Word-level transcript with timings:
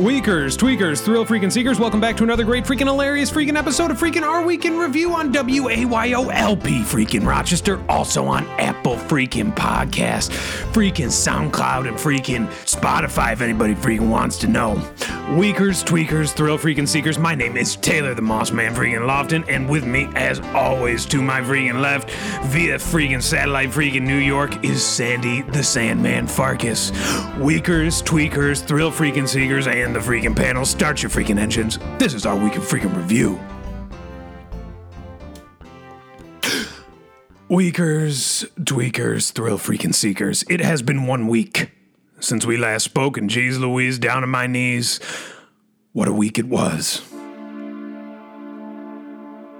Weakers, 0.00 0.56
tweakers, 0.56 1.02
thrill 1.02 1.26
freaking 1.26 1.52
seekers, 1.52 1.78
welcome 1.78 2.00
back 2.00 2.16
to 2.16 2.22
another 2.22 2.42
great 2.42 2.64
freaking 2.64 2.86
hilarious 2.86 3.30
freaking 3.30 3.58
episode 3.58 3.90
of 3.90 4.00
freaking 4.00 4.22
Our 4.22 4.42
Week 4.42 4.64
in 4.64 4.78
Review 4.78 5.12
on 5.12 5.30
WAYOLP 5.30 6.80
freaking 6.84 7.26
Rochester, 7.26 7.84
also 7.86 8.24
on 8.24 8.46
Apple 8.58 8.94
freaking 8.94 9.54
Podcast, 9.54 10.30
freaking 10.72 11.10
SoundCloud, 11.10 11.86
and 11.86 11.98
freaking 11.98 12.46
Spotify 12.64 13.34
if 13.34 13.42
anybody 13.42 13.74
freaking 13.74 14.08
wants 14.08 14.38
to 14.38 14.46
know. 14.46 14.82
Weakers, 15.36 15.84
tweakers, 15.84 16.32
thrill 16.32 16.56
freaking 16.56 16.88
seekers, 16.88 17.18
my 17.18 17.34
name 17.34 17.58
is 17.58 17.76
Taylor 17.76 18.14
the 18.14 18.22
Moss 18.22 18.52
Man 18.52 18.74
freaking 18.74 19.06
Lofton, 19.06 19.46
and 19.50 19.68
with 19.68 19.84
me, 19.84 20.08
as 20.14 20.40
always, 20.54 21.04
to 21.06 21.20
my 21.20 21.42
freaking 21.42 21.78
left, 21.78 22.10
via 22.46 22.78
freaking 22.78 23.22
satellite 23.22 23.68
freaking 23.68 24.06
New 24.06 24.16
York, 24.16 24.64
is 24.64 24.82
Sandy 24.82 25.42
the 25.42 25.62
Sandman 25.62 26.26
Farkas. 26.26 26.90
Weakers, 27.38 28.02
tweakers, 28.02 28.66
thrill 28.66 28.90
freaking 28.90 29.28
seekers, 29.28 29.66
and 29.66 29.89
the 29.92 30.00
freaking 30.00 30.36
panel, 30.36 30.64
start 30.64 31.02
your 31.02 31.10
freaking 31.10 31.38
engines. 31.38 31.78
This 31.98 32.14
is 32.14 32.26
our 32.26 32.36
week 32.36 32.54
in 32.54 32.60
freaking 32.62 32.96
review. 32.96 33.40
Weakers, 37.48 38.44
tweakers, 38.60 39.32
thrill 39.32 39.58
freaking 39.58 39.94
seekers. 39.94 40.44
It 40.48 40.60
has 40.60 40.82
been 40.82 41.06
one 41.06 41.28
week 41.28 41.70
since 42.20 42.46
we 42.46 42.56
last 42.56 42.84
spoke, 42.84 43.16
and 43.16 43.28
geez 43.28 43.58
Louise, 43.58 43.98
down 43.98 44.22
on 44.22 44.28
my 44.28 44.46
knees. 44.46 45.00
What 45.92 46.08
a 46.08 46.12
week 46.12 46.38
it 46.38 46.46
was. 46.46 47.02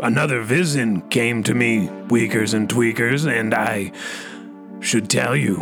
Another 0.02 0.42
vision 0.42 1.02
came 1.10 1.42
to 1.42 1.54
me, 1.54 1.90
Weakers 2.08 2.54
and 2.54 2.68
Tweakers, 2.68 3.30
and 3.30 3.52
I 3.52 3.92
should 4.80 5.10
tell 5.10 5.36
you 5.36 5.56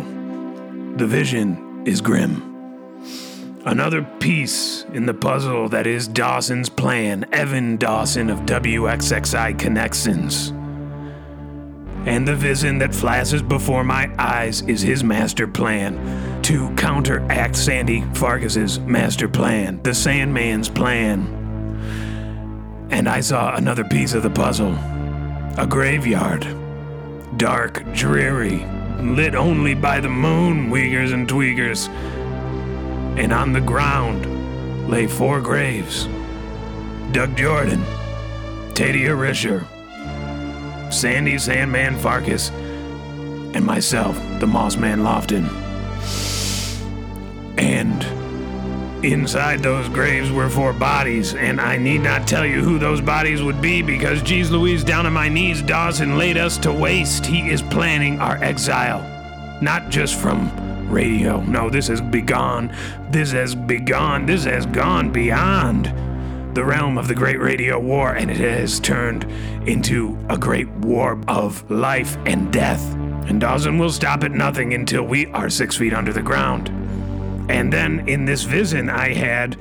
the 0.95 1.07
vision 1.07 1.83
is 1.85 1.99
grim. 1.99 2.48
Another 3.69 4.01
piece 4.19 4.83
in 4.93 5.05
the 5.05 5.13
puzzle 5.13 5.69
that 5.69 5.85
is 5.85 6.07
Dawson's 6.07 6.69
plan, 6.69 7.27
Evan 7.31 7.77
Dawson 7.77 8.31
of 8.31 8.39
WXXI 8.39 9.59
Connections. 9.59 10.49
And 12.07 12.27
the 12.27 12.35
vision 12.35 12.79
that 12.79 12.95
flashes 12.95 13.43
before 13.43 13.83
my 13.83 14.09
eyes 14.17 14.63
is 14.63 14.81
his 14.81 15.03
master 15.03 15.47
plan 15.47 16.41
to 16.41 16.73
counteract 16.77 17.55
Sandy 17.55 18.01
Farkas's 18.15 18.79
master 18.79 19.29
plan, 19.29 19.79
the 19.83 19.93
Sandman's 19.93 20.67
plan. 20.67 21.27
And 22.89 23.07
I 23.07 23.19
saw 23.19 23.55
another 23.55 23.83
piece 23.83 24.15
of 24.15 24.23
the 24.23 24.31
puzzle 24.31 24.73
a 25.59 25.67
graveyard. 25.69 26.47
Dark, 27.37 27.83
dreary, 27.93 28.65
lit 28.99 29.35
only 29.35 29.75
by 29.75 29.99
the 29.99 30.09
moon, 30.09 30.71
Weakers 30.71 31.11
and 31.11 31.27
Tweakers 31.27 31.87
and 33.19 33.33
on 33.33 33.51
the 33.51 33.59
ground 33.59 34.89
lay 34.89 35.05
four 35.05 35.41
graves 35.41 36.07
Doug 37.11 37.35
Jordan, 37.35 37.81
Tadia 38.73 39.13
Risher, 39.13 39.65
Sandy 40.93 41.37
Sandman 41.37 41.97
Farkas, 41.97 42.49
and 42.49 43.65
myself, 43.65 44.15
the 44.39 44.45
Mossman 44.45 45.01
Lofton. 45.01 45.49
And 47.57 49.03
inside 49.03 49.59
those 49.63 49.89
graves 49.89 50.31
were 50.31 50.49
four 50.49 50.71
bodies, 50.71 51.33
and 51.33 51.59
I 51.59 51.77
need 51.77 52.01
not 52.01 52.25
tell 52.25 52.45
you 52.45 52.61
who 52.61 52.79
those 52.79 53.01
bodies 53.01 53.43
would 53.43 53.61
be 53.61 53.81
because, 53.81 54.21
geez 54.21 54.49
Louise, 54.49 54.83
down 54.83 55.05
on 55.05 55.13
my 55.13 55.27
knees, 55.27 55.61
Dawson 55.61 56.17
laid 56.17 56.37
us 56.37 56.57
to 56.59 56.71
waste. 56.71 57.25
He 57.25 57.49
is 57.49 57.61
planning 57.61 58.21
our 58.21 58.37
exile, 58.41 59.01
not 59.61 59.89
just 59.89 60.15
from 60.15 60.68
radio. 60.89 61.41
No, 61.41 61.69
this 61.69 61.87
has 61.87 62.01
begun. 62.01 62.75
This 63.09 63.31
has 63.31 63.55
begun. 63.55 64.25
This 64.25 64.43
has 64.45 64.65
gone 64.65 65.11
beyond 65.11 65.93
the 66.55 66.63
realm 66.63 66.97
of 66.97 67.07
the 67.07 67.15
Great 67.15 67.39
Radio 67.39 67.79
War, 67.79 68.13
and 68.13 68.29
it 68.29 68.37
has 68.37 68.79
turned 68.79 69.23
into 69.67 70.17
a 70.29 70.37
great 70.37 70.67
war 70.69 71.21
of 71.27 71.69
life 71.69 72.17
and 72.25 72.51
death. 72.51 72.83
And 73.27 73.39
Dawson 73.39 73.77
will 73.77 73.91
stop 73.91 74.23
at 74.23 74.31
nothing 74.31 74.73
until 74.73 75.03
we 75.03 75.27
are 75.27 75.49
six 75.49 75.77
feet 75.77 75.93
under 75.93 76.11
the 76.11 76.21
ground. 76.21 76.69
And 77.49 77.71
then 77.71 78.07
in 78.07 78.25
this 78.25 78.43
vision, 78.43 78.89
I 78.89 79.13
had, 79.13 79.57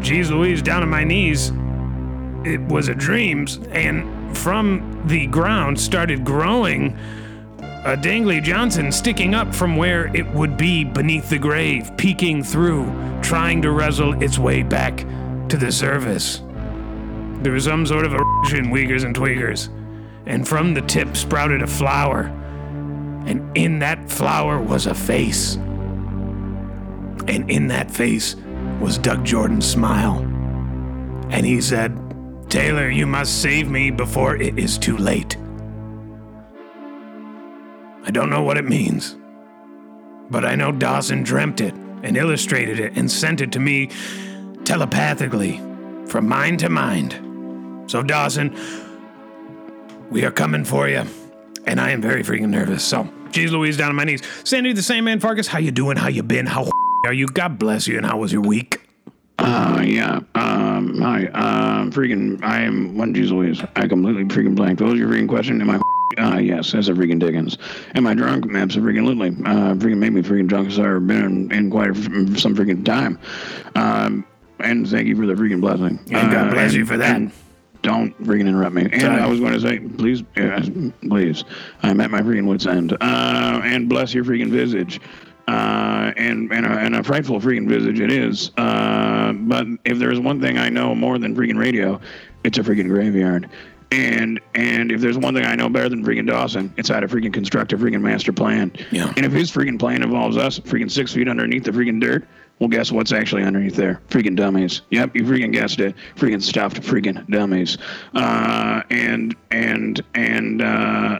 geez 0.00 0.30
Louise, 0.30 0.62
down 0.62 0.82
on 0.82 0.88
my 0.88 1.04
knees. 1.04 1.52
It 2.44 2.60
was 2.62 2.88
a 2.88 2.94
dream, 2.94 3.46
and 3.70 4.36
from 4.36 5.02
the 5.06 5.26
ground 5.26 5.78
started 5.78 6.24
growing 6.24 6.98
a 7.84 7.96
dangly 7.96 8.40
Johnson 8.40 8.92
sticking 8.92 9.34
up 9.34 9.52
from 9.52 9.76
where 9.76 10.14
it 10.16 10.26
would 10.28 10.56
be 10.56 10.84
beneath 10.84 11.28
the 11.28 11.38
grave, 11.38 11.90
peeking 11.96 12.44
through, 12.44 12.84
trying 13.22 13.60
to 13.62 13.72
wrestle 13.72 14.22
its 14.22 14.38
way 14.38 14.62
back 14.62 14.98
to 15.48 15.56
the 15.56 15.72
surface. 15.72 16.42
There 17.42 17.52
was 17.52 17.64
some 17.64 17.84
sort 17.84 18.06
of 18.06 18.14
in 18.52 18.70
Weakers 18.70 19.02
and 19.02 19.16
Tweakers, 19.16 19.68
and 20.26 20.46
from 20.46 20.74
the 20.74 20.82
tip 20.82 21.16
sprouted 21.16 21.60
a 21.60 21.66
flower, 21.66 22.26
and 23.26 23.56
in 23.56 23.80
that 23.80 24.08
flower 24.08 24.60
was 24.60 24.86
a 24.86 24.94
face. 24.94 25.56
And 27.26 27.50
in 27.50 27.66
that 27.68 27.90
face 27.90 28.36
was 28.80 28.96
Doug 28.96 29.24
Jordan's 29.24 29.66
smile. 29.66 30.18
And 31.30 31.44
he 31.44 31.60
said, 31.60 31.98
Taylor, 32.48 32.88
you 32.88 33.08
must 33.08 33.42
save 33.42 33.68
me 33.68 33.90
before 33.90 34.36
it 34.36 34.56
is 34.56 34.78
too 34.78 34.96
late. 34.96 35.36
I 38.04 38.10
don't 38.10 38.30
know 38.30 38.42
what 38.42 38.56
it 38.56 38.64
means, 38.64 39.16
but 40.30 40.44
I 40.44 40.56
know 40.56 40.72
Dawson 40.72 41.22
dreamt 41.22 41.60
it 41.60 41.74
and 42.02 42.16
illustrated 42.16 42.80
it 42.80 42.96
and 42.96 43.10
sent 43.10 43.40
it 43.40 43.52
to 43.52 43.60
me 43.60 43.90
telepathically 44.64 45.58
from 46.08 46.28
mind 46.28 46.60
to 46.60 46.68
mind. 46.68 47.90
So, 47.90 48.02
Dawson, 48.02 48.56
we 50.10 50.24
are 50.24 50.32
coming 50.32 50.64
for 50.64 50.88
you, 50.88 51.04
and 51.64 51.80
I 51.80 51.90
am 51.90 52.02
very 52.02 52.22
freaking 52.22 52.48
nervous. 52.48 52.84
So, 52.84 53.08
geez 53.30 53.52
Louise, 53.52 53.76
down 53.76 53.90
on 53.90 53.96
my 53.96 54.04
knees. 54.04 54.22
Sandy, 54.44 54.72
the 54.72 54.82
Sandman, 54.82 55.20
Farkas, 55.20 55.46
how 55.46 55.58
you 55.58 55.70
doing? 55.70 55.96
How 55.96 56.08
you 56.08 56.22
been? 56.22 56.46
How 56.46 56.68
are 57.06 57.12
you? 57.12 57.26
God 57.26 57.58
bless 57.58 57.86
you, 57.86 57.96
and 57.96 58.06
how 58.06 58.18
was 58.18 58.32
your 58.32 58.42
week? 58.42 58.80
Uh, 59.38 59.82
yeah. 59.84 60.20
Um, 60.34 61.00
hi. 61.00 61.26
Um, 61.26 61.92
freaking, 61.92 62.42
I 62.42 62.60
am 62.62 62.96
one 62.96 63.14
geez 63.14 63.30
Louise. 63.30 63.62
I 63.76 63.86
completely 63.86 64.24
freaking 64.24 64.54
blanked. 64.54 64.80
What 64.80 64.90
was 64.90 64.98
your 64.98 65.08
freaking 65.08 65.28
question? 65.28 65.60
Am 65.60 65.70
I 65.70 65.80
Ah, 66.18 66.34
uh, 66.34 66.38
yes, 66.38 66.74
as 66.74 66.88
a 66.88 66.92
freaking 66.92 67.18
Dickens. 67.18 67.58
Am 67.94 68.06
I 68.06 68.14
drunk? 68.14 68.54
Absolutely. 68.54 69.28
Uh, 69.28 69.74
freaking 69.74 69.98
made 69.98 70.12
me 70.12 70.22
freaking 70.22 70.46
drunk 70.46 70.68
as 70.68 70.78
I've 70.78 70.86
ever 70.86 71.00
been 71.00 71.24
in, 71.24 71.52
in 71.52 71.70
quite 71.70 71.90
a, 71.90 71.94
some 71.94 72.54
freaking 72.56 72.84
time. 72.84 73.18
Um, 73.74 74.24
and 74.60 74.88
thank 74.88 75.08
you 75.08 75.16
for 75.16 75.26
the 75.26 75.34
freaking 75.34 75.60
blessing. 75.60 75.98
And 76.12 76.30
God 76.30 76.50
bless 76.52 76.56
uh, 76.56 76.64
and, 76.64 76.72
you 76.74 76.86
for 76.86 76.96
that. 76.96 77.20
Don't 77.82 78.16
freaking 78.22 78.48
interrupt 78.48 78.74
me. 78.74 78.88
And. 78.92 79.04
I 79.04 79.26
was 79.26 79.40
going 79.40 79.54
to 79.54 79.60
say, 79.60 79.80
please, 79.80 80.22
please, 81.08 81.44
I'm 81.82 82.00
at 82.00 82.10
my 82.10 82.20
freaking 82.20 82.46
wit's 82.46 82.66
end. 82.66 82.92
Uh, 82.92 83.60
and 83.64 83.88
bless 83.88 84.14
your 84.14 84.24
freaking 84.24 84.50
visage. 84.50 85.00
Uh, 85.48 86.12
and 86.16 86.52
and 86.52 86.64
a, 86.64 86.70
and 86.70 86.94
a 86.94 87.02
frightful 87.02 87.40
freaking 87.40 87.68
visage 87.68 87.98
it 87.98 88.12
is. 88.12 88.52
Uh, 88.56 89.32
but 89.32 89.66
if 89.84 89.98
there's 89.98 90.20
one 90.20 90.40
thing 90.40 90.56
I 90.56 90.68
know 90.68 90.94
more 90.94 91.18
than 91.18 91.34
freaking 91.34 91.58
radio, 91.58 92.00
it's 92.44 92.58
a 92.58 92.62
freaking 92.62 92.86
graveyard. 92.86 93.50
And 93.92 94.40
and 94.54 94.90
if 94.90 95.00
there's 95.00 95.18
one 95.18 95.34
thing 95.34 95.44
I 95.44 95.54
know 95.54 95.68
better 95.68 95.88
than 95.88 96.04
freaking 96.04 96.26
Dawson, 96.26 96.72
it's 96.78 96.88
how 96.88 97.00
to 97.00 97.06
freaking 97.06 97.32
construct 97.32 97.72
a 97.72 97.76
freaking 97.76 98.00
master 98.00 98.32
plan. 98.32 98.72
Yeah. 98.90 99.12
And 99.16 99.26
if 99.26 99.32
his 99.32 99.50
freaking 99.50 99.78
plan 99.78 100.02
involves 100.02 100.36
us 100.36 100.58
freaking 100.58 100.90
six 100.90 101.12
feet 101.12 101.28
underneath 101.28 101.64
the 101.64 101.72
freaking 101.72 102.00
dirt, 102.00 102.26
well, 102.58 102.68
guess 102.68 102.90
what's 102.90 103.12
actually 103.12 103.42
underneath 103.42 103.76
there? 103.76 104.00
Freaking 104.08 104.36
dummies. 104.36 104.82
Yep, 104.90 105.16
you 105.16 105.24
freaking 105.24 105.52
guessed 105.52 105.80
it. 105.80 105.94
Freaking 106.16 106.42
stuffed 106.42 106.80
freaking 106.80 107.28
dummies. 107.28 107.76
Uh, 108.14 108.82
and 108.88 109.36
and 109.50 110.00
and 110.14 110.62
uh, 110.62 111.18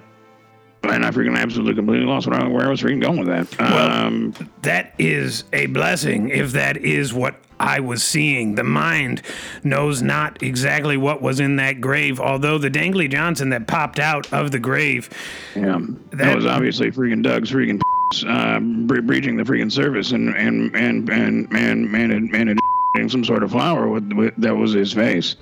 and 0.85 1.05
I 1.05 1.11
freaking 1.11 1.39
absolutely 1.39 1.75
completely 1.75 2.07
lost 2.07 2.27
where 2.27 2.41
I, 2.41 2.49
where 2.49 2.67
I 2.67 2.71
was 2.71 2.81
freaking 2.81 3.03
going 3.03 3.19
with 3.19 3.29
that. 3.29 3.61
Um, 3.61 4.35
well, 4.39 4.49
that 4.63 4.95
is 4.99 5.45
a 5.53 5.67
blessing 5.67 6.31
if 6.31 6.53
that 6.53 6.77
is 6.79 7.13
what 7.13 7.42
I 7.59 7.81
was 7.81 8.03
seeing. 8.03 8.55
The 8.55 8.65
mind 8.65 9.23
knows 9.63 10.03
not 10.03 10.43
exactly 10.43 10.97
what 10.97 11.23
was 11.23 11.41
in 11.41 11.57
that 11.57 11.81
grave, 11.81 12.21
although 12.21 12.59
the 12.59 12.71
Dangly 12.71 13.11
Johnson 13.11 13.51
that 13.51 13.67
popped 13.67 13.99
out 13.99 14.33
of 14.33 14.51
the 14.51 14.59
grave. 14.59 15.09
Yeah, 15.55 15.79
that, 16.11 16.19
that 16.19 16.37
was 16.37 16.47
obviously 16.47 16.91
freaking 16.91 17.23
Doug's 17.23 17.51
freaking 17.51 17.81
uh, 18.27 18.61
breaching 19.03 19.37
the 19.37 19.45
freaking 19.45 19.71
service 19.71 20.13
and 20.13 20.35
and 20.37 20.75
and 20.75 21.09
and 21.09 21.49
and 21.53 21.95
and, 21.95 22.35
and, 22.35 22.35
and 22.35 22.61
some 23.11 23.25
sort 23.25 23.43
of 23.43 23.51
flower 23.51 23.89
with, 23.89 24.13
with, 24.13 24.35
that 24.37 24.55
was 24.55 24.73
his 24.73 24.93
face. 24.93 25.37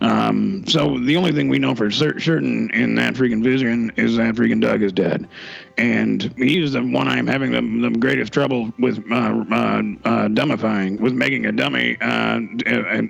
Um, 0.00 0.64
so 0.66 0.98
the 0.98 1.16
only 1.16 1.32
thing 1.32 1.48
we 1.48 1.58
know 1.58 1.74
for 1.74 1.90
certain 1.90 2.70
in 2.70 2.94
that 2.94 3.14
freaking 3.14 3.42
vision 3.42 3.92
is 3.96 4.16
that 4.16 4.36
freaking 4.36 4.60
Doug 4.60 4.82
is 4.82 4.92
dead, 4.92 5.28
and 5.78 6.34
he's 6.36 6.72
the 6.72 6.82
one 6.82 7.06
I'm 7.06 7.26
having 7.26 7.52
the, 7.52 7.88
the 7.88 7.96
greatest 7.96 8.32
trouble 8.32 8.72
with 8.78 8.98
uh, 9.10 9.14
uh, 9.14 9.18
uh, 9.18 10.28
dumbifying, 10.28 11.00
with 11.00 11.14
making 11.14 11.46
a 11.46 11.52
dummy 11.52 11.96
uh, 12.00 12.40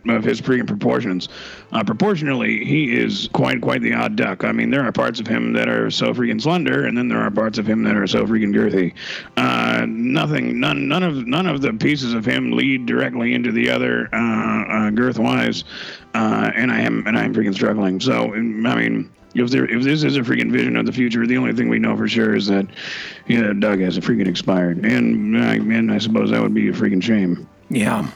of 0.08 0.22
his 0.22 0.40
freaking 0.40 0.66
proportions. 0.66 1.30
Uh, 1.72 1.82
proportionally, 1.82 2.64
he 2.64 2.94
is 2.94 3.28
quite 3.32 3.62
quite 3.62 3.80
the 3.80 3.94
odd 3.94 4.16
duck. 4.16 4.44
I 4.44 4.52
mean, 4.52 4.70
there 4.70 4.84
are 4.84 4.92
parts 4.92 5.18
of 5.18 5.26
him 5.26 5.54
that 5.54 5.68
are 5.68 5.90
so 5.90 6.12
freaking 6.12 6.40
slender, 6.40 6.84
and 6.84 6.96
then 6.96 7.08
there 7.08 7.20
are 7.20 7.30
parts 7.30 7.58
of 7.58 7.66
him 7.66 7.82
that 7.84 7.96
are 7.96 8.06
so 8.06 8.26
freaking 8.26 8.54
girthy. 8.54 8.94
Uh, 9.36 9.86
nothing, 9.88 10.60
none, 10.60 10.86
none 10.88 11.02
of 11.02 11.26
none 11.26 11.46
of 11.46 11.62
the 11.62 11.72
pieces 11.72 12.12
of 12.12 12.24
him 12.24 12.52
lead 12.52 12.84
directly 12.84 13.32
into 13.32 13.50
the 13.50 13.70
other 13.70 14.08
girth 14.94 15.18
wise, 15.18 15.64
and 16.14 16.70
I 16.70 16.80
am 16.80 17.06
and 17.06 17.18
I 17.18 17.24
am 17.24 17.34
freaking 17.34 17.54
struggling. 17.54 17.98
So 17.98 18.34
I 18.34 18.38
mean 18.40 19.10
if 19.34 19.50
there 19.50 19.64
if 19.66 19.82
this 19.82 20.04
is 20.04 20.16
a 20.16 20.20
freaking 20.20 20.50
vision 20.50 20.76
of 20.76 20.86
the 20.86 20.92
future, 20.92 21.26
the 21.26 21.36
only 21.36 21.52
thing 21.52 21.68
we 21.68 21.78
know 21.78 21.96
for 21.96 22.08
sure 22.08 22.34
is 22.34 22.46
that 22.46 22.66
yeah, 23.26 23.52
Doug 23.52 23.80
has 23.80 23.96
a 23.96 24.00
freaking 24.00 24.28
expired, 24.28 24.84
and 24.84 25.36
I, 25.38 25.54
and 25.54 25.92
I 25.92 25.98
suppose 25.98 26.30
that 26.30 26.42
would 26.42 26.54
be 26.54 26.68
a 26.68 26.72
freaking 26.72 27.02
shame. 27.02 27.48
Yeah. 27.70 28.10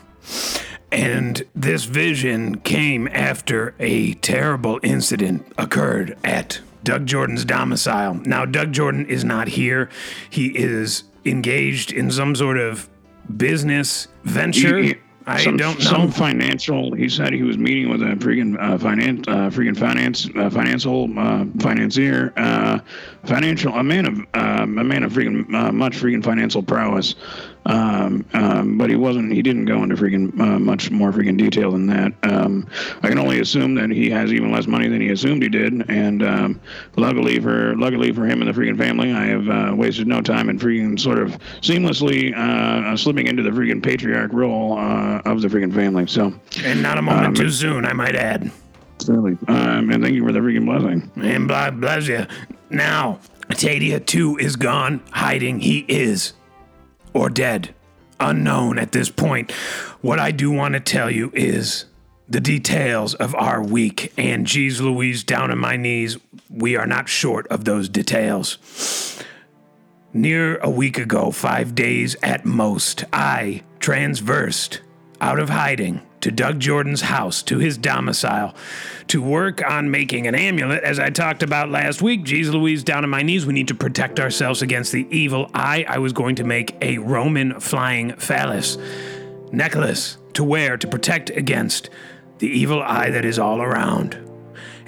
And 0.90 1.42
this 1.54 1.84
vision 1.84 2.58
came 2.58 3.08
after 3.08 3.74
a 3.80 4.12
terrible 4.14 4.78
incident 4.82 5.50
occurred 5.56 6.18
at 6.22 6.60
Doug 6.84 7.06
Jordan's 7.06 7.46
domicile. 7.46 8.14
Now, 8.14 8.44
Doug 8.44 8.72
Jordan 8.72 9.06
is 9.06 9.24
not 9.24 9.48
here. 9.48 9.88
He 10.28 10.48
is 10.48 11.04
engaged 11.24 11.92
in 11.92 12.10
some 12.10 12.34
sort 12.34 12.58
of 12.58 12.90
business 13.34 14.08
venture. 14.24 14.78
He, 14.78 14.88
he, 14.88 14.94
I 15.26 15.44
some, 15.44 15.56
don't 15.56 15.78
know. 15.78 15.84
Some 15.84 16.10
financial. 16.10 16.94
He 16.94 17.08
said 17.08 17.32
he 17.32 17.42
was 17.42 17.58
meeting 17.58 17.88
with 17.88 18.02
a 18.02 18.16
freaking 18.16 18.56
uh, 18.60 18.78
finance, 18.78 19.26
uh, 19.28 19.50
freaking 19.50 19.76
finance, 19.76 20.28
uh, 20.36 20.50
financial 20.50 21.08
uh, 21.18 21.44
financier, 21.58 22.32
uh, 22.36 22.80
financial, 23.24 23.74
a 23.74 23.82
man 23.82 24.06
of, 24.06 24.18
um, 24.34 24.78
a 24.78 24.84
man 24.84 25.02
of 25.02 25.12
freaking 25.12 25.52
uh, 25.54 25.72
much 25.72 25.94
freaking 25.94 26.22
financial 26.24 26.62
prowess. 26.62 27.14
Um, 27.64 28.24
um, 28.34 28.76
but 28.76 28.90
he 28.90 28.96
wasn't. 28.96 29.32
He 29.32 29.42
didn't 29.42 29.66
go 29.66 29.82
into 29.82 29.94
freaking 29.94 30.38
uh, 30.40 30.58
much 30.58 30.90
more 30.90 31.12
freaking 31.12 31.36
detail 31.36 31.70
than 31.70 31.86
that. 31.86 32.12
Um, 32.24 32.66
I 33.02 33.08
can 33.08 33.18
only 33.18 33.40
assume 33.40 33.74
that 33.76 33.90
he 33.90 34.10
has 34.10 34.32
even 34.32 34.50
less 34.50 34.66
money 34.66 34.88
than 34.88 35.00
he 35.00 35.10
assumed 35.10 35.42
he 35.42 35.48
did. 35.48 35.88
And 35.88 36.22
um, 36.22 36.60
luckily 36.96 37.38
for 37.38 37.76
luckily 37.76 38.12
for 38.12 38.26
him 38.26 38.42
and 38.42 38.52
the 38.52 38.60
freaking 38.60 38.76
family, 38.76 39.12
I 39.12 39.26
have 39.26 39.48
uh, 39.48 39.74
wasted 39.76 40.08
no 40.08 40.20
time 40.20 40.48
in 40.48 40.58
freaking 40.58 40.98
sort 40.98 41.18
of 41.18 41.38
seamlessly 41.60 42.36
uh, 42.36 42.96
slipping 42.96 43.28
into 43.28 43.42
the 43.42 43.50
freaking 43.50 43.82
patriarch 43.82 44.32
role 44.32 44.78
uh, 44.78 45.22
of 45.24 45.40
the 45.40 45.48
freaking 45.48 45.72
family. 45.72 46.06
So 46.06 46.34
and 46.64 46.82
not 46.82 46.98
a 46.98 47.02
moment 47.02 47.26
um, 47.28 47.34
too 47.34 47.50
soon, 47.50 47.84
I 47.84 47.92
might 47.92 48.16
add. 48.16 48.50
Certainly. 48.98 49.36
Um, 49.48 49.90
and 49.90 50.02
thank 50.02 50.14
you 50.14 50.24
for 50.24 50.32
the 50.32 50.38
freaking 50.40 50.64
blessing. 50.64 51.10
And 51.16 51.48
God 51.48 51.80
bless 51.80 52.06
you. 52.06 52.26
Now, 52.70 53.18
Tadia 53.50 54.04
too 54.04 54.36
is 54.38 54.56
gone, 54.56 55.02
hiding. 55.10 55.60
He 55.60 55.84
is 55.88 56.34
or 57.14 57.28
dead, 57.28 57.74
unknown 58.20 58.78
at 58.78 58.92
this 58.92 59.10
point. 59.10 59.50
What 60.00 60.18
I 60.18 60.30
do 60.30 60.50
want 60.50 60.74
to 60.74 60.80
tell 60.80 61.10
you 61.10 61.30
is 61.34 61.86
the 62.28 62.40
details 62.40 63.14
of 63.14 63.34
our 63.34 63.62
week, 63.62 64.12
and 64.16 64.46
geez 64.46 64.80
Louise, 64.80 65.24
down 65.24 65.50
on 65.50 65.58
my 65.58 65.76
knees, 65.76 66.18
we 66.48 66.76
are 66.76 66.86
not 66.86 67.08
short 67.08 67.46
of 67.48 67.64
those 67.64 67.88
details. 67.88 69.22
Near 70.14 70.58
a 70.58 70.70
week 70.70 70.98
ago, 70.98 71.30
five 71.30 71.74
days 71.74 72.16
at 72.22 72.44
most, 72.44 73.04
I 73.12 73.62
transversed 73.80 74.80
out 75.20 75.38
of 75.38 75.48
hiding 75.48 76.02
to 76.22 76.30
Doug 76.30 76.58
Jordan's 76.58 77.02
house, 77.02 77.42
to 77.42 77.58
his 77.58 77.76
domicile, 77.76 78.54
to 79.08 79.20
work 79.20 79.62
on 79.68 79.90
making 79.90 80.26
an 80.26 80.34
amulet. 80.34 80.82
As 80.82 80.98
I 80.98 81.10
talked 81.10 81.42
about 81.42 81.70
last 81.70 82.00
week, 82.00 82.22
Jesus 82.22 82.54
Louise, 82.54 82.82
down 82.82 83.04
on 83.04 83.10
my 83.10 83.22
knees, 83.22 83.44
we 83.44 83.52
need 83.52 83.68
to 83.68 83.74
protect 83.74 84.18
ourselves 84.18 84.62
against 84.62 84.92
the 84.92 85.06
evil 85.10 85.50
eye. 85.52 85.84
I 85.86 85.98
was 85.98 86.12
going 86.12 86.36
to 86.36 86.44
make 86.44 86.76
a 86.80 86.98
Roman 86.98 87.60
flying 87.60 88.14
phallus 88.16 88.78
necklace 89.52 90.16
to 90.34 90.44
wear 90.44 90.76
to 90.76 90.86
protect 90.86 91.30
against 91.30 91.90
the 92.38 92.48
evil 92.48 92.82
eye 92.82 93.10
that 93.10 93.24
is 93.24 93.38
all 93.38 93.60
around. 93.60 94.31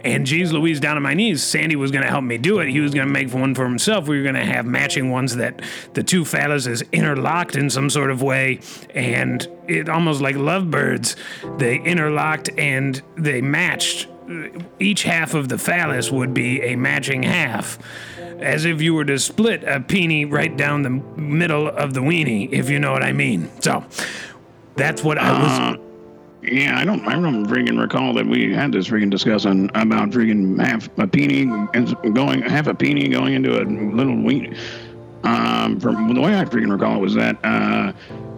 And 0.04 0.26
geez 0.26 0.52
Louise 0.52 0.80
down 0.80 0.96
on 0.96 1.02
my 1.02 1.14
knees, 1.14 1.42
Sandy 1.42 1.76
was 1.76 1.90
going 1.90 2.04
to 2.04 2.10
help 2.10 2.24
me 2.24 2.36
do 2.36 2.58
it. 2.58 2.68
He 2.68 2.80
was 2.80 2.92
going 2.92 3.06
to 3.06 3.12
make 3.12 3.32
one 3.32 3.54
for 3.54 3.64
himself. 3.64 4.06
We 4.06 4.18
were 4.18 4.22
going 4.22 4.34
to 4.34 4.44
have 4.44 4.66
matching 4.66 5.10
ones 5.10 5.36
that 5.36 5.62
the 5.94 6.02
two 6.02 6.26
phallus 6.26 6.66
is 6.66 6.82
interlocked 6.92 7.56
in 7.56 7.70
some 7.70 7.88
sort 7.88 8.10
of 8.10 8.22
way. 8.22 8.60
And 8.94 9.48
it 9.66 9.88
almost 9.88 10.20
like 10.20 10.36
lovebirds, 10.36 11.16
they 11.56 11.78
interlocked 11.78 12.50
and 12.58 13.00
they 13.16 13.40
matched. 13.40 14.08
Each 14.78 15.02
half 15.02 15.34
of 15.34 15.48
the 15.48 15.58
phallus 15.58 16.10
would 16.10 16.34
be 16.34 16.60
a 16.62 16.76
matching 16.76 17.22
half 17.22 17.78
as 18.40 18.64
if 18.64 18.82
you 18.82 18.94
were 18.94 19.04
to 19.04 19.18
split 19.18 19.64
a 19.64 19.80
peenie 19.80 20.24
right 20.24 20.54
down 20.56 20.82
the 20.82 20.90
middle 20.90 21.68
of 21.68 21.94
the 21.94 22.00
weenie, 22.00 22.50
if 22.52 22.68
you 22.68 22.78
know 22.78 22.92
what 22.92 23.02
I 23.02 23.12
mean. 23.12 23.50
So 23.60 23.84
that's 24.76 25.02
what 25.02 25.18
I 25.18 25.32
was. 25.32 25.78
Uh, 25.78 25.83
Yeah, 26.44 26.78
I 26.78 26.84
don't. 26.84 27.06
I 27.06 27.12
don't 27.14 27.46
freaking 27.46 27.80
recall 27.80 28.12
that 28.14 28.26
we 28.26 28.52
had 28.52 28.70
this 28.72 28.88
freaking 28.88 29.10
discussion 29.10 29.70
about 29.74 30.10
freaking 30.10 30.62
half 30.62 30.88
a 30.98 31.06
peenie 31.06 31.50
and 31.72 32.14
going 32.14 32.42
half 32.42 32.66
a 32.66 32.74
peenie 32.74 33.08
going 33.08 33.32
into 33.32 33.62
a 33.62 33.64
little 33.64 34.22
wheat. 34.22 34.54
Um, 35.22 35.80
from 35.80 36.12
the 36.12 36.20
way 36.20 36.38
I 36.38 36.44
freaking 36.44 36.70
recall 36.70 36.96
it 36.96 37.00
was 37.00 37.14
that 37.14 37.38
uh, 37.42 37.92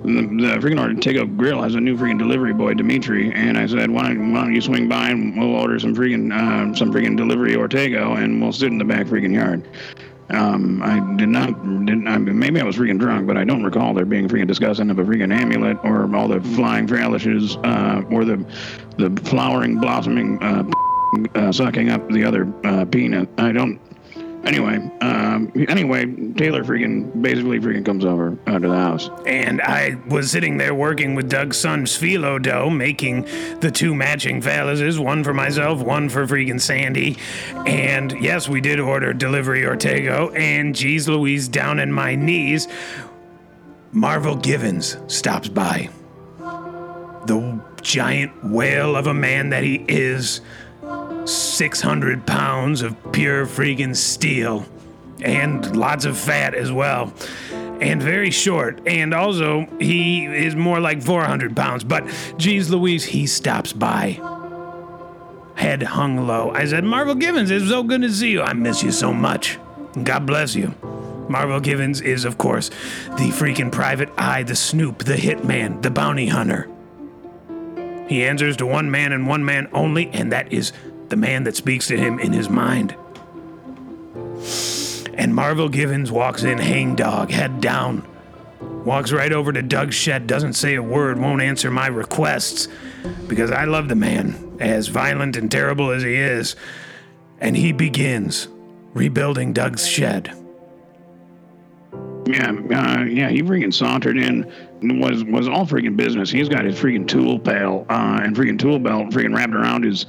the, 0.04 0.22
the 0.22 0.58
freaking 0.60 0.78
Ortega 0.78 1.26
Grill 1.26 1.60
has 1.62 1.74
a 1.74 1.80
new 1.80 1.96
freaking 1.96 2.18
delivery 2.18 2.52
boy, 2.52 2.74
Dimitri, 2.74 3.32
and 3.32 3.58
I 3.58 3.66
said, 3.66 3.90
why 3.90 4.08
don't, 4.08 4.32
why 4.32 4.42
don't 4.42 4.54
you 4.54 4.60
swing 4.60 4.88
by 4.88 5.08
and 5.08 5.36
we'll 5.36 5.56
order 5.56 5.76
some 5.80 5.96
freaking 5.96 6.32
uh, 6.32 6.76
some 6.76 6.92
freaking 6.92 7.16
delivery 7.16 7.56
Ortega 7.56 8.12
and 8.12 8.40
we'll 8.40 8.52
sit 8.52 8.68
in 8.68 8.78
the 8.78 8.84
back 8.84 9.06
freaking 9.06 9.34
yard. 9.34 9.66
Um, 10.30 10.82
I 10.82 10.98
did 11.16 11.28
not, 11.28 11.48
didn't, 11.86 12.08
I 12.08 12.18
mean, 12.18 12.38
maybe 12.38 12.60
I 12.60 12.64
was 12.64 12.76
freaking 12.76 12.98
drunk, 12.98 13.26
but 13.26 13.36
I 13.36 13.44
don't 13.44 13.62
recall 13.62 13.94
there 13.94 14.04
being 14.04 14.28
freaking 14.28 14.48
discussion 14.48 14.90
of 14.90 14.98
a 14.98 15.04
freaking 15.04 15.32
amulet 15.32 15.78
or 15.84 16.14
all 16.16 16.26
the 16.26 16.40
flying 16.40 16.88
phalluses, 16.88 17.56
uh, 17.64 18.02
or 18.12 18.24
the, 18.24 18.44
the 18.98 19.20
flowering, 19.22 19.78
blossoming, 19.78 20.42
uh, 20.42 20.64
uh, 21.36 21.52
sucking 21.52 21.90
up 21.90 22.08
the 22.10 22.24
other, 22.24 22.52
uh, 22.64 22.84
peanut. 22.84 23.28
I 23.38 23.52
don't, 23.52 23.80
Anyway, 24.46 24.76
um, 25.00 25.50
anyway, 25.68 26.06
Taylor 26.34 26.62
freaking 26.62 27.20
basically 27.20 27.58
freaking 27.58 27.84
comes 27.84 28.04
over 28.04 28.38
uh, 28.46 28.60
to 28.60 28.68
the 28.68 28.76
house. 28.76 29.10
And 29.26 29.60
I 29.60 29.96
was 30.08 30.30
sitting 30.30 30.56
there 30.56 30.72
working 30.72 31.16
with 31.16 31.28
Doug's 31.28 31.56
son 31.56 31.84
phyllo 31.84 32.40
dough, 32.40 32.70
making 32.70 33.22
the 33.58 33.72
two 33.72 33.92
matching 33.92 34.40
phalluses, 34.40 35.00
one 35.00 35.24
for 35.24 35.34
myself, 35.34 35.82
one 35.82 36.08
for 36.08 36.28
freaking 36.28 36.60
Sandy. 36.60 37.16
And 37.66 38.12
yes, 38.22 38.48
we 38.48 38.60
did 38.60 38.78
order 38.78 39.12
delivery 39.12 39.62
Ortego. 39.62 40.32
And 40.38 40.76
geez 40.76 41.08
Louise, 41.08 41.48
down 41.48 41.80
in 41.80 41.92
my 41.92 42.14
knees, 42.14 42.68
Marvel 43.90 44.36
Givens 44.36 44.96
stops 45.08 45.48
by. 45.48 45.90
The 46.38 47.60
giant 47.82 48.44
whale 48.44 48.94
of 48.94 49.08
a 49.08 49.14
man 49.14 49.48
that 49.48 49.64
he 49.64 49.84
is 49.88 50.40
600 51.26 52.26
pounds 52.26 52.82
of 52.82 52.96
pure 53.12 53.46
freaking 53.46 53.94
steel. 53.96 54.66
And 55.22 55.76
lots 55.76 56.04
of 56.04 56.16
fat 56.16 56.54
as 56.54 56.70
well. 56.70 57.12
And 57.80 58.02
very 58.02 58.30
short. 58.30 58.80
And 58.86 59.12
also 59.12 59.66
he 59.78 60.24
is 60.24 60.54
more 60.54 60.80
like 60.80 61.02
400 61.02 61.56
pounds. 61.56 61.84
But 61.84 62.06
geez 62.36 62.70
louise 62.70 63.04
he 63.04 63.26
stops 63.26 63.72
by. 63.72 64.20
Head 65.56 65.82
hung 65.82 66.26
low. 66.26 66.50
I 66.50 66.66
said 66.66 66.84
marvel 66.84 67.14
givens 67.14 67.50
it's 67.50 67.68
so 67.68 67.82
good 67.82 68.02
to 68.02 68.12
see 68.12 68.30
you. 68.30 68.42
I 68.42 68.52
miss 68.52 68.82
you 68.82 68.92
so 68.92 69.12
much. 69.12 69.58
God 70.02 70.26
bless 70.26 70.54
you. 70.54 70.74
Marvel 71.28 71.60
givens 71.60 72.00
is 72.00 72.24
of 72.24 72.38
course 72.38 72.68
the 73.16 73.30
freaking 73.30 73.72
private 73.72 74.10
eye 74.16 74.42
the 74.42 74.54
snoop 74.54 75.04
the 75.04 75.14
hitman 75.14 75.82
the 75.82 75.90
bounty 75.90 76.28
hunter. 76.28 76.68
He 78.08 78.24
answers 78.24 78.56
to 78.58 78.66
one 78.66 78.90
man 78.90 79.12
and 79.12 79.26
one 79.26 79.44
man 79.44 79.68
only 79.72 80.08
and 80.10 80.30
that 80.32 80.52
is 80.52 80.72
the 81.08 81.16
man 81.16 81.44
that 81.44 81.56
speaks 81.56 81.86
to 81.88 81.96
him 81.96 82.18
in 82.18 82.32
his 82.32 82.48
mind. 82.48 82.94
And 85.14 85.34
Marvel 85.34 85.68
Givens 85.68 86.12
walks 86.12 86.42
in, 86.42 86.58
hangdog, 86.58 87.30
head 87.30 87.60
down. 87.60 88.06
Walks 88.60 89.12
right 89.12 89.32
over 89.32 89.52
to 89.52 89.62
Doug's 89.62 89.94
shed, 89.94 90.26
doesn't 90.26 90.52
say 90.52 90.74
a 90.74 90.82
word, 90.82 91.18
won't 91.18 91.42
answer 91.42 91.70
my 91.70 91.86
requests, 91.86 92.68
because 93.26 93.50
I 93.50 93.64
love 93.64 93.88
the 93.88 93.96
man, 93.96 94.56
as 94.60 94.88
violent 94.88 95.36
and 95.36 95.50
terrible 95.50 95.90
as 95.90 96.02
he 96.02 96.14
is. 96.14 96.54
And 97.40 97.56
he 97.56 97.72
begins 97.72 98.48
rebuilding 98.94 99.52
Doug's 99.52 99.86
shed. 99.86 100.32
Yeah, 102.26 102.50
uh, 102.50 103.04
yeah, 103.04 103.28
he 103.28 103.42
freaking 103.42 103.72
sauntered 103.72 104.18
in. 104.18 104.50
Was 105.00 105.24
was 105.24 105.48
all 105.48 105.64
freaking 105.64 105.96
business. 105.96 106.30
He's 106.30 106.48
got 106.48 106.64
his 106.64 106.74
freaking 106.74 107.06
tool 107.06 107.38
pail 107.38 107.86
uh, 107.88 108.20
and 108.22 108.34
freaking 108.34 108.58
tool 108.58 108.78
belt 108.78 109.10
freaking 109.10 109.34
wrapped 109.34 109.54
around 109.54 109.84
his 109.84 110.06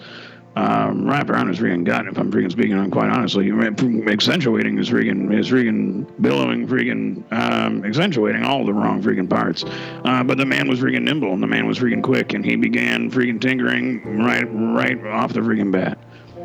um, 0.58 1.08
wrapped 1.08 1.30
around 1.30 1.50
his 1.50 1.60
freaking 1.60 1.84
gut. 1.84 2.08
If 2.08 2.18
I'm 2.18 2.32
freaking 2.32 2.52
speaking 2.52 2.74
on 2.74 2.90
quite 2.90 3.12
honestly, 3.12 3.52
accentuating 3.52 4.76
his 4.76 4.90
freaking 4.90 5.32
his 5.32 5.50
freaking 5.50 6.08
billowing 6.20 6.68
freaking 6.68 7.32
um, 7.32 7.86
accentuating 7.86 8.44
all 8.44 8.66
the 8.66 8.74
wrong 8.74 9.02
freaking 9.04 9.30
parts. 9.30 9.64
Uh, 10.04 10.24
but 10.24 10.40
the 10.40 10.46
man 10.46 10.68
was 10.68 10.80
freaking 10.80 11.04
nimble 11.04 11.32
and 11.32 11.44
the 11.44 11.48
man 11.48 11.68
was 11.68 11.78
freaking 11.78 12.02
quick 12.02 12.34
and 12.34 12.44
he 12.44 12.56
began 12.56 13.12
freaking 13.12 13.40
tinkering 13.40 14.18
right 14.18 14.46
right 14.46 15.06
off 15.06 15.34
the 15.34 15.42
freaking 15.42 15.72
bat. 15.72 16.00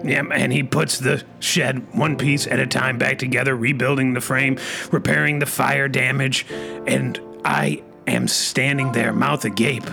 Yeah, 0.04 0.24
and 0.34 0.52
he 0.52 0.62
puts 0.62 0.98
the 0.98 1.24
shed 1.40 1.94
one 1.94 2.16
piece 2.16 2.46
at 2.46 2.58
a 2.58 2.66
time 2.66 2.98
back 2.98 3.18
together, 3.18 3.56
rebuilding 3.56 4.12
the 4.12 4.20
frame, 4.20 4.58
repairing 4.90 5.38
the 5.38 5.46
fire 5.46 5.88
damage, 5.88 6.44
and 6.86 7.18
I 7.44 7.82
am 8.08 8.26
standing 8.26 8.92
there, 8.92 9.12
mouth 9.12 9.44
agape. 9.44 9.88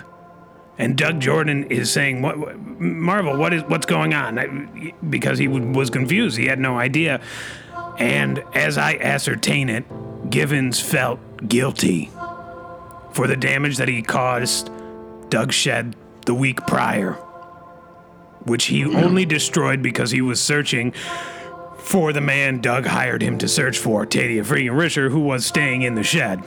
And 0.79 0.97
Doug 0.97 1.19
Jordan 1.19 1.65
is 1.65 1.91
saying, 1.91 2.21
"What, 2.21 2.37
Marvel? 2.79 3.37
What 3.37 3.53
is 3.53 3.63
what's 3.63 3.85
going 3.85 4.13
on?" 4.13 4.93
Because 5.09 5.37
he 5.37 5.47
was 5.47 5.89
confused, 5.89 6.37
he 6.37 6.45
had 6.45 6.57
no 6.57 6.79
idea. 6.79 7.19
And 7.97 8.41
as 8.55 8.77
I 8.77 8.95
ascertain 8.95 9.67
it, 9.69 9.83
Givens 10.29 10.79
felt 10.79 11.19
guilty 11.47 12.09
for 13.11 13.27
the 13.27 13.35
damage 13.35 13.77
that 13.77 13.89
he 13.89 14.01
caused 14.01 14.71
Doug 15.29 15.51
Shed 15.51 15.95
the 16.25 16.33
week 16.33 16.65
prior, 16.65 17.13
which 18.43 18.65
he 18.65 18.85
only 18.85 19.25
destroyed 19.25 19.81
because 19.81 20.11
he 20.11 20.21
was 20.21 20.41
searching 20.41 20.93
for 21.77 22.13
the 22.13 22.21
man 22.21 22.61
Doug 22.61 22.85
hired 22.85 23.21
him 23.21 23.37
to 23.39 23.47
search 23.47 23.77
for, 23.77 24.05
Tadia 24.05 24.45
freaking 24.45 24.71
Risher, 24.71 25.09
who 25.09 25.21
was 25.21 25.45
staying 25.45 25.81
in 25.81 25.95
the 25.95 26.03
shed. 26.03 26.43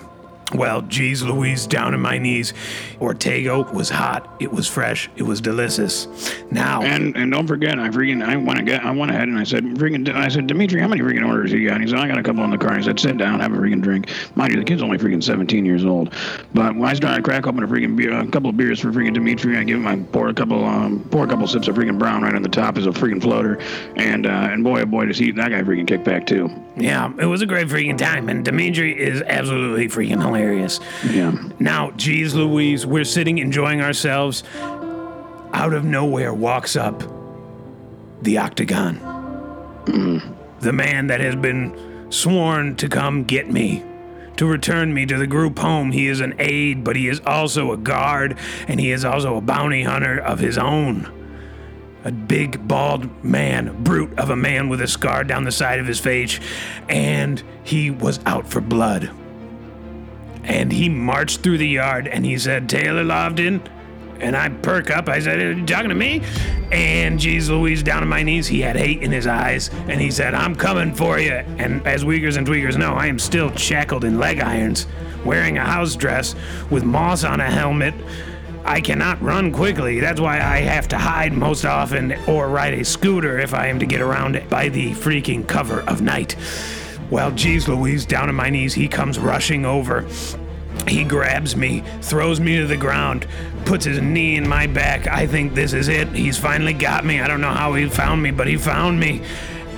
Well, 0.55 0.83
geez 0.83 1.23
Louise, 1.23 1.67
down 1.67 1.95
on 1.95 2.01
my 2.01 2.19
knees. 2.19 2.53
Ortego 3.01 3.73
was 3.73 3.89
hot. 3.89 4.35
It 4.39 4.53
was 4.53 4.69
fresh. 4.69 5.09
It 5.17 5.23
was 5.23 5.41
delicious. 5.41 6.07
Now 6.51 6.83
and 6.83 7.17
and 7.17 7.33
don't 7.33 7.47
forget, 7.47 7.79
I 7.79 7.89
freaking 7.89 8.23
I 8.23 8.37
went 8.37 8.67
get 8.67 8.85
I 8.85 8.91
went 8.91 9.11
ahead 9.11 9.29
and 9.29 9.39
I 9.39 9.45
said 9.45 9.65
freaking 9.65 10.09
I 10.15 10.29
said 10.29 10.47
Dimitri, 10.47 10.81
how 10.81 10.89
many 10.89 11.01
freaking 11.01 11.27
orders 11.27 11.53
you 11.53 11.67
got? 11.67 11.77
And 11.77 11.85
he 11.85 11.91
said 11.91 11.99
I 11.99 12.09
got 12.09 12.19
a 12.19 12.23
couple 12.23 12.45
in 12.45 12.51
the 12.51 12.59
car. 12.59 12.73
And 12.73 12.83
I 12.83 12.85
said 12.85 13.01
sit 13.01 13.17
down, 13.17 13.41
have 13.41 13.53
a 13.53 13.57
freaking 13.57 13.81
drink. 13.81 14.11
Mind 14.35 14.53
you, 14.53 14.59
the 14.59 14.65
kid's 14.65 14.83
only 14.83 14.99
freaking 14.99 15.23
17 15.23 15.65
years 15.65 15.85
old. 15.85 16.15
But 16.53 16.77
when 16.77 16.89
I 16.89 16.95
started 16.95 17.25
crack 17.25 17.47
open 17.47 17.63
a 17.63 17.67
freaking 17.67 17.97
beer, 17.97 18.13
a 18.13 18.27
couple 18.27 18.51
of 18.51 18.57
beers 18.57 18.81
for 18.81 18.93
freaking 18.93 19.15
Dimitri, 19.15 19.57
I 19.57 19.65
give 19.65 19.79
him 19.79 19.87
I 19.87 19.97
pour 19.97 20.29
a 20.29 20.35
couple 20.35 20.65
um 20.65 21.07
pour 21.11 21.25
a 21.25 21.29
couple 21.29 21.47
sips 21.47 21.69
of 21.69 21.77
freaking 21.77 21.99
brown 21.99 22.23
right 22.23 22.35
on 22.35 22.43
the 22.43 22.49
top 22.49 22.77
as 22.77 22.87
a 22.87 22.91
freaking 22.91 23.23
floater, 23.23 23.59
and 23.97 24.27
uh, 24.27 24.49
and 24.51 24.63
boy 24.63 24.83
oh 24.83 24.87
boy 24.87 25.07
does 25.07 25.19
he 25.19 25.31
that 25.33 25.51
guy 25.51 25.63
freaking 25.63 25.87
kick 25.87 26.05
back 26.05 26.27
too. 26.27 26.51
Yeah, 26.77 27.13
it 27.19 27.27
was 27.27 27.43
a 27.43 27.47
great 27.47 27.69
freaking 27.69 27.99
time, 27.99 28.29
and 28.29 28.45
Dimitri 28.45 28.99
is 28.99 29.23
absolutely 29.23 29.89
freaking 29.89 30.21
hilarious 30.21 30.42
hilarious. 30.43 30.81
Yeah. 31.05 31.37
Now, 31.59 31.91
geez 31.93 32.35
Louise, 32.35 32.87
we're 32.87 33.05
sitting 33.05 33.39
enjoying 33.39 33.81
ourselves. 33.81 34.43
Out 35.53 35.75
of 35.75 35.85
nowhere 35.85 36.33
walks 36.33 36.77
up 36.77 37.03
the 38.23 38.39
Octagon. 38.39 38.99
Mm. 39.85 40.37
The 40.61 40.73
man 40.73 41.09
that 41.09 41.21
has 41.21 41.35
been 41.37 42.07
sworn 42.11 42.77
to 42.77 42.89
come 42.89 43.25
get 43.25 43.51
me, 43.51 43.83
to 44.37 44.47
return 44.47 44.95
me 44.95 45.07
to 45.07 45.19
the 45.19 45.27
group 45.27 45.59
home. 45.59 45.93
He 45.93 46.07
is 46.07 46.21
an 46.21 46.35
aide, 46.39 46.85
but 46.85 46.97
he 46.97 47.09
is 47.09 47.21
also 47.27 47.73
a 47.73 47.77
guard, 47.77 48.39
and 48.69 48.81
he 48.81 48.93
is 48.93 49.05
also 49.05 49.37
a 49.37 49.41
bounty 49.41 49.83
hunter 49.83 50.19
of 50.19 50.39
his 50.39 50.57
own. 50.57 51.19
A 52.05 52.11
big, 52.11 52.67
bald 52.67 53.25
man, 53.25 53.83
brute 53.85 54.19
of 54.19 54.31
a 54.31 54.37
man 54.37 54.69
with 54.69 54.81
a 54.81 54.89
scar 54.89 55.23
down 55.23 55.45
the 55.45 55.53
side 55.53 55.79
of 55.79 55.87
his 55.87 56.01
face, 56.01 56.41
and 56.89 57.43
he 57.63 57.91
was 57.91 58.19
out 58.27 58.49
for 58.49 58.61
blood 58.61 59.11
and 60.45 60.73
he 60.73 60.89
marched 60.89 61.41
through 61.41 61.59
the 61.59 61.69
yard 61.69 62.09
and 62.09 62.25
he 62.25 62.39
said, 62.39 62.69
Taylor 62.69 63.05
Lofton. 63.05 63.61
And 64.21 64.37
I 64.37 64.51
perk 64.51 64.91
up. 64.91 65.09
I 65.09 65.19
said, 65.19 65.41
Are 65.41 65.53
you 65.53 65.67
talking 65.67 65.89
to 65.89 65.97
me? 65.97 66.23
And 66.71 67.19
geez 67.19 67.51
Louise, 67.51 67.83
down 67.83 68.03
on 68.03 68.09
my 68.09 68.23
knees, 68.23 68.47
he 68.47 68.61
had 68.61 68.77
hate 68.77 69.03
in 69.03 69.11
his 69.11 69.27
eyes. 69.27 69.69
And 69.89 70.01
he 70.01 70.13
said, 70.13 70.33
I'm 70.33 70.55
coming 70.55 70.95
for 70.95 71.19
you. 71.19 71.33
And 71.33 71.85
as 71.85 72.05
Weakers 72.05 72.37
and 72.37 72.47
Tweakers 72.47 72.79
know, 72.79 72.93
I 72.93 73.09
am 73.09 73.19
still 73.19 73.55
shackled 73.57 74.05
in 74.05 74.21
leg 74.21 74.39
irons, 74.39 74.87
wearing 75.25 75.59
a 75.59 75.65
house 75.65 75.97
dress 75.97 76.37
with 76.71 76.85
moss 76.85 77.25
on 77.25 77.41
a 77.41 77.51
helmet. 77.51 77.95
I 78.65 78.81
cannot 78.81 79.21
run 79.21 79.51
quickly. 79.51 79.99
That's 79.99 80.21
why 80.21 80.37
I 80.37 80.59
have 80.59 80.87
to 80.89 80.99
hide 80.99 81.33
most 81.33 81.65
often 81.65 82.13
or 82.29 82.49
ride 82.49 82.75
a 82.75 82.85
scooter 82.85 83.41
if 83.41 83.55
I 83.55 83.67
am 83.67 83.81
to 83.81 83.87
get 83.87 84.01
around 84.01 84.41
by 84.49 84.69
the 84.69 84.93
freaking 84.93 85.49
cover 85.49 85.81
of 85.81 86.01
night. 86.01 86.37
Well, 87.13 87.31
geez 87.31 87.69
Louise, 87.69 88.07
down 88.07 88.31
on 88.31 88.35
my 88.35 88.49
knees, 88.49 88.73
he 88.73 88.89
comes 88.89 89.19
rushing 89.19 89.67
over. 89.67 90.07
He 90.89 91.05
grabs 91.05 91.55
me, 91.55 91.85
throws 92.01 92.41
me 92.41 92.57
to 92.57 92.67
the 92.67 92.79
ground, 92.79 93.27
puts 93.67 93.85
his 93.85 94.01
knee 94.01 94.37
in 94.37 94.49
my 94.49 94.67
back. 94.67 95.07
I 95.07 95.27
think 95.27 95.53
this 95.53 95.75
is 95.75 95.89
it. 95.89 96.09
He's 96.09 96.39
finally 96.39 96.73
got 96.73 97.05
me. 97.05 97.21
I 97.21 97.29
don't 97.29 97.43
know 97.43 97.51
how 97.51 97.75
he 97.75 97.87
found 97.87 98.23
me, 98.23 98.31
but 98.31 98.47
he 98.47 98.57
found 98.57 98.99
me. 98.99 99.21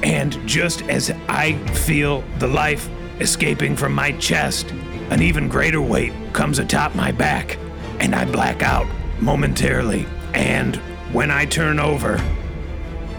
And 0.04 0.46
just 0.46 0.82
as 0.82 1.10
I 1.28 1.54
feel 1.70 2.22
the 2.38 2.46
life 2.46 2.88
escaping 3.18 3.74
from 3.74 3.94
my 3.94 4.12
chest, 4.12 4.70
an 5.10 5.20
even 5.20 5.48
greater 5.48 5.82
weight 5.82 6.12
comes 6.34 6.60
atop 6.60 6.94
my 6.94 7.10
back, 7.10 7.58
and 7.98 8.14
I 8.14 8.26
black 8.26 8.62
out 8.62 8.86
momentarily. 9.20 10.06
And 10.34 10.76
when 11.12 11.32
I 11.32 11.46
turn 11.46 11.80
over, 11.80 12.16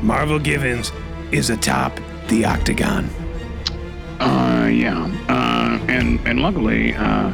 Marvel 0.02 0.40
Givens 0.40 0.94
is 1.34 1.50
atop 1.50 2.00
the 2.30 2.46
octagon. 2.46 3.10
Uh, 4.20 4.70
yeah. 4.72 5.06
Uh, 5.30 5.80
and 5.88 6.20
and 6.26 6.40
luckily, 6.42 6.94
uh, 6.96 7.34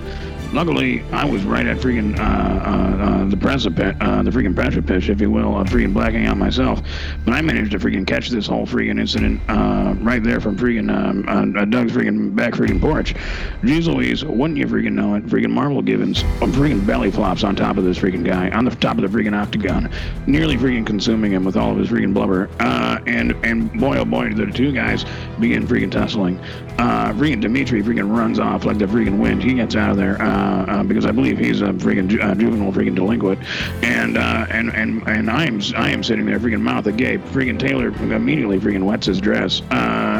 luckily, 0.53 1.03
I 1.11 1.25
was 1.25 1.43
right 1.43 1.65
at 1.65 1.77
freaking 1.77 2.17
uh, 2.19 2.23
uh, 2.23 3.03
uh, 3.03 3.25
the 3.29 3.37
precipice, 3.37 3.95
uh, 4.01 4.23
the 4.23 4.31
freaking 4.31 4.55
precipice, 4.55 5.09
if 5.09 5.21
you 5.21 5.31
will, 5.31 5.57
of 5.59 5.67
freaking 5.67 5.93
blacking 5.93 6.25
out 6.25 6.37
myself. 6.37 6.81
But 7.25 7.33
I 7.33 7.41
managed 7.41 7.71
to 7.71 7.79
freaking 7.79 8.05
catch 8.05 8.29
this 8.29 8.47
whole 8.47 8.65
freaking 8.65 8.99
incident 8.99 9.41
uh, 9.49 9.95
right 9.99 10.23
there 10.23 10.39
from 10.39 10.57
freaking 10.57 10.93
um, 10.93 11.55
uh, 11.57 11.65
Doug's 11.65 11.91
freaking 11.93 12.35
back 12.35 12.53
freaking 12.53 12.81
porch. 12.81 13.13
Jeez 13.61 13.87
Louise, 13.87 14.23
wouldn't 14.23 14.57
you 14.57 14.65
freaking 14.67 14.93
know 14.93 15.15
it? 15.15 15.25
Freaking 15.25 15.51
Marvel 15.51 15.81
Givens, 15.81 16.23
freaking 16.23 16.85
belly 16.85 17.11
flops 17.11 17.43
on 17.43 17.55
top 17.55 17.77
of 17.77 17.83
this 17.83 17.97
freaking 17.97 18.25
guy, 18.25 18.49
on 18.51 18.65
the 18.65 18.71
top 18.71 18.97
of 18.97 19.09
the 19.09 19.17
freaking 19.17 19.35
octagon, 19.39 19.89
nearly 20.27 20.57
freaking 20.57 20.85
consuming 20.85 21.31
him 21.31 21.43
with 21.43 21.57
all 21.57 21.71
of 21.71 21.77
his 21.77 21.89
freaking 21.89 22.13
blubber. 22.13 22.49
Uh, 22.59 22.99
and 23.07 23.31
and 23.43 23.71
boy 23.79 23.97
oh 23.97 24.05
boy, 24.05 24.33
the 24.33 24.45
two 24.45 24.71
guys 24.71 25.05
begin 25.39 25.67
freaking 25.67 25.91
tussling. 25.91 26.39
Uh, 26.77 27.13
freaking 27.13 27.41
Dimitri 27.41 27.81
freaking 27.83 28.15
runs 28.15 28.39
off 28.39 28.65
like 28.65 28.77
the 28.77 28.85
freaking 28.85 29.19
wind. 29.19 29.43
He 29.43 29.53
gets 29.53 29.75
out 29.75 29.91
of 29.91 29.97
there. 29.97 30.21
Uh, 30.41 30.51
uh, 30.51 30.65
uh, 30.71 30.83
because 30.83 31.05
I 31.05 31.11
believe 31.11 31.37
he's 31.37 31.61
a 31.61 31.67
freaking 31.67 32.07
ju- 32.07 32.19
uh, 32.19 32.33
juvenile 32.33 32.71
freaking 32.71 32.95
delinquent, 32.95 33.39
and 33.83 34.17
uh, 34.17 34.47
and 34.49 34.73
and 34.73 35.03
and 35.07 35.29
I 35.29 35.45
am 35.45 35.61
I 35.75 35.91
am 35.91 36.03
sitting 36.03 36.25
there 36.25 36.39
freaking 36.39 36.61
mouth 36.61 36.87
agape. 36.87 37.21
Freaking 37.25 37.59
Taylor 37.59 37.89
immediately 37.89 38.59
freaking 38.59 38.83
wets 38.83 39.05
his 39.05 39.21
dress, 39.21 39.61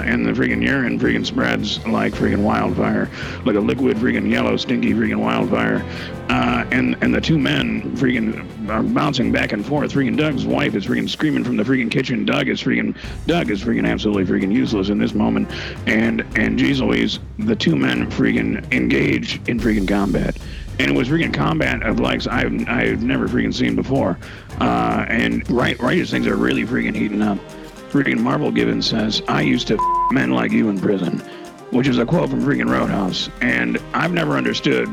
uh, 0.01 0.05
and 0.05 0.25
the 0.25 0.31
freaking 0.31 0.63
urine 0.63 0.99
freaking 0.99 1.25
spreads 1.25 1.85
like 1.87 2.13
freaking 2.13 2.43
wildfire, 2.43 3.09
like 3.45 3.55
a 3.55 3.59
liquid 3.59 3.97
freaking 3.97 4.29
yellow 4.29 4.57
stinky 4.57 4.93
freaking 4.93 5.19
wildfire. 5.19 5.83
Uh, 6.29 6.65
and 6.71 6.95
and 7.01 7.13
the 7.13 7.19
two 7.19 7.37
men 7.37 7.81
freaking 7.97 8.69
are 8.69 8.83
bouncing 8.83 9.31
back 9.31 9.51
and 9.51 9.65
forth. 9.65 9.91
Freaking 9.91 10.15
Doug's 10.15 10.45
wife 10.45 10.75
is 10.75 10.85
freaking 10.85 11.09
screaming 11.09 11.43
from 11.43 11.57
the 11.57 11.63
freaking 11.63 11.91
kitchen. 11.91 12.25
Doug 12.25 12.47
is 12.47 12.61
freaking 12.61 12.95
Doug 13.25 13.49
is 13.49 13.63
freaking 13.63 13.87
absolutely 13.87 14.25
freaking 14.25 14.53
useless 14.53 14.89
in 14.89 14.97
this 14.97 15.13
moment. 15.13 15.49
And 15.87 16.25
and 16.35 16.57
geez 16.57 16.81
Louise, 16.81 17.19
the 17.39 17.55
two 17.55 17.75
men 17.75 18.09
freaking 18.11 18.71
engage 18.71 19.35
in 19.49 19.59
freaking 19.59 19.87
combat 19.87 20.01
combat, 20.01 20.35
and 20.79 20.91
it 20.91 20.97
was 20.97 21.07
freaking 21.09 21.33
combat 21.33 21.83
of 21.83 21.99
likes 21.99 22.27
I've 22.27 22.67
I've 22.67 23.03
never 23.03 23.27
freaking 23.27 23.53
seen 23.53 23.75
before. 23.75 24.17
Uh, 24.59 25.05
and 25.07 25.49
right 25.49 25.79
right 25.79 25.99
as 25.99 26.09
things 26.11 26.27
are 26.27 26.35
really 26.35 26.65
freaking 26.65 26.95
heating 26.95 27.21
up, 27.21 27.37
freaking 27.91 28.19
Marvel 28.19 28.51
Givens 28.51 28.87
says, 28.87 29.21
"I 29.27 29.41
used 29.41 29.67
to 29.67 29.75
f- 29.75 30.11
men 30.11 30.31
like 30.31 30.51
you 30.51 30.69
in 30.69 30.79
prison," 30.79 31.21
which 31.71 31.87
is 31.87 31.97
a 31.97 32.05
quote 32.05 32.29
from 32.29 32.41
freaking 32.41 32.69
Roadhouse, 32.69 33.29
and 33.41 33.77
I've 33.93 34.13
never 34.13 34.37
understood 34.37 34.87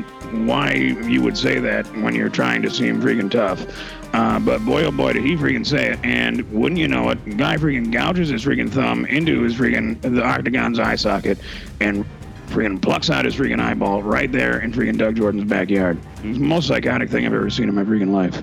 why 0.45 0.73
you 0.73 1.21
would 1.21 1.37
say 1.37 1.59
that 1.59 1.85
when 1.97 2.13
you're 2.13 2.29
trying 2.29 2.61
to 2.61 2.69
seem 2.69 3.01
freaking 3.01 3.31
tough. 3.31 3.65
Uh, 4.13 4.39
but 4.39 4.59
boy, 4.65 4.83
oh 4.83 4.91
boy, 4.91 5.13
did 5.13 5.23
he 5.23 5.35
freaking 5.35 5.65
say 5.65 5.91
it. 5.91 5.99
And 6.03 6.49
wouldn't 6.51 6.79
you 6.79 6.87
know 6.87 7.09
it, 7.09 7.37
guy 7.37 7.57
freaking 7.57 7.91
gouges 7.91 8.29
his 8.29 8.43
freaking 8.43 8.69
thumb 8.69 9.05
into 9.05 9.41
his 9.43 9.55
freaking, 9.55 10.01
the 10.01 10.23
octagon's 10.23 10.79
eye 10.79 10.95
socket 10.95 11.37
and 11.79 12.05
freaking 12.47 12.81
plucks 12.81 13.09
out 13.09 13.25
his 13.25 13.35
freaking 13.35 13.59
eyeball 13.59 14.01
right 14.01 14.31
there 14.31 14.59
in 14.59 14.71
freaking 14.71 14.97
Doug 14.97 15.15
Jordan's 15.15 15.45
backyard. 15.45 15.99
The 16.23 16.39
most 16.39 16.67
psychotic 16.67 17.09
thing 17.09 17.25
I've 17.25 17.33
ever 17.33 17.49
seen 17.49 17.69
in 17.69 17.75
my 17.75 17.83
freaking 17.83 18.11
life. 18.11 18.41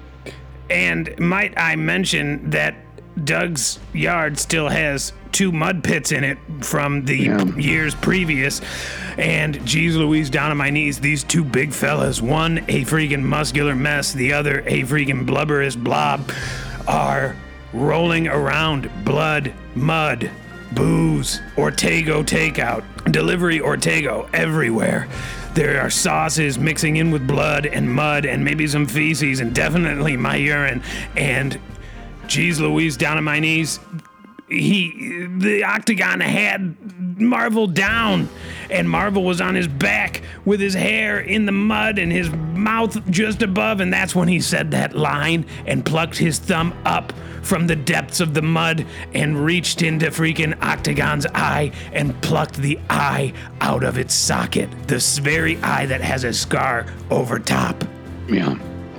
And 0.71 1.13
might 1.19 1.53
I 1.57 1.77
mention 1.77 2.51
that 2.51 2.75
Doug's 3.25 3.79
yard 3.93 4.39
still 4.39 4.69
has 4.69 5.13
two 5.33 5.53
mud 5.53 5.83
pits 5.83 6.13
in 6.13 6.25
it 6.25 6.39
from 6.61 7.05
the 7.05 7.17
yeah. 7.17 7.45
years 7.57 7.95
previous. 7.95 8.61
And 9.19 9.65
geez 9.67 9.97
Louise, 9.97 10.31
down 10.31 10.51
on 10.51 10.57
my 10.57 10.71
knees, 10.71 11.01
these 11.01 11.25
two 11.25 11.45
big 11.45 11.73
fellas, 11.73 12.21
one 12.21 12.59
a 12.69 12.85
freaking 12.85 13.23
muscular 13.23 13.75
mess, 13.75 14.13
the 14.13 14.33
other 14.33 14.61
a 14.61 14.83
freaking 14.83 15.27
blubberous 15.27 15.77
blob, 15.77 16.31
are 16.87 17.37
rolling 17.73 18.29
around 18.29 18.91
blood, 19.05 19.53
mud, 19.75 20.31
booze, 20.73 21.41
Ortego 21.57 22.25
takeout, 22.25 22.85
delivery 23.13 23.61
Ortego 23.61 24.29
everywhere. 24.33 25.09
There 25.55 25.81
are 25.81 25.89
sauces 25.89 26.59
mixing 26.59 26.97
in 26.97 27.11
with 27.11 27.27
blood 27.27 27.65
and 27.65 27.91
mud 27.91 28.27
and 28.27 28.45
maybe 28.45 28.67
some 28.67 28.87
feces 28.87 29.41
and 29.41 29.55
definitely 29.55 30.17
my 30.17 30.37
urine. 30.37 30.83
And 31.17 31.59
Jeez 32.29 32.61
Louise, 32.61 32.97
down 32.97 33.17
on 33.17 33.25
my 33.25 33.41
knees. 33.41 33.81
He, 34.49 35.27
the 35.39 35.65
octagon 35.65 36.21
had 36.21 36.77
Marvel 37.21 37.67
down, 37.67 38.29
and 38.71 38.89
Marvel 38.89 39.25
was 39.25 39.41
on 39.41 39.55
his 39.57 39.67
back 39.67 40.23
with 40.45 40.61
his 40.61 40.75
hair 40.75 41.19
in 41.19 41.47
the 41.47 41.53
mud 41.53 41.99
and 41.99 42.13
his 42.13 42.31
mouth 42.31 43.11
just 43.11 43.43
above, 43.43 43.81
and 43.81 43.93
that's 43.93 44.15
when 44.15 44.29
he 44.29 44.41
said 44.41 44.71
that 44.71 44.97
line 44.97 45.47
and 45.67 45.85
plucked 45.85 46.17
his 46.17 46.39
thumb 46.39 46.73
up 46.85 47.13
from 47.43 47.67
the 47.67 47.77
depths 47.77 48.21
of 48.21 48.35
the 48.35 48.43
mud 48.43 48.85
and 49.15 49.45
reached 49.45 49.83
into 49.83 50.07
freaking 50.07 50.61
Octagon's 50.63 51.27
eye 51.27 51.73
and 51.93 52.21
plucked 52.23 52.57
the 52.57 52.79
eye 52.91 53.33
out 53.61 53.85
of 53.85 53.99
its 53.99 54.15
socket. 54.15 54.69
This 54.87 55.19
very 55.19 55.57
eye 55.59 55.87
that 55.87 56.01
has 56.01 56.25
a 56.25 56.33
scar 56.33 56.87
over 57.11 57.39
top. 57.39 57.85
Yeah. 58.29 58.59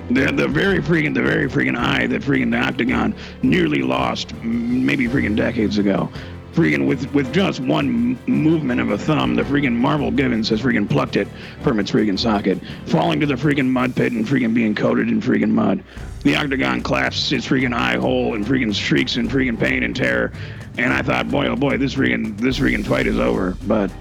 The, 0.10 0.32
the 0.32 0.48
very 0.48 0.80
freaking 0.80 1.14
the 1.14 1.22
very 1.22 1.50
freaking 1.50 1.78
eye 1.78 2.08
that 2.08 2.22
freaking 2.22 2.52
the 2.52 2.60
Octagon 2.60 3.14
nearly 3.42 3.82
lost 3.82 4.34
maybe 4.36 5.08
freaking 5.08 5.36
decades 5.36 5.78
ago. 5.78 6.10
Freaking 6.54 6.88
with 6.88 7.14
with 7.14 7.32
just 7.34 7.60
one 7.60 8.18
movement 8.26 8.82
of 8.82 8.90
a 8.90 8.98
thumb, 8.98 9.36
the 9.36 9.44
freaking 9.44 9.74
Marvel 9.74 10.10
Givens 10.10 10.50
has 10.50 10.62
freaking 10.62 10.90
plucked 10.90 11.18
it 11.18 11.28
from 11.62 11.80
its 11.80 11.92
freaking 11.92 12.18
socket, 12.18 12.60
falling 12.86 13.20
to 13.20 13.26
the 13.26 13.36
freaking 13.36 13.68
mud 13.68 13.96
pit 13.96 14.14
and 14.14 14.26
freaking 14.26 14.54
being 14.54 14.74
coated 14.74 15.10
in 15.10 15.22
freaking 15.22 15.52
mud. 15.52 15.84
The 16.24 16.36
Octagon 16.36 16.82
clasps 16.82 17.32
its 17.32 17.46
freaking 17.46 17.76
eye 17.76 17.98
hole 17.98 18.34
and 18.34 18.46
freaking 18.46 18.74
shrieks 18.74 19.18
in 19.18 19.28
freaking 19.28 19.60
pain 19.60 19.84
and 19.84 19.96
terror. 19.96 20.32
And 20.78 20.94
I 20.94 21.02
thought, 21.02 21.30
boy, 21.30 21.48
oh 21.48 21.56
boy, 21.56 21.78
this 21.78 21.96
freaking 21.96 22.40
this 22.40 22.60
freaking 22.60 22.86
fight 22.86 23.08
is 23.08 23.20
over. 23.20 23.58
But 23.68 23.92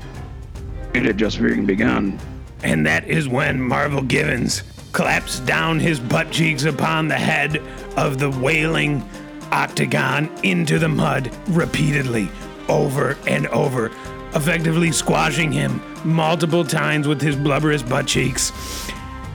it 0.94 1.04
had 1.04 1.18
just 1.18 1.38
freaking 1.38 1.66
begun. 1.66 2.18
And 2.62 2.86
that 2.86 3.06
is 3.06 3.28
when 3.28 3.60
Marvel 3.60 4.02
Givens 4.02 4.62
claps 4.92 5.40
down 5.40 5.78
his 5.78 6.00
butt 6.00 6.30
cheeks 6.30 6.64
upon 6.64 7.08
the 7.08 7.14
head 7.14 7.58
of 7.96 8.18
the 8.18 8.30
wailing 8.30 9.06
octagon 9.52 10.30
into 10.42 10.78
the 10.78 10.88
mud 10.88 11.30
repeatedly, 11.48 12.28
over 12.68 13.16
and 13.26 13.46
over, 13.48 13.86
effectively 14.34 14.92
squashing 14.92 15.52
him 15.52 15.80
multiple 16.04 16.64
times 16.64 17.06
with 17.08 17.20
his 17.20 17.36
blubberous 17.36 17.82
butt 17.82 18.06
cheeks. 18.06 18.52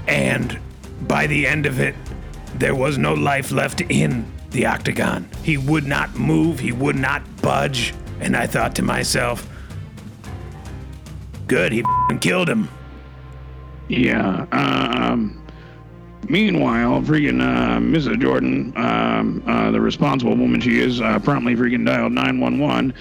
And 0.08 0.60
by 1.08 1.28
the 1.28 1.48
end 1.48 1.66
of 1.66 1.80
it, 1.80 1.96
there 2.56 2.76
was 2.76 2.98
no 2.98 3.14
life 3.14 3.52
left 3.52 3.82
in 3.82 4.30
the 4.52 4.66
octagon. 4.66 5.30
He 5.44 5.58
would 5.58 5.86
not 5.86 6.16
move, 6.16 6.60
he 6.60 6.72
would 6.72 6.96
not 6.96 7.24
budge. 7.42 7.94
And 8.20 8.36
I 8.36 8.46
thought 8.46 8.76
to 8.76 8.84
myself, 8.84 9.48
good, 11.48 11.72
he 11.72 11.84
killed 12.20 12.50
him. 12.50 12.70
Yeah. 13.88 14.46
Um, 14.52 15.41
meanwhile, 16.30 17.02
freaking 17.02 17.42
uh, 17.42 17.80
Mrs. 17.80 18.20
Jordan, 18.22 18.74
um, 18.76 19.44
uh, 19.48 19.72
the 19.72 19.82
responsible 19.82 20.36
woman 20.36 20.62
she 20.62 20.80
is, 20.80 21.02
uh, 21.02 21.20
promptly 21.20 21.56
freaking 21.56 21.86
dialed 21.86 22.14
911. 22.14 22.94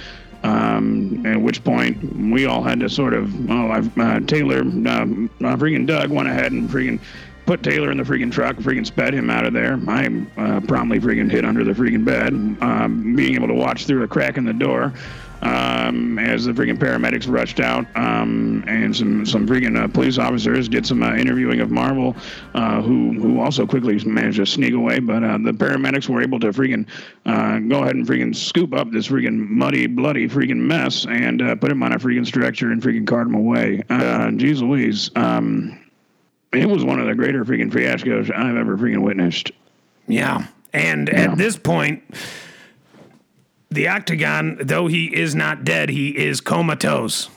Um, 0.43 1.27
at 1.27 1.39
which 1.39 1.63
point 1.63 2.03
we 2.17 2.47
all 2.47 2.63
had 2.63 2.81
to 2.81 2.89
sort 2.89 3.13
of, 3.13 3.47
well, 3.47 3.73
I've, 3.73 3.99
uh, 3.99 4.21
Taylor, 4.21 4.61
uh, 4.61 4.63
uh, 4.63 5.57
freaking 5.57 5.87
Doug 5.87 6.09
went 6.09 6.29
ahead 6.29 6.53
and 6.53 6.67
freaking 6.67 6.99
put 7.45 7.63
Taylor 7.63 7.91
in 7.91 7.99
the 7.99 8.05
freaking 8.05 8.33
truck, 8.33 8.57
freaking 8.57 8.87
sped 8.87 9.13
him 9.13 9.29
out 9.29 9.45
of 9.45 9.53
there. 9.53 9.79
I 9.87 10.07
uh, 10.39 10.61
promptly 10.61 10.99
freaking 10.99 11.31
hid 11.31 11.45
under 11.45 11.63
the 11.63 11.73
freaking 11.73 12.07
bed, 12.07 12.33
um, 12.63 13.15
being 13.15 13.35
able 13.35 13.49
to 13.49 13.55
watch 13.55 13.85
through 13.85 14.03
a 14.03 14.09
crack 14.09 14.39
in 14.39 14.47
the 14.47 14.55
door 14.55 14.95
um, 15.43 16.19
as 16.19 16.45
the 16.45 16.53
freaking 16.53 16.79
paramedics 16.79 17.27
rushed 17.31 17.61
out, 17.61 17.87
um, 17.97 18.63
and 18.67 18.95
some 18.95 19.25
some 19.25 19.47
freaking 19.47 19.79
uh, 19.83 19.89
police 19.89 20.19
officers 20.19 20.69
did 20.69 20.87
some 20.87 21.03
uh, 21.03 21.15
interviewing 21.15 21.61
of 21.61 21.71
Marvel, 21.71 22.15
uh, 22.55 22.81
who 22.83 23.13
who 23.15 23.41
also 23.41 23.67
quickly 23.67 24.03
managed 24.05 24.37
to 24.39 24.47
sneak 24.47 24.75
away. 24.75 24.99
But 24.99 25.23
uh, 25.25 25.39
the 25.39 25.53
paramedics 25.53 26.09
were 26.09 26.23
able 26.23 26.41
to 26.41 26.49
freaking 26.49 26.87
uh, 27.27 27.59
go 27.61 27.83
ahead 27.83 27.97
and 27.97 28.07
freaking 28.07 28.35
scoop 28.35 28.75
up 28.75 28.91
this 28.91 29.09
freaking 29.09 29.49
muddy, 29.49 29.87
bloody 29.87 30.29
freaking 30.29 30.59
mess 30.59 31.07
and 31.07 31.43
uh, 31.43 31.55
put 31.57 31.71
him 31.73 31.83
on 31.83 31.93
a 31.93 31.99
freaking 31.99 32.27
stretcher 32.27 32.71
and 32.71 32.83
freaking 32.83 33.07
cart 33.07 33.27
him 33.27 33.35
away. 33.35 33.83
Uh, 33.89 34.31
geez 34.33 34.63
Louise, 34.63 35.11
um, 35.17 35.79
it 36.53 36.69
was 36.69 36.85
one 36.85 37.01
of 37.01 37.07
the 37.07 37.15
greater 37.15 37.45
freaking 37.45 37.71
fiascos 37.71 38.35
I've 38.35 38.57
ever 38.57 38.77
freaking 38.77 39.03
witnessed. 39.03 39.53
Yeah. 40.07 40.47
And 40.73 41.09
Yeah. 41.09 41.33
at 41.33 41.39
this 41.39 41.57
point, 41.57 42.03
the 43.71 43.89
Octagon, 43.89 44.59
though 44.61 44.87
he 44.89 45.15
is 45.15 45.35
not 45.35 45.65
dead, 45.65 45.89
he 45.91 46.17
is 46.17 46.41
comatose. 46.41 47.29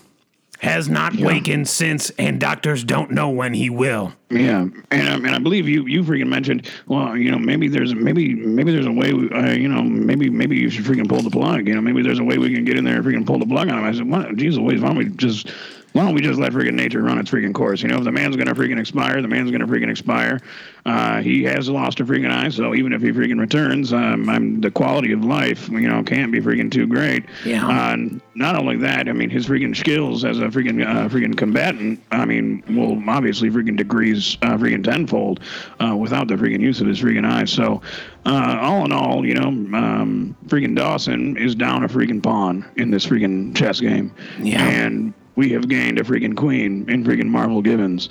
Has 0.60 0.88
not 0.88 1.13
wakened 1.18 1.68
since, 1.68 2.10
and 2.12 2.40
doctors 2.40 2.86
don't 2.86 3.12
know 3.12 3.30
when 3.30 3.54
he 3.54 3.70
will. 3.70 4.13
Yeah, 4.30 4.68
and 4.92 5.10
um, 5.10 5.25
and 5.25 5.36
I 5.36 5.40
believe 5.40 5.68
you 5.68 5.86
you 5.86 6.04
freaking 6.04 6.28
mentioned. 6.28 6.70
Well, 6.88 7.18
you 7.18 7.32
know, 7.32 7.38
maybe 7.38 7.68
there's 7.68 7.94
maybe 7.94 8.34
maybe 8.34 8.72
there's 8.72 8.86
a 8.86 8.92
way. 8.92 9.12
we- 9.12 9.30
Uh, 9.30 9.52
you 9.52 9.68
know, 9.68 9.84
maybe 9.84 10.30
maybe 10.30 10.56
you 10.56 10.70
should 10.70 10.86
freaking 10.86 11.10
pull 11.10 11.22
the 11.22 11.30
plug. 11.30 11.68
You 11.68 11.75
know, 11.75 11.82
maybe 11.82 12.02
there's 12.02 12.20
a 12.20 12.24
way 12.24 12.38
we 12.38 12.54
can 12.56 12.63
get 12.63 12.78
in 12.78 12.86
there 12.86 12.96
and 12.96 13.06
freaking 13.06 13.25
pull 13.25 13.40
the 13.40 13.46
plug 13.46 13.68
on 13.68 13.78
him. 13.78 13.84
I 13.84 13.92
said, 13.92 14.10
what? 14.10 14.38
Jesus, 14.38 14.58
why 14.58 14.72
don't 14.75 14.96
we 14.96 15.10
just 15.10 15.52
why 15.94 16.04
don't 16.04 16.16
we 16.16 16.22
just 16.22 16.40
let 16.40 16.52
freaking 16.52 16.74
nature 16.74 17.02
run 17.02 17.20
its 17.20 17.30
freaking 17.30 17.54
course? 17.54 17.82
You 17.82 17.88
know, 17.88 17.98
if 17.98 18.04
the 18.04 18.12
man's 18.12 18.36
gonna 18.36 18.56
freaking 18.56 18.80
expire, 18.80 19.22
the 19.22 19.28
man's 19.28 19.52
gonna 19.52 19.68
freaking 19.68 19.90
expire. 19.90 20.42
Uh, 20.86 21.22
he 21.22 21.44
has 21.44 21.70
lost 21.70 22.00
a 22.00 22.06
freaking 22.06 22.32
eye, 22.32 22.50
so 22.50 22.75
even 22.75 22.92
if 22.92 23.01
he 23.01 23.12
freaking 23.12 23.40
returns, 23.40 23.94
um, 23.94 24.27
I'm, 24.27 24.60
the 24.60 24.72
quality 24.72 25.14
of 25.14 25.24
life, 25.24 25.70
you 25.70 25.88
know, 25.88 26.03
can't 26.03 26.32
be 26.32 26.42
freaking 26.42 26.70
too 26.70 26.88
great. 26.88 27.25
Yeah. 27.46 27.68
Uh, 27.68 27.98
not 28.36 28.58
only 28.58 28.75
that, 28.77 29.08
I 29.08 29.14
mean, 29.14 29.29
his 29.29 29.48
freaking 29.48 29.75
skills 29.75 30.25
as 30.25 30.40
a 30.40 30.48
freaking 30.48 30.86
uh, 30.86 31.08
freaking 31.10 31.38
combatant, 31.38 32.01
I 32.12 32.25
mean, 32.25 32.64
will 32.70 33.01
obviously 33.10 33.50
freaking 33.50 33.77
degrees 33.77 34.38
uh, 34.42 34.58
freaking 34.58 34.84
tenfold 34.84 35.40
uh, 35.79 35.96
without 35.96 36.27
the 36.27 36.36
freaking 36.36 36.62
use 36.62 36.82
of 36.82 36.88
his 36.88 37.00
freaking 37.00 37.32
eye. 37.32 37.46
So, 37.46 37.82
uh, 38.25 38.58
all 38.60 38.84
in 38.86 38.92
all, 38.92 39.25
you 39.25 39.36
know, 39.36 39.48
um, 39.77 40.36
freaking 40.48 40.75
Dawson 40.75 41.38
is 41.38 41.53
down 41.56 41.84
a 41.84 41.88
freaking 41.88 42.22
pawn 42.22 42.66
in 42.77 42.90
this 42.90 43.06
freaking 43.06 43.56
chess 43.56 43.79
game. 43.79 44.14
Yeah. 44.40 44.68
And 44.68 45.14
we 45.35 45.50
have 45.51 45.67
gained 45.67 46.00
a 46.00 46.03
freaking 46.03 46.35
queen 46.35 46.89
in 46.89 47.03
freaking 47.03 47.27
Marvel 47.27 47.61
Givens. 47.61 48.09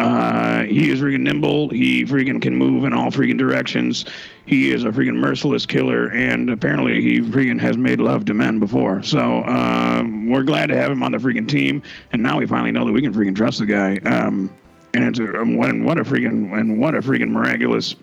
Uh, 0.00 0.64
he 0.64 0.90
is 0.90 1.00
freaking 1.00 1.20
nimble. 1.20 1.68
He 1.68 2.04
freaking 2.04 2.42
can 2.42 2.56
move 2.56 2.84
in 2.84 2.92
all 2.92 3.10
freaking 3.10 3.38
directions. 3.38 4.04
He 4.44 4.72
is 4.72 4.84
a 4.84 4.88
freaking 4.88 5.14
merciless 5.14 5.66
killer, 5.66 6.10
and 6.10 6.50
apparently 6.50 7.00
he 7.00 7.20
freaking 7.20 7.60
has 7.60 7.76
made 7.76 8.00
love 8.00 8.24
to 8.26 8.34
men 8.34 8.58
before. 8.58 9.02
So 9.04 9.44
um, 9.44 10.28
we're 10.28 10.42
glad 10.42 10.66
to 10.68 10.76
have 10.76 10.90
him 10.90 11.02
on 11.02 11.12
the 11.12 11.18
freaking 11.18 11.48
team, 11.48 11.82
and 12.12 12.22
now 12.22 12.38
we 12.38 12.46
finally 12.46 12.72
know 12.72 12.84
that 12.84 12.92
we 12.92 13.02
can 13.02 13.14
freaking 13.14 13.36
trust 13.36 13.60
the 13.60 13.66
guy. 13.66 13.98
Um, 13.98 14.52
and 14.94 15.04
it's 15.04 15.18
a, 15.20 15.40
um, 15.40 15.56
what, 15.56 15.76
what 15.78 15.98
a 15.98 16.04
freaking 16.04 16.58
and 16.58 16.78
what 16.78 16.94
a 16.94 17.00
freaking 17.00 17.30
miraculous 17.30 17.94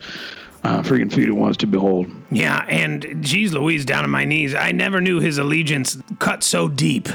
uh, 0.64 0.82
freaking 0.82 1.12
feat 1.12 1.28
it 1.28 1.34
was 1.34 1.58
to 1.58 1.68
behold. 1.68 2.10
Yeah, 2.32 2.66
and 2.70 3.18
geez 3.22 3.54
Louise, 3.54 3.84
down 3.84 4.04
on 4.04 4.10
my 4.10 4.26
knees. 4.26 4.56
I 4.56 4.72
never 4.72 5.02
knew 5.02 5.20
his 5.20 5.38
allegiance 5.38 5.98
cut 6.20 6.44
so 6.44 6.68
deep 6.70 7.10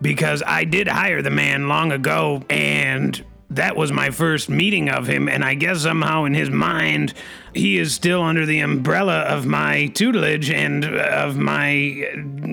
because 0.00 0.42
I 0.46 0.64
did 0.64 0.88
hire 0.88 1.22
the 1.22 1.30
man 1.30 1.68
long 1.68 1.92
ago, 1.92 2.42
and 2.50 3.24
that 3.56 3.76
was 3.76 3.92
my 3.92 4.10
first 4.10 4.48
meeting 4.48 4.88
of 4.88 5.06
him. 5.06 5.28
And 5.28 5.44
I 5.44 5.54
guess 5.54 5.82
somehow 5.82 6.24
in 6.24 6.34
his 6.34 6.50
mind, 6.50 7.14
he 7.54 7.78
is 7.78 7.94
still 7.94 8.22
under 8.22 8.44
the 8.44 8.60
umbrella 8.60 9.20
of 9.20 9.46
my 9.46 9.86
tutelage 9.88 10.50
and 10.50 10.84
of 10.84 11.36
my, 11.36 12.04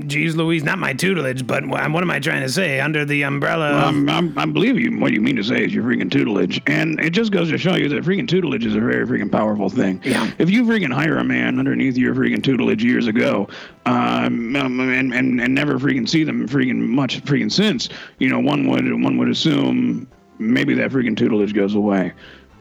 geez 0.06 0.36
Louise, 0.36 0.64
not 0.64 0.78
my 0.78 0.94
tutelage, 0.94 1.48
but 1.48 1.66
what 1.66 1.82
am 1.82 2.12
I 2.12 2.20
trying 2.20 2.44
to 2.44 2.50
say? 2.50 2.80
Under 2.80 3.04
the 3.04 3.24
umbrella 3.24 3.70
of. 3.70 3.84
Um, 3.86 4.10
I'm, 4.10 4.38
I 4.38 4.46
believe 4.46 4.78
you. 4.78 5.00
What 5.00 5.12
you 5.12 5.22
mean 5.22 5.36
to 5.38 5.44
say 5.44 5.66
is 5.66 5.74
your 5.74 5.84
freaking 5.84 6.12
tutelage, 6.12 6.62
and 6.68 7.00
it 7.00 7.12
just 7.12 7.32
goes 7.32 7.50
to 7.50 7.58
show 7.58 7.76
you 7.76 7.90
that 7.90 8.04
freaking 8.04 8.28
tutelage 8.28 8.66
is 8.66 8.76
a 8.76 8.80
very 8.80 9.08
freaking 9.08 9.32
powerful 9.32 9.70
thing. 9.70 10.02
Yeah. 10.04 10.32
If 10.38 10.50
you 10.50 10.64
freaking 10.66 10.94
hire 10.94 11.18
a 11.18 11.24
man 11.24 11.58
underneath 11.58 11.98
your 11.98 12.14
freaking 12.14 12.44
tutelage 12.44 12.84
years 12.84 13.08
ago, 13.08 13.48
um, 13.88 14.56
um, 14.56 14.80
and, 14.80 15.14
and 15.14 15.42
and 15.42 15.56
never 15.56 15.80
freaking 15.80 16.08
see 16.08 16.24
them 16.24 16.48
freaking 16.48 16.78
much 16.78 17.24
freaking 17.24 17.52
since, 17.52 17.90
you 18.20 18.30
know, 18.30 18.40
one 18.40 18.68
would 18.68 18.86
one 19.02 19.18
would 19.18 19.30
assume 19.30 20.08
maybe 20.42 20.74
that 20.76 20.92
freaking 20.92 21.16
tutelage 21.16 21.54
goes 21.54 21.76
away. 21.76 22.14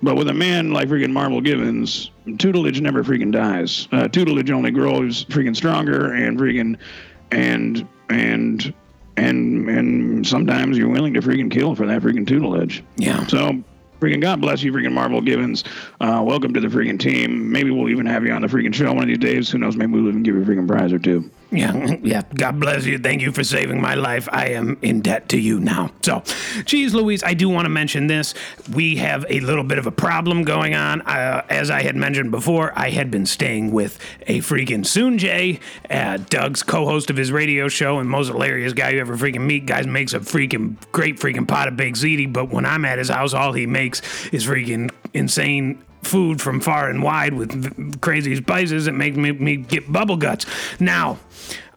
But 0.03 0.17
with 0.17 0.29
a 0.29 0.35
man 0.35 0.73
like 0.73 0.89
freaking 0.89 1.13
Marvel 1.13 1.41
Givens, 1.41 2.11
tutelage 2.39 2.81
never 2.81 3.05
freaking 3.05 3.33
dies. 3.33 3.87
Uh, 3.93 4.09
tutelage 4.09 4.51
only 4.51 4.71
grows 4.71 5.25
freaking 5.27 5.55
stronger 5.55 6.13
and 6.15 6.39
freaking 6.39 6.79
and 7.31 7.87
and 8.09 8.75
and 9.17 9.69
and 9.69 10.27
sometimes 10.27 10.79
you're 10.79 10.89
willing 10.89 11.15
to 11.15 11.21
freaking 11.21 11.51
kill 11.51 11.75
for 11.75 11.87
that 11.87 12.01
freaking 12.01 12.27
tutelage. 12.27 12.83
Yeah. 12.97 13.27
So 13.27 13.63
freaking 14.01 14.23
God 14.23 14.41
bless 14.41 14.63
you, 14.63 14.73
freaking 14.73 14.93
Marvel 14.93 15.21
Givens. 15.21 15.65
Uh, 16.01 16.23
welcome 16.25 16.55
to 16.55 16.61
the 16.61 16.69
freaking 16.69 16.99
team. 16.99 17.53
Maybe 17.53 17.71
we'll 17.71 17.91
even 17.91 18.07
have 18.07 18.25
you 18.25 18.33
on 18.33 18.41
the 18.41 18.49
freaking 18.49 18.75
show 18.75 18.93
one 18.93 19.03
of 19.03 19.09
these 19.09 19.19
days. 19.19 19.51
Who 19.51 19.59
knows? 19.59 19.77
Maybe 19.77 19.93
we'll 19.93 20.09
even 20.09 20.23
give 20.23 20.35
you 20.35 20.43
a 20.43 20.45
freaking 20.45 20.67
prize 20.67 20.93
or 20.93 20.99
two. 20.99 21.31
Yeah, 21.53 21.97
yeah. 22.03 22.23
God 22.35 22.61
bless 22.61 22.85
you. 22.85 22.99
Thank 22.99 23.23
you 23.23 23.33
for 23.33 23.43
saving 23.43 23.81
my 23.81 23.95
life. 23.95 24.29
I 24.31 24.51
am 24.51 24.79
in 24.83 25.01
debt 25.01 25.29
to 25.31 25.41
you 25.41 25.59
now. 25.59 25.91
So, 26.03 26.23
geez, 26.65 26.95
Louise, 26.95 27.25
I 27.25 27.35
do 27.35 27.49
want 27.49 27.65
to 27.65 27.71
mention 27.71 28.07
this. 28.07 28.35
We 28.73 28.97
have 28.97 29.27
a 29.29 29.41
little 29.41 29.65
bit 29.65 29.79
of 29.79 29.87
a 29.87 29.91
problem 29.91 30.45
going 30.45 30.75
on. 30.75 31.03
Uh, 31.03 31.45
as 31.49 31.71
I 31.71 31.83
had 31.83 31.97
mentioned 31.97 32.31
before, 32.31 32.73
I 32.79 32.91
had 32.91 33.11
been 33.11 33.27
staying 33.27 33.73
with 33.73 33.99
a 34.29 34.39
freaking 34.39 34.81
Sunjay, 34.81 35.61
uh, 35.91 36.19
Doug's 36.29 36.63
co-host 36.63 37.11
of 37.11 37.17
his 37.17 37.33
radio 37.33 37.67
show 37.67 37.99
and 37.99 38.09
most 38.09 38.29
hilarious 38.29 38.73
guy 38.73 38.91
you 38.91 39.01
ever 39.01 39.17
freaking 39.17 39.47
meet. 39.47 39.67
Guys 39.67 39.89
makes 39.89 40.13
a 40.15 40.21
freaking 40.21 40.77
great 40.93 41.19
freaking 41.19 41.49
pot 41.49 41.67
of 41.67 41.77
baked 41.77 41.99
ziti, 41.99 42.33
but 42.33 42.51
when 42.51 42.65
I'm 42.65 42.85
at 42.85 42.99
his 42.99 43.09
house, 43.09 43.35
all 43.35 43.53
he 43.53 43.67
makes 43.67 44.03
is 44.29 44.47
freaking 44.47 44.91
insane 45.15 45.83
food 46.03 46.41
from 46.41 46.61
far 46.61 46.89
and 46.89 47.03
wide 47.03 47.35
with 47.35 48.01
crazy 48.01 48.37
spices 48.37 48.87
that 48.87 48.93
make 48.93 49.17
me, 49.17 49.33
me 49.33 49.57
get 49.57 49.91
bubble 49.93 50.17
guts. 50.17 50.47
Now, 50.79 51.19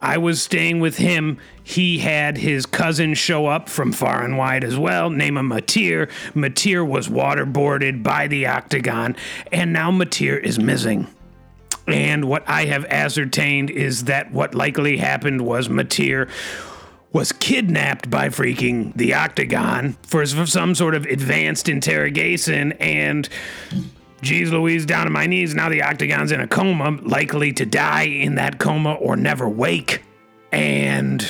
I 0.01 0.17
was 0.17 0.41
staying 0.41 0.81
with 0.81 0.97
him. 0.97 1.37
He 1.63 1.99
had 1.99 2.37
his 2.37 2.65
cousin 2.65 3.13
show 3.13 3.47
up 3.47 3.69
from 3.69 3.93
far 3.93 4.23
and 4.23 4.37
wide 4.37 4.63
as 4.63 4.77
well, 4.77 5.09
name 5.09 5.37
him 5.37 5.49
Matir. 5.49 6.09
Matir 6.33 6.85
was 6.85 7.07
waterboarded 7.07 8.03
by 8.03 8.27
the 8.27 8.47
Octagon, 8.47 9.15
and 9.51 9.71
now 9.71 9.91
Matir 9.91 10.41
is 10.41 10.59
missing. 10.59 11.07
And 11.87 12.25
what 12.25 12.43
I 12.47 12.65
have 12.65 12.85
ascertained 12.85 13.69
is 13.69 14.05
that 14.05 14.31
what 14.31 14.55
likely 14.55 14.97
happened 14.97 15.41
was 15.41 15.67
Matir 15.67 16.29
was 17.13 17.31
kidnapped 17.31 18.09
by 18.09 18.27
freaking 18.27 18.93
the 18.95 19.13
Octagon 19.13 19.95
for 20.01 20.25
some 20.25 20.75
sort 20.75 20.95
of 20.95 21.05
advanced 21.05 21.69
interrogation 21.69 22.71
and 22.73 23.29
geez 24.23 24.51
Louise 24.51 24.85
down 24.85 25.05
on 25.07 25.13
my 25.13 25.27
knees. 25.27 25.53
Now 25.53 25.69
the 25.69 25.83
Octagon's 25.83 26.31
in 26.31 26.39
a 26.39 26.47
coma 26.47 26.99
likely 27.03 27.53
to 27.53 27.65
die 27.65 28.03
in 28.03 28.35
that 28.35 28.59
coma 28.59 28.93
or 28.93 29.15
never 29.15 29.47
wake. 29.47 30.03
And 30.51 31.25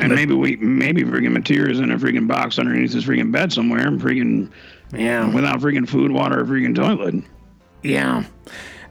and 0.00 0.14
maybe 0.14 0.34
we 0.34 0.56
maybe 0.56 1.02
freaking 1.02 1.32
Matir's 1.32 1.80
in 1.80 1.90
a 1.90 1.98
freaking 1.98 2.28
box 2.28 2.58
underneath 2.58 2.92
his 2.92 3.04
freaking 3.04 3.32
bed 3.32 3.52
somewhere 3.52 3.86
and 3.86 4.00
freaking 4.00 4.50
yeah. 4.92 5.32
without 5.32 5.60
freaking 5.60 5.88
food 5.88 6.10
water 6.10 6.40
or 6.40 6.44
freaking 6.44 6.74
toilet. 6.74 7.24
Yeah. 7.82 8.24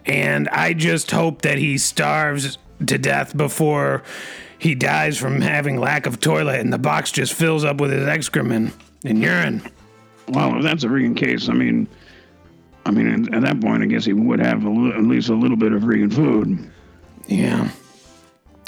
And 0.06 0.48
I 0.50 0.74
just 0.74 1.12
hope 1.12 1.41
that 1.41 1.58
he 1.58 1.78
starves 1.78 2.58
to 2.86 2.98
death 2.98 3.36
before 3.36 4.04
he 4.60 4.76
dies 4.76 5.17
from 5.17 5.41
having 5.41 5.78
lack 5.78 6.06
of 6.06 6.20
toilet 6.20 6.60
and 6.60 6.72
the 6.72 6.78
box 6.78 7.12
just 7.12 7.34
fills 7.34 7.63
up 7.63 7.80
with 7.80 7.91
his 7.91 8.08
excrement 8.08 8.74
and 9.04 9.22
urine. 9.22 9.62
Well, 10.30 10.58
if 10.58 10.63
that's 10.63 10.84
a 10.84 10.88
freaking 10.88 11.15
case, 11.15 11.48
I 11.50 11.54
mean, 11.54 11.88
I 12.88 12.91
mean, 12.91 13.34
at 13.34 13.41
that 13.41 13.60
point, 13.60 13.84
I 13.84 13.86
guess 13.86 14.06
he 14.06 14.13
would 14.13 14.39
have 14.39 14.63
little, 14.63 14.93
at 14.93 15.04
least 15.04 15.28
a 15.28 15.36
little 15.36 15.58
bit 15.58 15.73
of 15.73 15.82
freaking 15.82 16.13
food. 16.13 16.71
Yeah. 17.28 17.69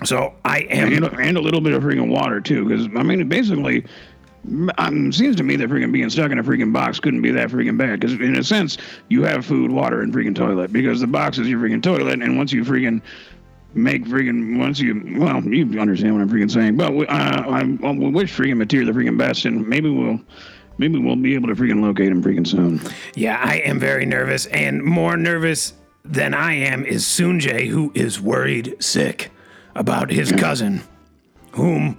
So 0.03 0.34
I 0.43 0.60
am, 0.69 1.03
and, 1.03 1.19
and 1.19 1.38
a 1.38 1.41
little 1.41 1.62
bit 1.62 1.73
of 1.73 1.84
freaking 1.84 2.10
water 2.10 2.41
too, 2.41 2.65
because 2.65 2.88
I 2.97 3.03
mean, 3.03 3.27
basically, 3.29 3.86
um, 4.77 5.12
seems 5.13 5.38
to 5.38 5.43
me 5.43 5.55
that 5.55 5.69
freaking 5.69 5.93
being 5.93 6.10
stuck 6.10 6.32
in 6.32 6.39
a 6.39 6.43
freaking 6.43 6.73
box 6.73 6.99
couldn't 6.99 7.21
be 7.21 7.32
that 7.32 7.49
freaking 7.49 7.77
bad. 7.77 8.01
Because 8.01 8.13
in 8.19 8.36
a 8.36 8.43
sense, 8.43 8.77
you 9.08 9.23
have 9.23 9.45
food, 9.45 9.71
water, 9.71 10.01
and 10.01 10.13
freaking 10.13 10.36
toilet. 10.36 10.73
Because 10.73 10.99
the 10.99 11.08
box 11.08 11.38
is 11.38 11.47
your 11.47 11.60
freaking 11.60 11.82
toilet, 11.82 12.21
and 12.21 12.38
once 12.38 12.51
you 12.51 12.63
freaking 12.63 13.01
make 13.73 14.03
freaking 14.05 14.58
once 14.58 14.79
you 14.79 14.99
well 15.19 15.43
you 15.43 15.79
understand 15.79 16.13
what 16.13 16.21
I'm 16.21 16.29
freaking 16.29 16.51
saying. 16.51 16.75
But 16.75 16.91
uh, 16.91 17.05
I, 17.10 17.60
I 17.60 17.91
wish 17.91 18.36
freaking 18.36 18.62
Matir 18.62 18.86
the 18.86 18.91
freaking 18.91 19.17
best, 19.17 19.45
and 19.45 19.67
maybe 19.67 19.89
we'll 19.89 20.19
maybe 20.80 20.98
we'll 20.98 21.15
be 21.15 21.36
able 21.36 21.50
to 21.50 21.56
freaking 21.56 21.82
locate 21.82 22.08
him 22.08 22.24
freaking 22.24 22.48
soon. 22.48 22.82
Yeah, 23.13 23.39
I 23.39 23.58
am 23.58 23.80
very 23.80 24.06
nervous, 24.06 24.48
and 24.48 24.82
more 24.84 25.15
nervous 25.15 25.74
than 26.04 26.34
I 26.34 26.54
am 26.54 26.86
is 26.86 27.04
Sunjay, 27.04 27.68
who 27.68 27.92
is 27.94 28.20
worried 28.20 28.76
sick 28.80 29.30
about 29.76 30.10
his 30.10 30.32
cousin, 30.32 30.82
whom 31.52 31.98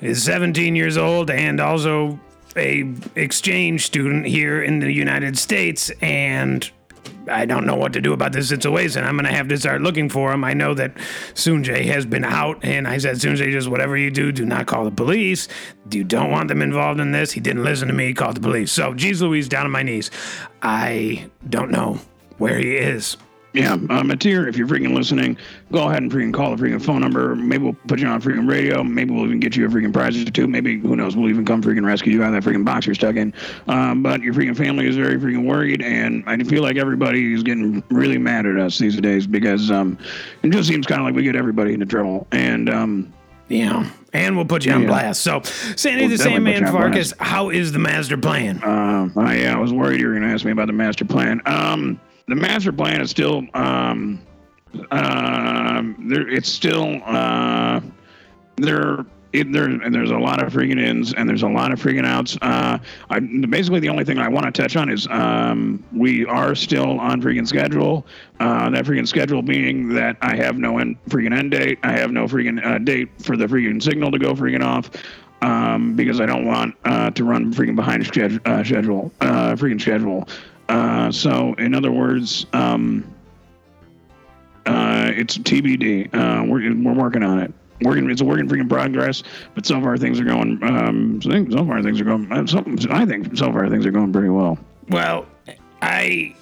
is 0.00 0.22
17 0.22 0.76
years 0.76 0.96
old 0.96 1.30
and 1.30 1.58
also 1.58 2.20
a 2.56 2.94
exchange 3.16 3.84
student 3.84 4.26
here 4.26 4.62
in 4.62 4.78
the 4.78 4.92
United 4.92 5.36
States 5.36 5.90
and 6.00 6.70
I 7.28 7.44
don't 7.44 7.66
know 7.66 7.76
what 7.76 7.92
to 7.94 8.00
do 8.00 8.12
about 8.12 8.32
this 8.32 8.48
situation. 8.48 9.04
I'm 9.04 9.16
going 9.16 9.26
to 9.26 9.32
have 9.32 9.48
to 9.48 9.58
start 9.58 9.82
looking 9.82 10.08
for 10.08 10.32
him. 10.32 10.44
I 10.44 10.54
know 10.54 10.74
that 10.74 10.94
Sunjay 11.34 11.84
has 11.86 12.06
been 12.06 12.24
out, 12.24 12.64
and 12.64 12.86
I 12.86 12.98
said, 12.98 13.16
Sunjay, 13.16 13.50
just 13.50 13.68
whatever 13.68 13.96
you 13.96 14.10
do, 14.10 14.32
do 14.32 14.44
not 14.44 14.66
call 14.66 14.84
the 14.84 14.90
police. 14.90 15.48
You 15.90 16.04
don't 16.04 16.30
want 16.30 16.48
them 16.48 16.62
involved 16.62 17.00
in 17.00 17.12
this. 17.12 17.32
He 17.32 17.40
didn't 17.40 17.64
listen 17.64 17.88
to 17.88 17.94
me, 17.94 18.06
he 18.06 18.14
called 18.14 18.36
the 18.36 18.40
police. 18.40 18.72
So, 18.72 18.94
geez 18.94 19.22
Louise, 19.22 19.48
down 19.48 19.66
on 19.66 19.72
my 19.72 19.82
knees. 19.82 20.10
I 20.62 21.28
don't 21.48 21.70
know 21.70 22.00
where 22.38 22.58
he 22.58 22.76
is. 22.76 23.16
Yeah, 23.56 23.72
uh, 23.72 24.02
Matir, 24.02 24.46
if 24.48 24.56
you're 24.58 24.66
freaking 24.66 24.94
listening, 24.94 25.38
go 25.72 25.88
ahead 25.88 26.02
and 26.02 26.12
freaking 26.12 26.34
call 26.34 26.54
the 26.54 26.62
freaking 26.62 26.82
phone 26.82 27.00
number. 27.00 27.34
Maybe 27.34 27.64
we'll 27.64 27.72
put 27.72 27.98
you 27.98 28.06
on 28.06 28.20
freaking 28.20 28.46
radio. 28.46 28.84
Maybe 28.84 29.14
we'll 29.14 29.24
even 29.24 29.40
get 29.40 29.56
you 29.56 29.64
a 29.64 29.68
freaking 29.70 29.94
prize 29.94 30.14
or 30.20 30.30
two. 30.30 30.46
Maybe, 30.46 30.78
who 30.78 30.94
knows, 30.94 31.16
we'll 31.16 31.30
even 31.30 31.46
come 31.46 31.62
freaking 31.62 31.86
rescue 31.86 32.12
you 32.12 32.22
out 32.22 32.34
of 32.34 32.44
that 32.44 32.48
freaking 32.48 32.66
box 32.66 32.84
you're 32.84 32.94
stuck 32.94 33.16
in. 33.16 33.32
Um, 33.66 34.02
but 34.02 34.20
your 34.20 34.34
freaking 34.34 34.56
family 34.56 34.86
is 34.86 34.96
very 34.96 35.16
freaking 35.16 35.46
worried, 35.46 35.80
and 35.80 36.22
I 36.26 36.36
feel 36.44 36.62
like 36.62 36.76
everybody 36.76 37.32
is 37.32 37.42
getting 37.42 37.82
really 37.88 38.18
mad 38.18 38.44
at 38.44 38.58
us 38.58 38.78
these 38.78 39.00
days 39.00 39.26
because 39.26 39.70
um, 39.70 39.98
it 40.42 40.50
just 40.50 40.68
seems 40.68 40.86
kind 40.86 41.00
of 41.00 41.06
like 41.06 41.14
we 41.14 41.22
get 41.22 41.34
everybody 41.34 41.72
into 41.72 41.86
trouble. 41.86 42.26
And, 42.32 42.68
um, 42.68 43.14
yeah, 43.48 43.88
and 44.12 44.36
we'll 44.36 44.44
put 44.44 44.66
you 44.66 44.72
on 44.72 44.82
yeah. 44.82 44.88
blast. 44.88 45.22
So, 45.22 45.40
Sandy 45.76 46.02
we'll 46.02 46.10
the 46.10 46.18
Sandman 46.18 46.66
Farkas, 46.66 47.14
how 47.20 47.48
is 47.50 47.72
the 47.72 47.78
master 47.78 48.18
plan? 48.18 48.62
Uh, 48.62 49.08
I, 49.16 49.38
yeah, 49.38 49.56
I 49.56 49.58
was 49.58 49.72
worried 49.72 50.00
you 50.00 50.08
were 50.08 50.12
going 50.12 50.24
to 50.24 50.28
ask 50.28 50.44
me 50.44 50.50
about 50.50 50.66
the 50.66 50.72
master 50.72 51.04
plan. 51.04 51.40
Um, 51.46 52.00
the 52.28 52.34
master 52.34 52.72
plan 52.72 53.00
is 53.00 53.10
still 53.10 53.44
um, 53.54 54.20
uh, 54.90 55.82
there. 55.98 56.28
It's 56.28 56.48
still 56.48 57.00
uh, 57.04 57.80
there. 58.56 59.06
It, 59.32 59.52
there 59.52 59.64
and 59.64 59.94
there's 59.94 60.12
a 60.12 60.16
lot 60.16 60.42
of 60.42 60.50
freaking 60.50 60.80
ins 60.80 61.12
and 61.12 61.28
there's 61.28 61.42
a 61.42 61.48
lot 61.48 61.70
of 61.70 61.78
freaking 61.78 62.06
outs. 62.06 62.38
Uh, 62.40 62.78
I, 63.10 63.20
basically, 63.20 63.80
the 63.80 63.88
only 63.90 64.04
thing 64.04 64.18
I 64.18 64.28
want 64.28 64.46
to 64.46 64.62
touch 64.62 64.76
on 64.76 64.88
is 64.88 65.06
um, 65.10 65.84
we 65.92 66.24
are 66.24 66.54
still 66.54 66.98
on 66.98 67.20
freaking 67.20 67.46
schedule. 67.46 68.06
Uh, 68.40 68.70
that 68.70 68.86
freaking 68.86 69.06
schedule 69.06 69.42
being 69.42 69.90
that 69.90 70.16
I 70.22 70.36
have 70.36 70.56
no 70.56 70.78
end, 70.78 70.96
freaking 71.10 71.36
end 71.36 71.50
date. 71.50 71.78
I 71.82 71.92
have 71.92 72.12
no 72.12 72.26
freaking 72.26 72.64
uh, 72.64 72.78
date 72.78 73.10
for 73.20 73.36
the 73.36 73.46
freaking 73.46 73.82
signal 73.82 74.10
to 74.12 74.18
go 74.18 74.32
freaking 74.32 74.64
off 74.64 74.90
um, 75.42 75.94
because 75.96 76.18
I 76.20 76.24
don't 76.24 76.46
want 76.46 76.74
uh, 76.84 77.10
to 77.10 77.24
run 77.24 77.52
freaking 77.52 77.76
behind 77.76 78.06
schedule, 78.06 78.40
uh, 78.46 78.64
schedule 78.64 79.12
uh, 79.20 79.54
freaking 79.56 79.80
schedule. 79.80 80.26
Uh, 80.68 81.10
so, 81.12 81.54
in 81.54 81.74
other 81.74 81.92
words, 81.92 82.46
um, 82.52 83.14
uh, 84.66 85.10
it's 85.14 85.38
TBD. 85.38 86.12
Uh, 86.14 86.44
we're 86.44 86.74
we're 86.74 86.94
working 86.94 87.22
on 87.22 87.38
it. 87.38 87.52
Working, 87.82 88.10
it's 88.10 88.22
a 88.22 88.24
work 88.24 88.40
in 88.40 88.48
freaking 88.48 88.68
progress, 88.68 89.22
but 89.54 89.66
so 89.66 89.80
far 89.80 89.98
things 89.98 90.18
are 90.18 90.24
going. 90.24 90.58
Um, 90.62 91.20
so, 91.22 91.30
so 91.50 91.66
far 91.66 91.82
things 91.82 92.00
are 92.00 92.04
going. 92.04 92.32
Uh, 92.32 92.46
so, 92.46 92.64
I 92.90 93.04
think 93.04 93.36
so 93.36 93.52
far 93.52 93.68
things 93.68 93.84
are 93.86 93.90
going 93.90 94.12
pretty 94.12 94.30
well. 94.30 94.58
Well, 94.88 95.26
I 95.82 96.34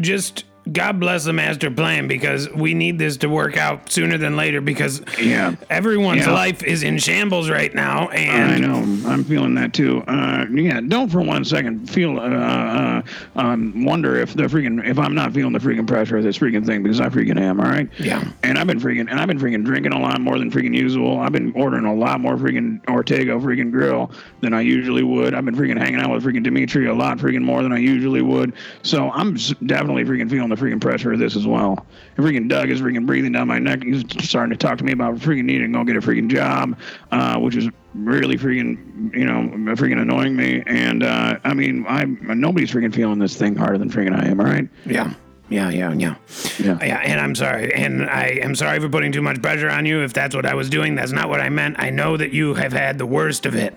just 0.00 0.44
God 0.70 1.00
bless 1.00 1.24
the 1.24 1.32
master 1.32 1.72
plan 1.72 2.06
because 2.06 2.48
we 2.50 2.72
need 2.72 2.96
this 2.96 3.16
to 3.18 3.28
work 3.28 3.56
out 3.56 3.90
sooner 3.90 4.16
than 4.16 4.36
later 4.36 4.60
because 4.60 5.02
yeah. 5.20 5.56
everyone's 5.70 6.24
yeah. 6.24 6.32
life 6.32 6.62
is 6.62 6.84
in 6.84 6.98
shambles 6.98 7.50
right 7.50 7.74
now. 7.74 8.08
And 8.10 8.52
I 8.52 8.58
know 8.58 8.76
I'm 9.08 9.24
feeling 9.24 9.54
that 9.56 9.74
too. 9.74 10.04
Uh, 10.06 10.46
yeah, 10.52 10.80
don't 10.80 11.08
for 11.08 11.20
one 11.20 11.44
second 11.44 11.90
feel 11.90 12.20
uh, 12.20 12.22
uh, 12.22 13.02
um, 13.34 13.84
wonder 13.84 14.14
if 14.16 14.34
the 14.34 14.44
freaking 14.44 14.86
if 14.86 15.00
I'm 15.00 15.16
not 15.16 15.32
feeling 15.32 15.52
the 15.52 15.58
freaking 15.58 15.86
pressure 15.86 16.18
of 16.18 16.22
this 16.22 16.38
freaking 16.38 16.64
thing 16.64 16.84
because 16.84 17.00
I 17.00 17.08
freaking 17.08 17.40
am. 17.40 17.60
All 17.60 17.66
right. 17.66 17.88
Yeah. 17.98 18.24
And 18.44 18.56
I've 18.56 18.68
been 18.68 18.80
freaking 18.80 19.10
and 19.10 19.18
I've 19.18 19.26
been 19.28 19.40
freaking 19.40 19.64
drinking 19.64 19.92
a 19.92 20.00
lot 20.00 20.20
more 20.20 20.38
than 20.38 20.48
freaking 20.48 20.76
usual. 20.76 21.18
I've 21.18 21.32
been 21.32 21.52
ordering 21.56 21.86
a 21.86 21.94
lot 21.94 22.20
more 22.20 22.36
freaking 22.36 22.88
Ortega 22.88 23.32
freaking 23.32 23.72
grill 23.72 24.12
than 24.42 24.54
I 24.54 24.60
usually 24.60 25.02
would. 25.02 25.34
I've 25.34 25.44
been 25.44 25.56
freaking 25.56 25.78
hanging 25.78 26.00
out 26.00 26.10
with 26.10 26.22
freaking 26.22 26.44
Dimitri 26.44 26.86
a 26.86 26.94
lot 26.94 27.18
freaking 27.18 27.42
more 27.42 27.64
than 27.64 27.72
I 27.72 27.78
usually 27.78 28.22
would. 28.22 28.52
So 28.82 29.10
I'm 29.10 29.34
definitely 29.66 30.04
freaking 30.04 30.30
feeling 30.30 30.51
the 30.54 30.60
freaking 30.60 30.80
pressure 30.80 31.12
of 31.12 31.18
this 31.18 31.36
as 31.36 31.46
well. 31.46 31.86
And 32.16 32.26
freaking 32.26 32.48
Doug 32.48 32.70
is 32.70 32.80
freaking 32.80 33.06
breathing 33.06 33.32
down 33.32 33.48
my 33.48 33.58
neck. 33.58 33.82
He's 33.82 34.04
starting 34.20 34.50
to 34.50 34.56
talk 34.56 34.78
to 34.78 34.84
me 34.84 34.92
about 34.92 35.16
freaking 35.16 35.44
needing 35.44 35.72
to 35.72 35.78
go 35.78 35.84
get 35.84 35.96
a 35.96 36.00
freaking 36.00 36.28
job, 36.28 36.78
uh, 37.10 37.38
which 37.38 37.56
is 37.56 37.68
really 37.94 38.36
freaking, 38.36 39.14
you 39.14 39.24
know, 39.24 39.74
freaking 39.74 40.00
annoying 40.00 40.36
me. 40.36 40.62
And 40.66 41.02
uh, 41.02 41.38
I 41.44 41.54
mean, 41.54 41.84
I'm 41.88 42.18
nobody's 42.40 42.70
freaking 42.70 42.94
feeling 42.94 43.18
this 43.18 43.36
thing 43.36 43.56
harder 43.56 43.78
than 43.78 43.90
freaking 43.90 44.18
I 44.18 44.28
am. 44.28 44.40
All 44.40 44.46
right? 44.46 44.68
Yeah. 44.86 45.14
Yeah, 45.48 45.68
yeah, 45.68 45.92
yeah, 45.92 46.14
yeah. 46.58 46.78
Yeah, 46.80 46.96
and 47.04 47.20
I'm 47.20 47.34
sorry, 47.34 47.74
and 47.74 48.08
I 48.08 48.38
am 48.42 48.54
sorry 48.54 48.80
for 48.80 48.88
putting 48.88 49.12
too 49.12 49.20
much 49.20 49.42
pressure 49.42 49.68
on 49.68 49.84
you. 49.84 50.02
If 50.02 50.14
that's 50.14 50.34
what 50.34 50.46
I 50.46 50.54
was 50.54 50.70
doing, 50.70 50.94
that's 50.94 51.12
not 51.12 51.28
what 51.28 51.40
I 51.40 51.50
meant. 51.50 51.76
I 51.78 51.90
know 51.90 52.16
that 52.16 52.32
you 52.32 52.54
have 52.54 52.72
had 52.72 52.96
the 52.96 53.04
worst 53.04 53.44
of 53.44 53.54
it. 53.54 53.76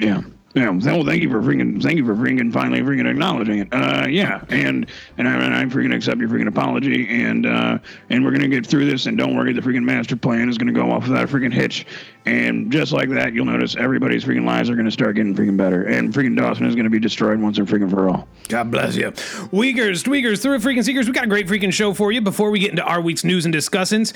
Yeah. 0.00 0.22
Yeah, 0.54 0.70
well, 0.70 1.04
thank 1.04 1.20
you 1.20 1.28
for 1.30 1.42
freaking, 1.42 1.82
thank 1.82 1.96
you 1.96 2.06
for 2.06 2.14
freaking 2.14 2.52
finally 2.52 2.80
freaking 2.80 3.10
acknowledging 3.10 3.58
it. 3.58 3.68
Uh, 3.72 4.06
yeah, 4.08 4.44
and 4.50 4.86
and 5.18 5.28
I, 5.28 5.34
and 5.34 5.52
I 5.52 5.64
freaking 5.64 5.92
accept 5.92 6.20
your 6.20 6.28
freaking 6.28 6.46
apology, 6.46 7.08
and 7.08 7.44
uh, 7.44 7.78
and 8.08 8.24
we're 8.24 8.30
gonna 8.30 8.46
get 8.46 8.64
through 8.64 8.84
this, 8.88 9.06
and 9.06 9.18
don't 9.18 9.36
worry, 9.36 9.52
the 9.52 9.60
freaking 9.60 9.82
master 9.82 10.14
plan 10.14 10.48
is 10.48 10.56
gonna 10.56 10.72
go 10.72 10.92
off 10.92 11.08
without 11.08 11.24
a 11.24 11.26
freaking 11.26 11.52
hitch, 11.52 11.86
and 12.24 12.70
just 12.70 12.92
like 12.92 13.08
that, 13.10 13.32
you'll 13.32 13.46
notice 13.46 13.74
everybody's 13.74 14.24
freaking 14.24 14.46
lives 14.46 14.70
are 14.70 14.76
gonna 14.76 14.92
start 14.92 15.16
getting 15.16 15.34
freaking 15.34 15.56
better, 15.56 15.86
and 15.86 16.14
freaking 16.14 16.36
Dawson 16.36 16.66
is 16.66 16.76
gonna 16.76 16.88
be 16.88 17.00
destroyed 17.00 17.40
once 17.40 17.58
and 17.58 17.66
freaking 17.66 17.90
for 17.90 18.08
all. 18.08 18.28
God 18.48 18.70
bless 18.70 18.94
you, 18.94 19.12
Weakers, 19.50 20.04
tweakers, 20.04 20.40
through 20.40 20.60
freaking 20.60 20.84
seekers. 20.84 21.08
We 21.08 21.12
got 21.12 21.24
a 21.24 21.28
great 21.28 21.48
freaking 21.48 21.72
show 21.72 21.92
for 21.94 22.12
you. 22.12 22.20
Before 22.20 22.52
we 22.52 22.60
get 22.60 22.70
into 22.70 22.84
our 22.84 23.00
week's 23.00 23.24
news 23.24 23.44
and 23.44 23.52
discussants. 23.52 24.12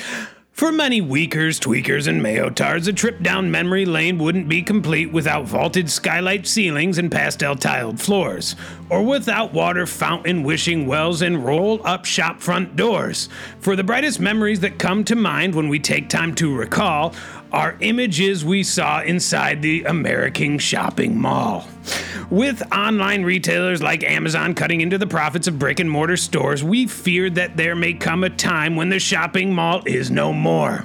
For 0.58 0.72
many 0.72 1.00
weakers, 1.00 1.60
tweakers, 1.60 2.08
and 2.08 2.20
mayotards, 2.20 2.88
a 2.88 2.92
trip 2.92 3.22
down 3.22 3.48
memory 3.48 3.84
lane 3.84 4.18
wouldn't 4.18 4.48
be 4.48 4.60
complete 4.60 5.12
without 5.12 5.44
vaulted 5.44 5.88
skylight 5.88 6.48
ceilings 6.48 6.98
and 6.98 7.12
pastel 7.12 7.54
tiled 7.54 8.00
floors, 8.00 8.56
or 8.90 9.04
without 9.04 9.52
water 9.52 9.86
fountain 9.86 10.42
wishing 10.42 10.88
wells 10.88 11.22
and 11.22 11.44
roll 11.44 11.80
up 11.86 12.04
shop 12.04 12.40
front 12.40 12.74
doors. 12.74 13.28
For 13.60 13.76
the 13.76 13.84
brightest 13.84 14.18
memories 14.18 14.58
that 14.58 14.80
come 14.80 15.04
to 15.04 15.14
mind 15.14 15.54
when 15.54 15.68
we 15.68 15.78
take 15.78 16.08
time 16.08 16.34
to 16.34 16.52
recall 16.52 17.14
are 17.52 17.76
images 17.80 18.44
we 18.44 18.62
saw 18.62 19.02
inside 19.02 19.62
the 19.62 19.84
American 19.84 20.58
shopping 20.58 21.18
mall. 21.20 21.66
With 22.30 22.62
online 22.72 23.22
retailers 23.24 23.82
like 23.82 24.04
Amazon 24.04 24.54
cutting 24.54 24.80
into 24.80 24.98
the 24.98 25.06
profits 25.06 25.46
of 25.46 25.58
brick 25.58 25.80
and 25.80 25.90
mortar 25.90 26.16
stores, 26.16 26.62
we 26.62 26.86
fear 26.86 27.30
that 27.30 27.56
there 27.56 27.74
may 27.74 27.94
come 27.94 28.24
a 28.24 28.30
time 28.30 28.76
when 28.76 28.88
the 28.88 28.98
shopping 28.98 29.54
mall 29.54 29.82
is 29.86 30.10
no 30.10 30.32
more. 30.32 30.84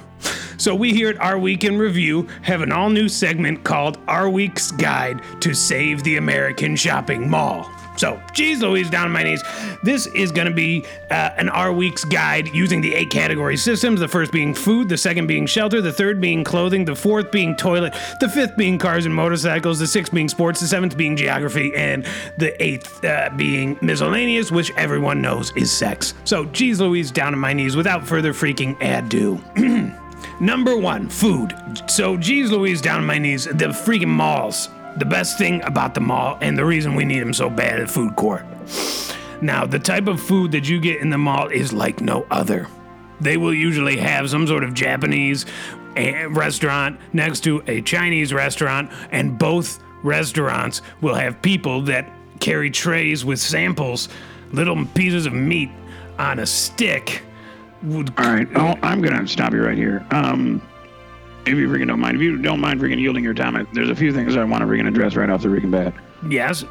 So 0.56 0.74
we 0.74 0.92
here 0.92 1.10
at 1.10 1.20
Our 1.20 1.38
Week 1.38 1.64
in 1.64 1.76
Review 1.76 2.28
have 2.42 2.62
an 2.62 2.72
all 2.72 2.88
new 2.88 3.08
segment 3.08 3.64
called 3.64 3.98
Our 4.08 4.30
Week's 4.30 4.70
Guide 4.70 5.20
to 5.40 5.52
Save 5.52 6.02
the 6.04 6.16
American 6.16 6.76
Shopping 6.76 7.28
Mall. 7.28 7.70
So, 7.96 8.20
geez 8.32 8.60
Louise, 8.60 8.90
down 8.90 9.06
on 9.06 9.12
my 9.12 9.22
knees. 9.22 9.42
This 9.82 10.06
is 10.08 10.32
going 10.32 10.48
to 10.48 10.54
be 10.54 10.84
uh, 11.10 11.30
an 11.36 11.48
R 11.48 11.72
Week's 11.72 12.04
guide 12.04 12.48
using 12.48 12.80
the 12.80 12.94
eight 12.94 13.10
category 13.10 13.56
systems. 13.56 14.00
The 14.00 14.08
first 14.08 14.32
being 14.32 14.54
food, 14.54 14.88
the 14.88 14.96
second 14.96 15.26
being 15.26 15.46
shelter, 15.46 15.80
the 15.80 15.92
third 15.92 16.20
being 16.20 16.44
clothing, 16.44 16.84
the 16.84 16.96
fourth 16.96 17.30
being 17.30 17.54
toilet, 17.56 17.94
the 18.20 18.28
fifth 18.28 18.56
being 18.56 18.78
cars 18.78 19.06
and 19.06 19.14
motorcycles, 19.14 19.78
the 19.78 19.86
sixth 19.86 20.12
being 20.12 20.28
sports, 20.28 20.60
the 20.60 20.66
seventh 20.66 20.96
being 20.96 21.16
geography, 21.16 21.74
and 21.74 22.06
the 22.36 22.60
eighth 22.62 23.04
uh, 23.04 23.30
being 23.36 23.78
miscellaneous, 23.80 24.50
which 24.50 24.72
everyone 24.76 25.22
knows 25.22 25.52
is 25.56 25.70
sex. 25.70 26.14
So, 26.24 26.44
geez 26.46 26.80
Louise, 26.80 27.10
down 27.10 27.32
on 27.32 27.40
my 27.40 27.52
knees. 27.52 27.76
Without 27.76 28.06
further 28.06 28.32
freaking 28.32 28.76
ado. 28.80 29.40
Number 30.40 30.76
one, 30.76 31.08
food. 31.08 31.54
So, 31.86 32.16
geez 32.16 32.50
Louise, 32.50 32.80
down 32.80 32.98
on 32.98 33.06
my 33.06 33.18
knees. 33.18 33.44
The 33.44 33.68
freaking 33.68 34.08
malls. 34.08 34.68
The 34.96 35.04
best 35.04 35.38
thing 35.38 35.62
about 35.64 35.94
the 35.94 36.00
mall, 36.00 36.38
and 36.40 36.56
the 36.56 36.64
reason 36.64 36.94
we 36.94 37.04
need 37.04 37.20
them 37.20 37.34
so 37.34 37.50
bad 37.50 37.80
at 37.80 37.90
food 37.90 38.14
court. 38.14 38.44
Now, 39.42 39.66
the 39.66 39.78
type 39.78 40.06
of 40.06 40.20
food 40.20 40.52
that 40.52 40.68
you 40.68 40.80
get 40.80 41.00
in 41.00 41.10
the 41.10 41.18
mall 41.18 41.48
is 41.48 41.72
like 41.72 42.00
no 42.00 42.26
other. 42.30 42.68
They 43.20 43.36
will 43.36 43.54
usually 43.54 43.96
have 43.96 44.30
some 44.30 44.46
sort 44.46 44.64
of 44.64 44.74
Japanese 44.74 45.46
eh, 45.96 46.26
restaurant 46.30 46.98
next 47.12 47.40
to 47.40 47.62
a 47.66 47.82
Chinese 47.82 48.32
restaurant, 48.32 48.90
and 49.10 49.38
both 49.38 49.80
restaurants 50.02 50.82
will 51.00 51.14
have 51.14 51.42
people 51.42 51.82
that 51.82 52.08
carry 52.40 52.70
trays 52.70 53.24
with 53.24 53.40
samples, 53.40 54.08
little 54.52 54.84
pieces 54.94 55.26
of 55.26 55.32
meat 55.32 55.70
on 56.18 56.38
a 56.38 56.46
stick. 56.46 57.22
All 57.84 58.02
right, 58.18 58.48
oh, 58.54 58.78
I'm 58.82 59.02
gonna 59.02 59.26
stop 59.26 59.52
you 59.52 59.62
right 59.62 59.76
here. 59.76 60.06
Um, 60.10 60.62
if 61.46 61.58
you 61.58 61.68
freaking 61.68 61.88
don't 61.88 62.00
mind, 62.00 62.16
if 62.16 62.22
you 62.22 62.38
don't 62.38 62.60
mind 62.60 62.80
freaking 62.80 63.00
yielding 63.00 63.24
your 63.24 63.34
time, 63.34 63.66
there's 63.72 63.90
a 63.90 63.96
few 63.96 64.12
things 64.12 64.36
I 64.36 64.44
want 64.44 64.62
to 64.62 64.66
freaking 64.66 64.88
address 64.88 65.14
right 65.16 65.28
off 65.28 65.42
the 65.42 65.48
freaking 65.48 65.70
bat. 65.70 65.94
Yes. 66.28 66.64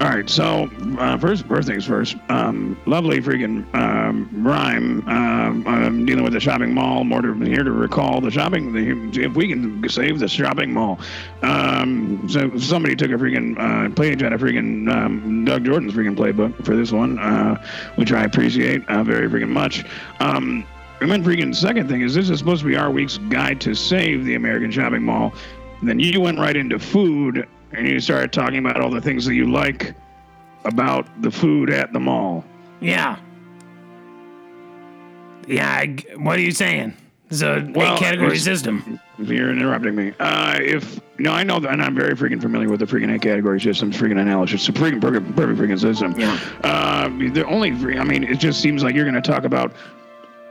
All 0.00 0.08
right, 0.08 0.28
so 0.28 0.68
uh, 0.98 1.16
first, 1.18 1.46
first 1.46 1.68
things 1.68 1.86
first. 1.86 2.16
Um, 2.28 2.76
lovely 2.84 3.20
freaking 3.20 3.72
um, 3.76 4.28
rhyme. 4.44 5.08
Um, 5.08 5.64
I'm 5.68 6.04
dealing 6.04 6.24
with 6.24 6.32
the 6.32 6.40
shopping 6.40 6.74
mall. 6.74 7.04
More 7.04 7.22
to, 7.22 7.32
here 7.34 7.62
to 7.62 7.70
recall 7.70 8.20
the 8.20 8.30
shopping. 8.30 8.72
The, 8.72 9.22
if 9.22 9.34
we 9.34 9.46
can 9.46 9.88
save 9.88 10.18
the 10.18 10.26
shopping 10.26 10.72
mall. 10.72 10.98
Um, 11.42 12.28
so 12.28 12.58
somebody 12.58 12.96
took 12.96 13.12
a 13.12 13.14
freaking 13.14 13.56
uh, 13.56 13.94
page 13.94 14.24
out 14.24 14.32
of 14.32 14.40
freaking 14.40 14.92
um, 14.92 15.44
Doug 15.44 15.64
Jordan's 15.64 15.92
freaking 15.92 16.16
playbook 16.16 16.64
for 16.64 16.74
this 16.74 16.90
one, 16.90 17.16
uh, 17.20 17.64
which 17.94 18.10
I 18.10 18.24
appreciate 18.24 18.84
uh, 18.88 19.04
very 19.04 19.28
freaking 19.28 19.50
much. 19.50 19.84
And 21.04 21.12
then 21.12 21.22
freaking 21.22 21.54
second 21.54 21.90
thing 21.90 22.00
is 22.00 22.14
this 22.14 22.30
is 22.30 22.38
supposed 22.38 22.62
to 22.62 22.66
be 22.66 22.76
our 22.76 22.90
week's 22.90 23.18
guide 23.28 23.60
to 23.60 23.74
save 23.74 24.24
the 24.24 24.36
American 24.36 24.70
shopping 24.70 25.02
mall. 25.02 25.34
And 25.80 25.86
then 25.86 26.00
you 26.00 26.18
went 26.18 26.38
right 26.38 26.56
into 26.56 26.78
food 26.78 27.46
and 27.72 27.86
you 27.86 28.00
started 28.00 28.32
talking 28.32 28.56
about 28.56 28.80
all 28.80 28.88
the 28.88 29.02
things 29.02 29.26
that 29.26 29.34
you 29.34 29.52
like 29.52 29.94
about 30.64 31.06
the 31.20 31.30
food 31.30 31.68
at 31.68 31.92
the 31.92 32.00
mall. 32.00 32.42
Yeah. 32.80 33.18
Yeah. 35.46 35.68
I, 35.68 35.94
what 36.16 36.38
are 36.38 36.42
you 36.42 36.52
saying? 36.52 36.96
It's 37.28 37.42
a 37.42 37.70
well, 37.74 37.96
eight 37.96 37.98
category 37.98 38.38
system. 38.38 38.98
You're 39.18 39.50
interrupting 39.50 39.94
me. 39.94 40.14
Uh, 40.18 40.58
if 40.58 40.98
no, 41.18 41.32
I 41.32 41.42
know 41.42 41.60
that, 41.60 41.70
and 41.70 41.82
I'm 41.82 41.94
very 41.94 42.14
freaking 42.14 42.40
familiar 42.40 42.70
with 42.70 42.80
the 42.80 42.86
freaking 42.86 43.14
eight 43.14 43.20
category 43.20 43.60
system, 43.60 43.92
freaking 43.92 44.18
analysis. 44.18 44.66
It's 44.66 44.78
a 44.78 44.80
freaking 44.80 45.02
perfect, 45.02 45.36
perfect 45.36 45.60
freaking 45.60 45.78
system. 45.78 46.18
Yeah. 46.18 46.40
Uh, 46.62 47.08
the 47.08 47.44
only, 47.44 47.72
I 47.98 48.04
mean, 48.04 48.24
it 48.24 48.38
just 48.38 48.62
seems 48.62 48.82
like 48.82 48.94
you're 48.94 49.04
going 49.04 49.22
to 49.22 49.30
talk 49.30 49.44
about 49.44 49.74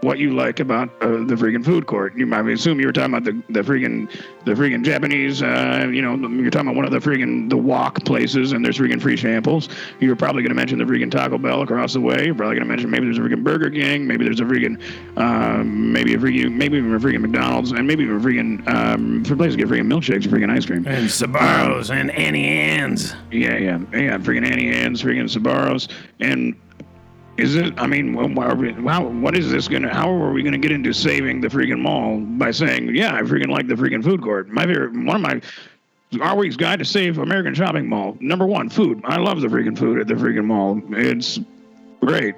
what 0.03 0.19
you 0.19 0.31
like 0.31 0.59
about 0.59 0.89
uh, 1.01 1.07
the 1.25 1.35
freaking 1.35 1.63
food 1.63 1.87
court. 1.87 2.15
You 2.15 2.25
might 2.25 2.47
assume 2.47 2.79
you 2.79 2.87
were 2.87 2.93
talking 2.93 3.13
about 3.13 3.23
the 3.23 3.41
the 3.49 3.61
freaking 3.61 4.11
the 4.45 4.51
freaking 4.51 4.83
Japanese. 4.83 5.41
Uh, 5.41 5.89
you 5.91 6.01
know, 6.01 6.15
you're 6.29 6.51
talking 6.51 6.67
about 6.67 6.75
one 6.75 6.85
of 6.85 6.91
the 6.91 6.99
freaking 6.99 7.49
the 7.49 7.57
wok 7.57 8.03
places, 8.05 8.51
and 8.51 8.63
there's 8.63 8.77
freaking 8.77 9.01
free 9.01 9.17
samples. 9.17 9.69
You're 9.99 10.15
probably 10.15 10.43
going 10.43 10.49
to 10.49 10.55
mention 10.55 10.77
the 10.77 10.85
freaking 10.85 11.09
Taco 11.09 11.37
Bell 11.37 11.61
across 11.61 11.93
the 11.93 12.01
way. 12.01 12.25
You're 12.25 12.35
probably 12.35 12.55
going 12.55 12.67
to 12.67 12.69
mention 12.69 12.89
maybe 12.89 13.05
there's 13.05 13.17
a 13.17 13.21
freaking 13.21 13.43
Burger 13.43 13.69
King, 13.69 14.05
maybe 14.05 14.25
there's 14.25 14.41
a 14.41 14.43
freaking 14.43 14.81
um, 15.17 15.91
maybe 15.91 16.13
a 16.13 16.17
freaking 16.17 16.53
maybe 16.53 16.77
even 16.77 16.93
a 16.93 16.99
freaking 16.99 17.21
McDonald's, 17.21 17.71
and 17.71 17.87
maybe 17.87 18.03
even 18.03 18.17
a 18.17 18.19
freaking 18.19 18.67
um, 18.67 19.23
for 19.23 19.35
places 19.35 19.55
to 19.55 19.63
get 19.63 19.69
freaking 19.69 19.87
milkshakes, 19.87 20.23
freaking 20.23 20.51
ice 20.51 20.65
cream, 20.65 20.85
and 20.85 21.07
Sbarro's 21.07 21.89
um, 21.89 21.97
and 21.97 22.11
Auntie 22.11 22.45
Anne's. 22.45 23.13
Yeah, 23.31 23.57
yeah, 23.57 23.79
yeah, 23.93 24.17
freaking 24.17 24.45
Auntie 24.45 24.69
Anne's, 24.69 25.01
freaking 25.01 25.29
Sbarro's, 25.29 25.87
and 26.19 26.55
is 27.37 27.55
it? 27.55 27.73
I 27.77 27.87
mean, 27.87 28.13
how, 28.85 29.05
what 29.05 29.35
is 29.35 29.51
this 29.51 29.67
gonna? 29.67 29.91
How 29.91 30.09
are 30.09 30.31
we 30.31 30.43
gonna 30.43 30.57
get 30.57 30.71
into 30.71 30.93
saving 30.93 31.41
the 31.41 31.47
freaking 31.47 31.79
mall 31.79 32.19
by 32.19 32.51
saying, 32.51 32.95
"Yeah, 32.95 33.15
I 33.15 33.21
freaking 33.21 33.47
like 33.49 33.67
the 33.67 33.75
freaking 33.75 34.03
food 34.03 34.21
court"? 34.21 34.49
My 34.49 34.65
favorite, 34.65 34.93
one 34.93 35.15
of 35.15 35.21
my 35.21 35.41
our 36.21 36.35
week's 36.35 36.55
guide 36.55 36.79
to 36.79 36.85
save 36.85 37.17
American 37.17 37.55
shopping 37.55 37.87
mall. 37.87 38.15
Number 38.19 38.45
one, 38.45 38.69
food. 38.69 39.01
I 39.03 39.17
love 39.17 39.41
the 39.41 39.47
freaking 39.47 39.77
food 39.77 39.99
at 39.99 40.07
the 40.07 40.13
freaking 40.13 40.45
mall. 40.45 40.79
It's 40.91 41.39
great. 42.01 42.35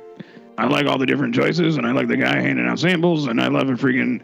I 0.58 0.66
like 0.68 0.86
all 0.86 0.98
the 0.98 1.06
different 1.06 1.36
choices, 1.36 1.76
and 1.76 1.86
I 1.86 1.92
like 1.92 2.08
the 2.08 2.18
guy 2.18 2.40
handing 2.40 2.66
out 2.66 2.80
samples, 2.80 3.28
and 3.28 3.42
I 3.42 3.48
love 3.50 3.70
it 3.70 3.78
freaking. 3.78 4.22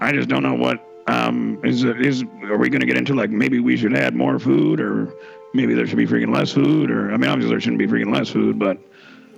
I 0.00 0.12
just 0.12 0.28
don't 0.28 0.42
know 0.42 0.54
what 0.54 0.86
um, 1.08 1.58
is 1.64 1.82
is. 1.82 2.22
Are 2.44 2.58
we 2.58 2.68
gonna 2.68 2.86
get 2.86 2.96
into 2.96 3.14
like 3.14 3.30
maybe 3.30 3.58
we 3.58 3.76
should 3.76 3.96
add 3.96 4.14
more 4.14 4.38
food, 4.38 4.80
or 4.80 5.12
maybe 5.52 5.74
there 5.74 5.86
should 5.86 5.98
be 5.98 6.06
freaking 6.06 6.32
less 6.32 6.52
food, 6.52 6.92
or 6.92 7.12
I 7.12 7.16
mean, 7.16 7.28
obviously 7.28 7.50
there 7.50 7.60
shouldn't 7.60 7.80
be 7.80 7.88
freaking 7.88 8.14
less 8.14 8.28
food, 8.28 8.56
but 8.56 8.78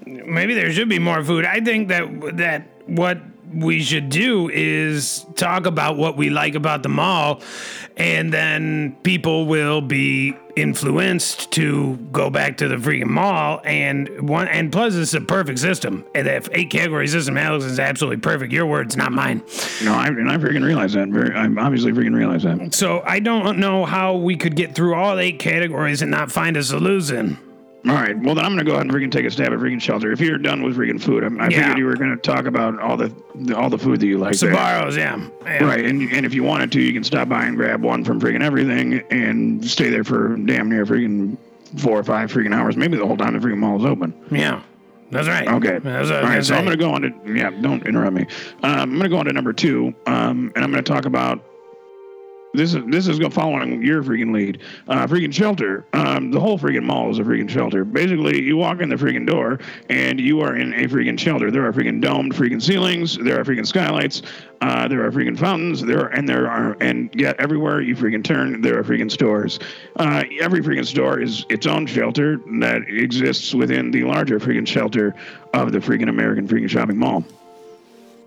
maybe 0.08 0.54
there 0.54 0.72
should 0.72 0.88
be 0.88 0.98
more 0.98 1.22
food. 1.22 1.44
I 1.44 1.60
think 1.60 1.88
that 1.88 2.36
that 2.38 2.68
what 2.86 3.18
we 3.52 3.82
should 3.82 4.10
do 4.10 4.50
is 4.50 5.24
talk 5.34 5.66
about 5.66 5.96
what 5.96 6.16
we 6.16 6.30
like 6.30 6.54
about 6.54 6.82
the 6.82 6.88
mall, 6.88 7.40
and 7.96 8.32
then 8.32 8.96
people 9.02 9.46
will 9.46 9.80
be 9.80 10.36
influenced 10.56 11.50
to 11.52 11.96
go 12.12 12.30
back 12.30 12.56
to 12.58 12.68
the 12.68 12.76
freaking 12.76 13.06
mall. 13.06 13.60
And 13.64 14.28
one 14.28 14.48
and 14.48 14.72
plus, 14.72 14.94
it's 14.94 15.14
a 15.14 15.20
perfect 15.20 15.58
system. 15.60 16.04
And 16.14 16.26
if 16.26 16.48
eight 16.52 16.70
category 16.70 17.06
system, 17.06 17.38
Alex 17.38 17.64
is 17.64 17.78
absolutely 17.78 18.18
perfect. 18.18 18.52
Your 18.52 18.66
words, 18.66 18.96
not 18.96 19.12
mine. 19.12 19.42
No, 19.82 19.94
I, 19.94 20.08
and 20.08 20.30
I 20.30 20.36
freaking 20.36 20.64
realize 20.64 20.92
that. 20.94 21.08
Very, 21.08 21.34
I 21.34 21.46
obviously 21.46 21.92
freaking 21.92 22.14
realize 22.14 22.42
that. 22.42 22.74
So 22.74 23.02
I 23.04 23.20
don't 23.20 23.58
know 23.58 23.84
how 23.84 24.16
we 24.16 24.36
could 24.36 24.56
get 24.56 24.74
through 24.74 24.94
all 24.94 25.18
eight 25.18 25.38
categories 25.38 26.02
and 26.02 26.10
not 26.10 26.30
find 26.30 26.56
a 26.56 26.62
solution. 26.62 27.38
All 27.86 27.94
right. 27.94 28.18
Well, 28.18 28.34
then 28.34 28.44
I'm 28.44 28.52
going 28.52 28.64
to 28.64 28.64
go 28.64 28.72
ahead 28.72 28.86
and 28.86 28.94
freaking 28.94 29.10
take 29.10 29.24
a 29.24 29.30
stab 29.30 29.52
at 29.52 29.58
freaking 29.60 29.80
shelter. 29.80 30.10
If 30.10 30.20
you're 30.20 30.36
done 30.36 30.62
with 30.62 30.76
freaking 30.76 31.00
food, 31.00 31.22
I, 31.22 31.26
I 31.26 31.48
yeah. 31.48 31.58
figured 31.60 31.78
you 31.78 31.84
were 31.84 31.96
going 31.96 32.10
to 32.10 32.16
talk 32.16 32.46
about 32.46 32.78
all 32.80 32.96
the, 32.96 33.14
the, 33.36 33.56
all 33.56 33.70
the 33.70 33.78
food 33.78 34.00
that 34.00 34.06
you 34.06 34.18
like. 34.18 34.34
Sbarro's, 34.34 34.96
yeah. 34.96 35.28
yeah. 35.44 35.64
Right. 35.64 35.84
And 35.84 36.02
and 36.12 36.26
if 36.26 36.34
you 36.34 36.42
wanted 36.42 36.72
to, 36.72 36.80
you 36.80 36.92
can 36.92 37.04
stop 37.04 37.28
by 37.28 37.44
and 37.44 37.56
grab 37.56 37.82
one 37.82 38.04
from 38.04 38.20
freaking 38.20 38.42
everything 38.42 39.00
and 39.10 39.64
stay 39.64 39.90
there 39.90 40.02
for 40.02 40.36
damn 40.36 40.68
near 40.68 40.84
freaking 40.84 41.38
four 41.76 41.98
or 41.98 42.04
five 42.04 42.32
freaking 42.32 42.54
hours, 42.54 42.76
maybe 42.76 42.96
the 42.96 43.06
whole 43.06 43.16
time 43.16 43.38
the 43.38 43.46
freaking 43.46 43.58
mall 43.58 43.78
is 43.78 43.84
open. 43.84 44.14
Yeah. 44.30 44.62
That's 45.10 45.28
right. 45.28 45.48
Okay. 45.48 45.78
That's 45.78 46.10
all 46.10 46.22
right. 46.22 46.44
So. 46.44 46.54
I'm 46.54 46.64
going 46.64 46.76
to 46.76 46.84
go 46.84 46.92
on 46.92 47.02
to 47.02 47.12
yeah. 47.32 47.50
Don't 47.50 47.86
interrupt 47.86 48.14
me. 48.14 48.26
Um, 48.62 48.72
I'm 48.72 48.90
going 48.90 49.02
to 49.04 49.08
go 49.08 49.18
on 49.18 49.24
to 49.26 49.32
number 49.32 49.52
two, 49.52 49.94
um, 50.06 50.52
and 50.54 50.64
I'm 50.64 50.70
going 50.70 50.84
to 50.84 50.92
talk 50.92 51.06
about 51.06 51.42
this 52.54 52.74
is 52.74 52.84
this 52.86 53.08
is 53.08 53.18
following 53.32 53.82
your 53.82 54.02
freaking 54.02 54.32
lead. 54.32 54.62
Uh, 54.86 55.06
freaking 55.06 55.32
shelter. 55.32 55.86
Um, 55.92 56.30
the 56.30 56.40
whole 56.40 56.58
freaking 56.58 56.84
mall 56.84 57.10
is 57.10 57.18
a 57.18 57.22
freaking 57.22 57.48
shelter. 57.48 57.84
Basically, 57.84 58.42
you 58.42 58.56
walk 58.56 58.80
in 58.80 58.88
the 58.88 58.96
freaking 58.96 59.26
door 59.26 59.58
and 59.88 60.18
you 60.18 60.40
are 60.40 60.56
in 60.56 60.72
a 60.74 60.88
freaking 60.88 61.18
shelter. 61.18 61.50
There 61.50 61.66
are 61.66 61.72
freaking 61.72 62.00
domed 62.00 62.34
freaking 62.34 62.62
ceilings. 62.62 63.16
There 63.18 63.38
are 63.38 63.44
freaking 63.44 63.66
skylights. 63.66 64.22
Uh, 64.60 64.88
there 64.88 65.04
are 65.04 65.10
freaking 65.12 65.38
fountains. 65.38 65.82
There 65.82 66.00
are, 66.00 66.08
and 66.08 66.28
there 66.28 66.50
are 66.50 66.76
and 66.80 67.10
yet 67.14 67.36
everywhere 67.38 67.80
you 67.80 67.94
freaking 67.94 68.24
turn, 68.24 68.60
there 68.60 68.78
are 68.78 68.82
freaking 68.82 69.10
stores. 69.10 69.58
Uh, 69.96 70.24
every 70.40 70.60
freaking 70.60 70.86
store 70.86 71.20
is 71.20 71.44
its 71.48 71.66
own 71.66 71.86
shelter 71.86 72.38
that 72.60 72.82
exists 72.88 73.54
within 73.54 73.90
the 73.90 74.04
larger 74.04 74.40
freaking 74.40 74.66
shelter 74.66 75.14
of 75.54 75.72
the 75.72 75.78
freaking 75.78 76.08
American 76.08 76.48
freaking 76.48 76.68
shopping 76.68 76.96
mall. 76.96 77.24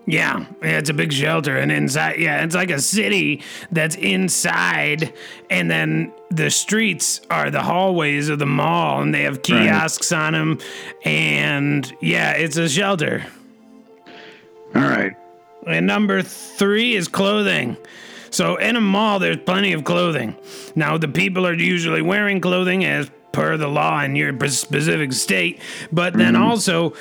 Yeah, 0.07 0.45
it's 0.63 0.89
a 0.89 0.93
big 0.93 1.13
shelter, 1.13 1.57
and 1.57 1.71
inside, 1.71 2.19
yeah, 2.19 2.43
it's 2.43 2.55
like 2.55 2.71
a 2.71 2.81
city 2.81 3.43
that's 3.71 3.95
inside, 3.95 5.13
and 5.49 5.69
then 5.69 6.11
the 6.31 6.49
streets 6.49 7.21
are 7.29 7.51
the 7.51 7.61
hallways 7.61 8.27
of 8.27 8.39
the 8.39 8.47
mall, 8.47 9.01
and 9.01 9.13
they 9.13 9.21
have 9.23 9.43
kiosks 9.43 10.11
right. 10.11 10.25
on 10.25 10.33
them, 10.33 10.59
and 11.05 11.93
yeah, 12.01 12.31
it's 12.31 12.57
a 12.57 12.67
shelter. 12.67 13.23
All 14.73 14.81
right. 14.81 15.13
And 15.67 15.85
number 15.85 16.21
three 16.23 16.95
is 16.95 17.07
clothing. 17.07 17.77
So 18.31 18.55
in 18.55 18.77
a 18.77 18.81
mall, 18.81 19.19
there's 19.19 19.37
plenty 19.37 19.73
of 19.73 19.83
clothing. 19.83 20.35
Now, 20.75 20.97
the 20.97 21.09
people 21.09 21.45
are 21.45 21.53
usually 21.53 22.01
wearing 22.01 22.41
clothing 22.41 22.85
as 22.85 23.11
per 23.31 23.57
the 23.57 23.67
law 23.67 24.01
in 24.01 24.15
your 24.15 24.33
specific 24.49 25.13
state, 25.13 25.61
but 25.91 26.13
then 26.13 26.33
mm-hmm. 26.33 26.43
also 26.43 26.93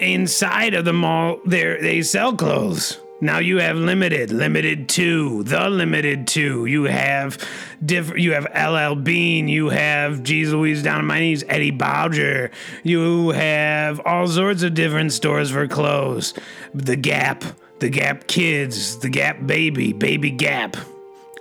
inside 0.00 0.74
of 0.74 0.84
the 0.84 0.92
mall 0.92 1.40
there 1.44 1.80
they 1.80 2.02
sell 2.02 2.34
clothes. 2.34 3.00
Now 3.20 3.38
you 3.38 3.58
have 3.58 3.76
limited, 3.76 4.30
Limited 4.32 4.88
Too, 4.88 5.44
the 5.44 5.70
Limited 5.70 6.26
Too. 6.26 6.66
You 6.66 6.84
have 6.84 7.38
different. 7.82 8.20
You 8.20 8.32
have 8.32 8.44
LL 8.54 8.96
Bean. 8.96 9.48
You 9.48 9.70
have 9.70 10.18
Jeez 10.18 10.50
Louise 10.50 10.82
down 10.82 10.98
on 10.98 11.06
my 11.06 11.20
knees. 11.20 11.42
Eddie 11.48 11.70
Bauer. 11.70 12.50
You 12.82 13.30
have 13.30 14.00
all 14.04 14.26
sorts 14.26 14.62
of 14.62 14.74
different 14.74 15.12
stores 15.12 15.50
for 15.50 15.66
clothes. 15.66 16.34
The 16.74 16.96
Gap, 16.96 17.44
the 17.78 17.88
Gap 17.88 18.26
Kids, 18.26 18.98
the 18.98 19.08
Gap 19.08 19.46
Baby, 19.46 19.94
Baby 19.94 20.30
Gap. 20.30 20.76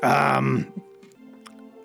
Um, 0.03 0.71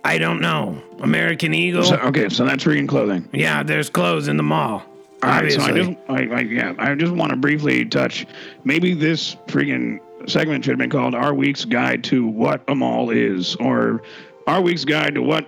I 0.05 0.19
don't 0.19 0.41
know. 0.41 0.81
American 1.01 1.55
Eagle. 1.55 1.83
So, 1.83 1.97
okay, 1.97 2.29
so 2.29 2.45
that's 2.45 2.63
freaking 2.63 2.89
clothing. 2.89 3.29
yeah, 3.33 3.63
there's 3.65 3.91
clothes 3.91 4.29
in 4.29 4.37
the 4.37 4.43
mall. 4.43 4.85
All 5.23 5.31
right, 5.31 5.51
so 5.51 5.61
I 5.61 5.73
just, 5.73 5.91
I, 6.09 6.15
I, 6.29 6.41
yeah, 6.41 6.75
I 6.79 6.95
just 6.95 7.13
want 7.13 7.31
to 7.31 7.37
briefly 7.37 7.85
touch. 7.85 8.25
Maybe 8.65 8.95
this 8.95 9.35
freaking 9.49 9.99
segment 10.29 10.65
should 10.65 10.73
have 10.73 10.79
been 10.79 10.91
called 10.91 11.15
"Our 11.15 11.35
Week's 11.35 11.65
Guide 11.65 12.05
to 12.05 12.27
What 12.27 12.63
a 12.69 12.75
Mall 12.75 13.11
Is," 13.11 13.57
or 13.57 14.03
"Our 14.47 14.61
Week's 14.61 14.85
Guide 14.85 15.17
to 15.17 15.23
What 15.23 15.45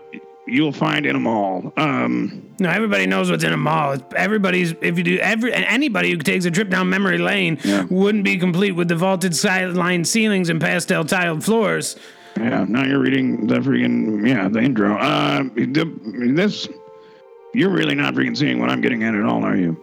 You'll 0.49 0.73
Find 0.73 1.07
in 1.07 1.15
a 1.15 1.21
Mall." 1.21 1.73
Um, 1.77 2.51
No, 2.59 2.69
everybody 2.69 3.07
knows 3.07 3.31
what's 3.31 3.45
in 3.45 3.53
a 3.53 3.57
mall. 3.57 3.97
Everybody's 4.17 4.75
if 4.81 4.99
you 4.99 5.05
do 5.05 5.19
every 5.19 5.53
anybody 5.55 6.11
who 6.11 6.17
takes 6.17 6.45
a 6.47 6.51
trip 6.51 6.69
down 6.69 6.91
memory 6.91 7.19
lane 7.19 7.57
Yeah. 7.63 7.85
wouldn't 7.91 8.25
be 8.25 8.39
complete 8.39 8.73
with 8.73 8.89
the 8.89 8.97
vaulted 8.97 9.37
skyline 9.37 10.05
ceilings 10.05 10.49
and 10.51 10.61
pastel 10.61 11.05
tiled 11.05 11.45
floors. 11.45 11.95
yeah, 12.37 12.65
now 12.69 12.85
you're 12.85 12.99
reading 13.01 13.47
the 13.47 13.61
freaking 13.61 14.27
yeah 14.29 14.49
the 14.49 14.61
intro. 14.61 14.97
Uh, 14.97 15.45
the, 15.55 15.85
this, 16.35 16.69
you're 17.55 17.71
really 17.71 17.95
not 17.95 18.15
freaking 18.15 18.37
seeing 18.37 18.61
what 18.61 18.71
I'm 18.71 18.81
getting 18.81 19.03
at 19.03 19.15
at 19.15 19.25
all, 19.25 19.45
are 19.45 19.57
you? 19.57 19.77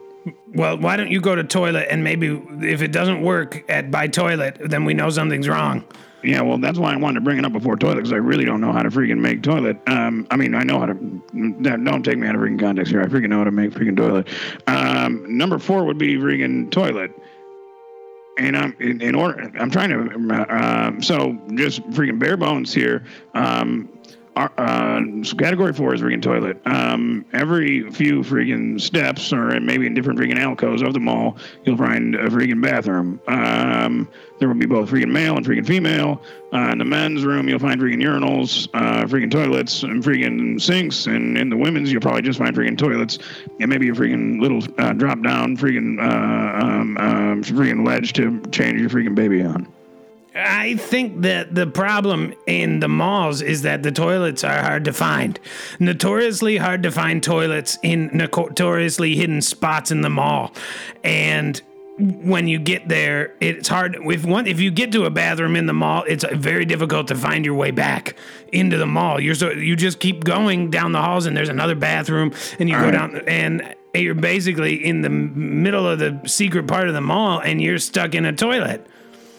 Well, 0.53 0.77
why 0.77 0.97
don't 0.97 1.11
you 1.11 1.21
go 1.21 1.35
to 1.35 1.43
toilet 1.43 1.87
and 1.89 2.03
maybe 2.03 2.41
if 2.61 2.81
it 2.81 2.91
doesn't 2.91 3.21
work 3.21 3.63
at 3.69 3.91
by 3.91 4.07
toilet, 4.07 4.57
then 4.59 4.85
we 4.85 4.93
know 4.93 5.09
something's 5.09 5.47
wrong. 5.47 5.85
Yeah, 6.23 6.41
well, 6.41 6.57
that's 6.57 6.79
why 6.79 6.93
I 6.93 6.97
wanted 6.97 7.19
to 7.19 7.21
bring 7.21 7.37
it 7.37 7.45
up 7.45 7.53
before 7.53 7.77
toilet 7.77 7.95
because 7.95 8.11
I 8.11 8.17
really 8.17 8.43
don't 8.43 8.59
know 8.59 8.73
how 8.73 8.81
to 8.81 8.89
freaking 8.89 9.19
make 9.19 9.43
toilet. 9.43 9.77
Um, 9.87 10.27
I 10.31 10.35
mean, 10.35 10.55
I 10.55 10.63
know 10.63 10.79
how 10.79 10.87
to. 10.87 10.93
Don't 10.93 12.03
take 12.03 12.17
me 12.17 12.27
out 12.27 12.35
of 12.35 12.41
freaking 12.41 12.59
context 12.59 12.91
here. 12.91 13.01
I 13.01 13.05
freaking 13.05 13.29
know 13.29 13.37
how 13.37 13.43
to 13.43 13.51
make 13.51 13.71
freaking 13.71 13.95
toilet. 13.95 14.27
Um, 14.65 15.37
number 15.37 15.59
four 15.59 15.85
would 15.85 15.97
be 15.97 16.17
freaking 16.17 16.71
toilet. 16.71 17.11
And 18.39 18.57
I'm 18.57 18.75
in, 18.79 19.01
in 19.01 19.15
order. 19.15 19.51
I'm 19.59 19.71
trying 19.71 19.89
to. 19.89 20.35
Uh, 20.35 20.87
um, 20.87 21.01
so 21.01 21.39
just 21.53 21.81
freaking 21.91 22.19
bare 22.19 22.35
bones 22.37 22.73
here. 22.73 23.03
Um, 23.33 23.87
uh, 24.37 25.01
so 25.23 25.35
category 25.35 25.73
four 25.73 25.93
is 25.93 26.01
freaking 26.01 26.21
toilet. 26.21 26.61
Um, 26.65 27.25
every 27.33 27.89
few 27.91 28.21
freaking 28.21 28.79
steps, 28.79 29.33
or 29.33 29.59
maybe 29.59 29.85
in 29.85 29.93
different 29.93 30.19
freaking 30.19 30.39
alcoves 30.39 30.81
of 30.81 30.93
the 30.93 30.99
mall, 30.99 31.37
you'll 31.65 31.77
find 31.77 32.15
a 32.15 32.29
freaking 32.29 32.61
bathroom. 32.61 33.19
Um, 33.27 34.07
there 34.39 34.47
will 34.47 34.55
be 34.55 34.65
both 34.65 34.89
freaking 34.91 35.11
male 35.11 35.35
and 35.35 35.45
freaking 35.45 35.65
female. 35.65 36.21
Uh, 36.53 36.69
in 36.71 36.77
the 36.77 36.85
men's 36.85 37.25
room, 37.25 37.49
you'll 37.49 37.59
find 37.59 37.81
freaking 37.81 38.03
urinals, 38.03 38.67
uh, 38.73 39.05
freaking 39.05 39.31
toilets, 39.31 39.83
and 39.83 40.03
freaking 40.03 40.61
sinks. 40.61 41.07
And 41.07 41.37
in 41.37 41.49
the 41.49 41.57
women's, 41.57 41.91
you'll 41.91 42.01
probably 42.01 42.21
just 42.21 42.39
find 42.39 42.55
freaking 42.55 42.77
toilets 42.77 43.19
and 43.59 43.69
maybe 43.69 43.89
a 43.89 43.93
freaking 43.93 44.39
little 44.39 44.61
uh, 44.77 44.93
drop 44.93 45.21
down 45.23 45.57
freaking 45.57 45.99
uh, 45.99 46.65
um, 46.65 46.97
um, 46.97 47.43
freaking 47.43 47.85
ledge 47.85 48.13
to 48.13 48.41
change 48.51 48.79
your 48.79 48.89
freaking 48.89 49.15
baby 49.15 49.41
on. 49.43 49.67
I 50.37 50.75
think 50.75 51.21
that 51.21 51.55
the 51.55 51.67
problem 51.67 52.33
in 52.45 52.79
the 52.79 52.87
malls 52.87 53.41
is 53.41 53.63
that 53.63 53.83
the 53.83 53.91
toilets 53.91 54.43
are 54.43 54.61
hard 54.61 54.85
to 54.85 54.93
find. 54.93 55.39
Notoriously 55.79 56.57
hard 56.57 56.83
to 56.83 56.91
find 56.91 57.23
toilets 57.23 57.77
in 57.81 58.09
notoriously 58.13 59.15
hidden 59.15 59.41
spots 59.41 59.89
in 59.91 60.01
the 60.01 60.09
mall. 60.09 60.53
And 61.03 61.61
when 61.97 62.47
you 62.47 62.59
get 62.59 62.87
there, 62.87 63.33
it's 63.39 63.67
hard 63.67 63.97
if 63.99 64.23
one 64.23 64.45
if 64.45 64.59
you 64.59 64.69
get 64.69 64.91
to 64.91 65.05
a 65.05 65.09
bathroom 65.09 65.55
in 65.55 65.65
the 65.65 65.73
mall, 65.73 66.03
it's 66.07 66.23
very 66.31 66.65
difficult 66.65 67.07
to 67.07 67.15
find 67.15 67.43
your 67.43 67.55
way 67.55 67.71
back 67.71 68.15
into 68.53 68.77
the 68.77 68.85
mall. 68.85 69.19
You're 69.19 69.33
so 69.33 69.49
you 69.49 69.75
just 69.75 69.99
keep 69.99 70.23
going 70.23 70.69
down 70.69 70.91
the 70.91 71.01
halls 71.01 71.25
and 71.25 71.35
there's 71.35 71.49
another 71.49 71.75
bathroom 71.75 72.33
and 72.59 72.69
you 72.69 72.75
go 72.75 72.83
right. 72.83 72.91
down 72.91 73.15
and 73.27 73.75
you're 73.95 74.13
basically 74.13 74.85
in 74.85 75.01
the 75.01 75.09
middle 75.09 75.87
of 75.87 75.97
the 75.97 76.21
secret 76.27 76.67
part 76.67 76.87
of 76.87 76.93
the 76.93 77.01
mall 77.01 77.39
and 77.39 77.61
you're 77.61 77.79
stuck 77.79 78.13
in 78.13 78.25
a 78.25 78.33
toilet. 78.33 78.85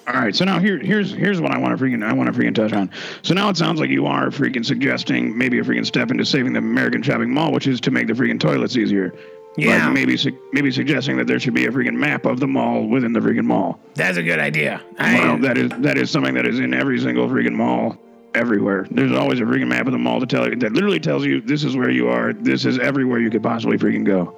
All 0.09 0.15
right, 0.15 0.35
so 0.35 0.47
now 0.47 0.59
here, 0.59 0.79
here's 0.79 1.13
here's 1.13 1.39
what 1.39 1.51
I 1.51 1.59
want 1.59 1.79
to 1.79 1.85
freaking 1.85 2.03
I 2.03 2.15
want 2.15 2.33
to 2.35 2.41
freaking 2.41 2.55
touch 2.55 2.73
on. 2.73 2.91
So 3.23 3.35
now 3.35 3.51
it 3.51 3.59
sounds 3.59 3.79
like 3.79 3.91
you 3.91 4.07
are 4.07 4.29
freaking 4.29 4.65
suggesting 4.65 5.37
maybe 5.37 5.59
a 5.59 5.63
freaking 5.63 5.85
step 5.85 6.11
into 6.11 6.25
saving 6.25 6.55
the 6.55 6.61
American 6.61 7.03
shopping 7.03 7.33
mall, 7.33 7.53
which 7.53 7.67
is 7.67 7.79
to 7.83 7.91
make 7.91 8.07
the 8.07 8.15
freaking 8.15 8.41
toilets 8.41 8.77
easier. 8.77 9.13
Yeah. 9.59 9.85
Like 9.85 9.93
maybe 9.93 10.17
su- 10.17 10.39
maybe 10.53 10.71
suggesting 10.71 11.19
that 11.19 11.27
there 11.27 11.39
should 11.39 11.53
be 11.53 11.67
a 11.67 11.71
freaking 11.71 11.95
map 11.97 12.25
of 12.25 12.41
the 12.41 12.47
mall 12.47 12.87
within 12.87 13.13
the 13.13 13.21
freaking 13.21 13.45
mall. 13.45 13.79
That's 13.95 14.17
a 14.17 14.23
good 14.23 14.39
idea. 14.39 14.81
I, 14.99 15.15
Well, 15.21 15.39
that 15.41 15.59
is 15.59 15.71
that 15.81 15.99
is 15.99 16.11
something 16.11 16.33
that 16.35 16.47
is 16.47 16.59
in 16.59 16.73
every 16.73 16.99
single 17.01 17.29
freaking 17.29 17.53
mall 17.53 17.99
everywhere. 18.35 18.87
There's 18.91 19.13
always 19.13 19.41
a 19.41 19.45
freaking 19.45 19.69
map 19.69 19.87
of 19.87 19.93
the 19.93 19.99
mall 19.99 20.21
to 20.21 20.27
tell 20.27 20.49
you 20.49 20.57
that 20.57 20.73
literally 20.73 21.01
tells 21.01 21.27
you 21.27 21.43
this 21.43 21.65
is 21.65 21.77
where 21.77 21.91
you 21.91 22.09
are. 22.09 22.33
This 22.33 22.65
is 22.65 22.79
everywhere 22.79 23.19
you 23.21 23.29
could 23.31 23.43
possibly 23.43 23.77
freaking 23.77 24.05
go. 24.05 24.35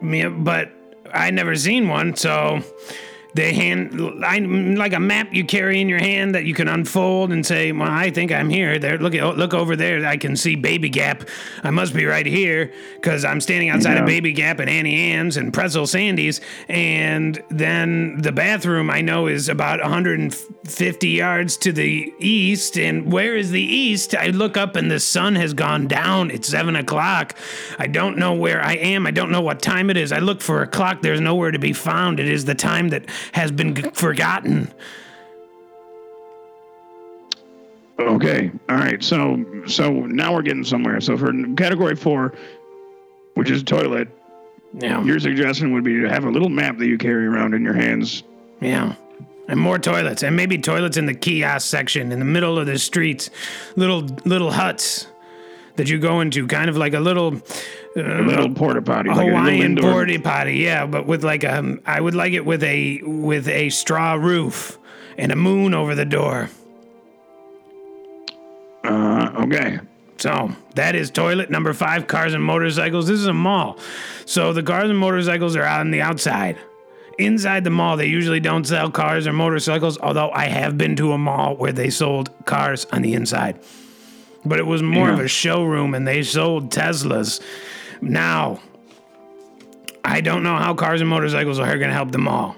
me, 0.00 0.26
but 0.28 0.70
I 1.12 1.30
never 1.30 1.56
seen 1.56 1.88
one, 1.88 2.16
so 2.16 2.62
they 3.34 3.52
hand 3.54 4.24
I, 4.24 4.38
like 4.38 4.92
a 4.92 5.00
map 5.00 5.28
you 5.32 5.44
carry 5.44 5.80
in 5.80 5.88
your 5.88 5.98
hand 5.98 6.34
that 6.34 6.44
you 6.44 6.54
can 6.54 6.68
unfold 6.68 7.32
and 7.32 7.44
say, 7.44 7.72
"Well, 7.72 7.88
I 7.90 8.10
think 8.10 8.32
I'm 8.32 8.50
here." 8.50 8.78
There, 8.78 8.98
look 8.98 9.14
at 9.14 9.36
look 9.36 9.54
over 9.54 9.76
there. 9.76 10.04
I 10.06 10.16
can 10.16 10.36
see 10.36 10.56
Baby 10.56 10.88
Gap. 10.88 11.28
I 11.62 11.70
must 11.70 11.94
be 11.94 12.06
right 12.06 12.26
here 12.26 12.72
because 12.94 13.24
I'm 13.24 13.40
standing 13.40 13.68
outside 13.70 13.94
Yeah. 13.94 14.00
of 14.00 14.06
Baby 14.06 14.32
Gap 14.32 14.58
and 14.60 14.68
Annie 14.68 15.12
Ann's 15.12 15.36
and 15.36 15.52
Pretzel 15.52 15.86
Sandy's, 15.86 16.40
and 16.68 17.40
then 17.50 18.18
the 18.20 18.32
bathroom 18.32 18.90
I 18.90 19.00
know 19.00 19.26
is 19.26 19.48
about 19.48 19.80
150 19.80 21.08
yards 21.08 21.56
to 21.58 21.72
the 21.72 22.12
east. 22.18 22.78
And 22.78 23.12
where 23.12 23.36
is 23.36 23.50
the 23.50 23.62
east? 23.62 24.14
I 24.14 24.28
look 24.28 24.56
up 24.56 24.76
and 24.76 24.90
the 24.90 25.00
sun 25.00 25.34
has 25.36 25.54
gone 25.54 25.86
down. 25.88 26.30
It's 26.30 26.48
seven 26.48 26.76
o'clock. 26.76 27.34
I 27.78 27.86
don't 27.86 28.18
know 28.18 28.34
where 28.34 28.62
I 28.64 28.74
am. 28.74 29.06
I 29.06 29.10
don't 29.10 29.30
know 29.30 29.40
what 29.40 29.62
time 29.62 29.90
it 29.90 29.96
is. 29.96 30.12
I 30.12 30.18
look 30.18 30.40
for 30.42 30.62
a 30.62 30.66
clock. 30.66 31.02
There's 31.02 31.20
nowhere 31.20 31.50
to 31.50 31.58
be 31.58 31.72
found. 31.72 32.20
It 32.20 32.28
is 32.28 32.44
the 32.44 32.54
time 32.54 32.88
that 32.90 33.04
has 33.32 33.50
been 33.50 33.74
g- 33.74 33.82
forgotten. 33.92 34.72
Okay. 37.98 38.50
All 38.68 38.76
right. 38.76 39.02
So 39.02 39.44
so 39.66 39.90
now 40.06 40.34
we're 40.34 40.42
getting 40.42 40.64
somewhere. 40.64 41.00
So 41.00 41.16
for 41.18 41.32
category 41.56 41.96
four, 41.96 42.32
which 43.34 43.50
is 43.50 43.62
toilet, 43.62 44.08
Yeah. 44.78 45.02
your 45.04 45.20
suggestion 45.20 45.72
would 45.74 45.84
be 45.84 46.00
to 46.00 46.08
have 46.08 46.24
a 46.24 46.30
little 46.30 46.48
map 46.48 46.78
that 46.78 46.86
you 46.86 46.96
carry 46.96 47.26
around 47.26 47.54
in 47.54 47.62
your 47.62 47.74
hands. 47.74 48.22
Yeah. 48.60 48.94
And 49.48 49.58
more 49.58 49.78
toilets, 49.78 50.22
and 50.22 50.36
maybe 50.36 50.58
toilets 50.58 50.96
in 50.96 51.06
the 51.06 51.14
kiosk 51.14 51.68
section 51.68 52.12
in 52.12 52.20
the 52.20 52.24
middle 52.24 52.58
of 52.58 52.66
the 52.66 52.78
streets, 52.78 53.30
little 53.76 54.02
little 54.24 54.52
huts 54.52 55.08
that 55.76 55.88
you 55.90 55.98
go 55.98 56.20
into, 56.20 56.46
kind 56.46 56.70
of 56.70 56.76
like 56.76 56.94
a 56.94 57.00
little 57.00 57.40
A 57.96 58.22
little 58.22 58.54
porta 58.54 58.80
potty, 58.82 59.08
like 59.08 59.18
a 59.18 59.22
Hawaiian 59.22 59.76
porta 59.76 60.20
potty. 60.20 60.58
Yeah, 60.58 60.86
but 60.86 61.06
with 61.06 61.24
like 61.24 61.42
a, 61.42 61.78
I 61.84 62.00
would 62.00 62.14
like 62.14 62.32
it 62.32 62.44
with 62.46 62.62
a 62.62 63.00
with 63.02 63.48
a 63.48 63.70
straw 63.70 64.14
roof 64.14 64.78
and 65.18 65.32
a 65.32 65.36
moon 65.36 65.74
over 65.74 65.96
the 65.96 66.04
door. 66.04 66.50
Uh, 68.84 69.32
okay. 69.40 69.80
So 70.18 70.52
that 70.76 70.94
is 70.94 71.10
toilet 71.10 71.50
number 71.50 71.72
five. 71.72 72.06
Cars 72.06 72.32
and 72.32 72.44
motorcycles. 72.44 73.08
This 73.08 73.18
is 73.18 73.26
a 73.26 73.32
mall, 73.32 73.76
so 74.24 74.52
the 74.52 74.62
cars 74.62 74.88
and 74.88 74.98
motorcycles 74.98 75.56
are 75.56 75.64
out 75.64 75.80
on 75.80 75.90
the 75.90 76.00
outside. 76.00 76.58
Inside 77.18 77.64
the 77.64 77.70
mall, 77.70 77.96
they 77.96 78.06
usually 78.06 78.40
don't 78.40 78.64
sell 78.64 78.88
cars 78.90 79.26
or 79.26 79.32
motorcycles. 79.32 79.98
Although 79.98 80.30
I 80.30 80.44
have 80.46 80.78
been 80.78 80.94
to 80.94 81.12
a 81.12 81.18
mall 81.18 81.56
where 81.56 81.72
they 81.72 81.90
sold 81.90 82.30
cars 82.44 82.86
on 82.92 83.02
the 83.02 83.14
inside, 83.14 83.58
but 84.44 84.60
it 84.60 84.66
was 84.66 84.80
more 84.80 85.10
of 85.10 85.18
a 85.18 85.26
showroom, 85.26 85.92
and 85.92 86.06
they 86.06 86.22
sold 86.22 86.70
Teslas. 86.70 87.40
Now, 88.00 88.60
I 90.04 90.20
don't 90.20 90.42
know 90.42 90.56
how 90.56 90.74
cars 90.74 91.00
and 91.00 91.10
motorcycles 91.10 91.58
are 91.58 91.78
going 91.78 91.90
to 91.90 91.94
help 91.94 92.12
the 92.12 92.18
mall. 92.18 92.56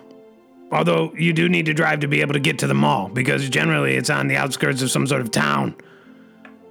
Although 0.70 1.12
you 1.14 1.32
do 1.32 1.48
need 1.48 1.66
to 1.66 1.74
drive 1.74 2.00
to 2.00 2.08
be 2.08 2.22
able 2.22 2.32
to 2.32 2.40
get 2.40 2.58
to 2.60 2.66
the 2.66 2.74
mall 2.74 3.08
because 3.08 3.48
generally 3.50 3.94
it's 3.94 4.08
on 4.08 4.28
the 4.28 4.36
outskirts 4.36 4.80
of 4.80 4.90
some 4.90 5.06
sort 5.06 5.20
of 5.20 5.30
town. 5.30 5.74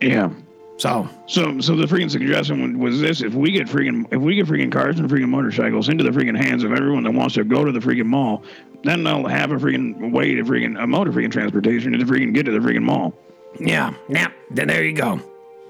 Yeah. 0.01 0.31
So 0.77 1.07
So, 1.27 1.59
so 1.61 1.75
the 1.75 1.85
freaking 1.85 2.09
suggestion 2.09 2.79
was 2.79 2.99
this: 2.99 3.21
if 3.21 3.35
we 3.35 3.51
get 3.51 3.67
freaking, 3.67 4.07
if 4.11 4.19
we 4.19 4.35
get 4.35 4.47
freaking 4.47 4.71
cars 4.71 4.99
and 4.99 5.07
freaking 5.07 5.29
motorcycles 5.29 5.89
into 5.89 6.03
the 6.03 6.09
freaking 6.09 6.35
hands 6.35 6.63
of 6.63 6.71
everyone 6.71 7.03
that 7.03 7.13
wants 7.13 7.35
to 7.35 7.43
go 7.43 7.63
to 7.63 7.71
the 7.71 7.79
freaking 7.79 8.07
mall, 8.07 8.43
then 8.83 9.03
they'll 9.03 9.27
have 9.27 9.51
a 9.51 9.57
freaking 9.57 10.11
way 10.11 10.33
to 10.33 10.43
freaking 10.43 10.81
a 10.81 10.87
motor 10.87 11.11
freaking 11.11 11.31
transportation 11.31 11.91
to 11.91 11.99
freaking 12.05 12.33
get 12.33 12.47
to 12.47 12.51
the 12.51 12.57
freaking 12.57 12.81
mall. 12.81 13.13
Yeah, 13.59 13.93
yeah. 14.09 14.31
Then 14.49 14.69
there 14.69 14.83
you 14.83 14.93
go. 14.93 15.21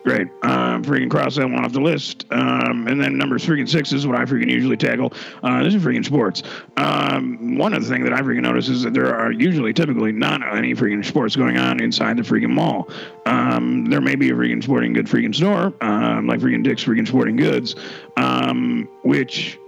Great. 0.04 0.30
Um, 0.42 0.84
freaking 0.84 1.12
cross 1.12 1.36
that 1.36 1.48
one 1.48 1.64
off 1.64 1.74
the 1.74 1.80
list. 1.80 2.26
Um, 2.32 2.88
and 2.88 3.00
then 3.00 3.18
number 3.18 3.38
freaking 3.38 3.70
six 3.70 3.92
is 3.92 4.08
what 4.08 4.18
I 4.18 4.26
freaking 4.26 4.50
usually 4.50 4.78
tackle. 4.78 5.14
Uh, 5.44 5.64
this 5.64 5.76
is 5.76 5.84
freaking 5.84 6.04
sports. 6.04 6.42
Um, 6.78 7.58
one 7.58 7.74
of 7.74 7.84
the 7.84 7.90
things 7.90 8.06
that 8.06 8.14
I 8.14 8.22
freaking 8.22 8.42
notice 8.42 8.68
is 8.68 8.82
that 8.82 8.96
there 8.96 9.16
are 9.16 9.32
usually, 9.32 9.74
typically, 9.74 10.12
not 10.12 10.42
any 10.56 10.74
freaking 10.74 11.06
sports 11.06 11.36
going 11.36 11.58
on 11.58 11.82
inside 11.82 12.18
the 12.18 12.24
freaking 12.24 12.50
mall. 12.50 12.90
Um, 13.28 13.86
there 13.86 14.02
may 14.02 14.16
be 14.16 14.32
a 14.32 14.34
freaking 14.34 14.64
sporting 14.64 14.94
good 14.94 15.06
freaking 15.06 15.36
store, 15.36 15.72
um, 15.82 16.26
like 16.26 16.40
freaking 16.40 16.64
Dick's 16.64 16.84
freaking 16.84 17.08
Sporting 17.08 17.36
Goods, 17.36 17.76
um, 18.18 18.90
which 19.04 19.60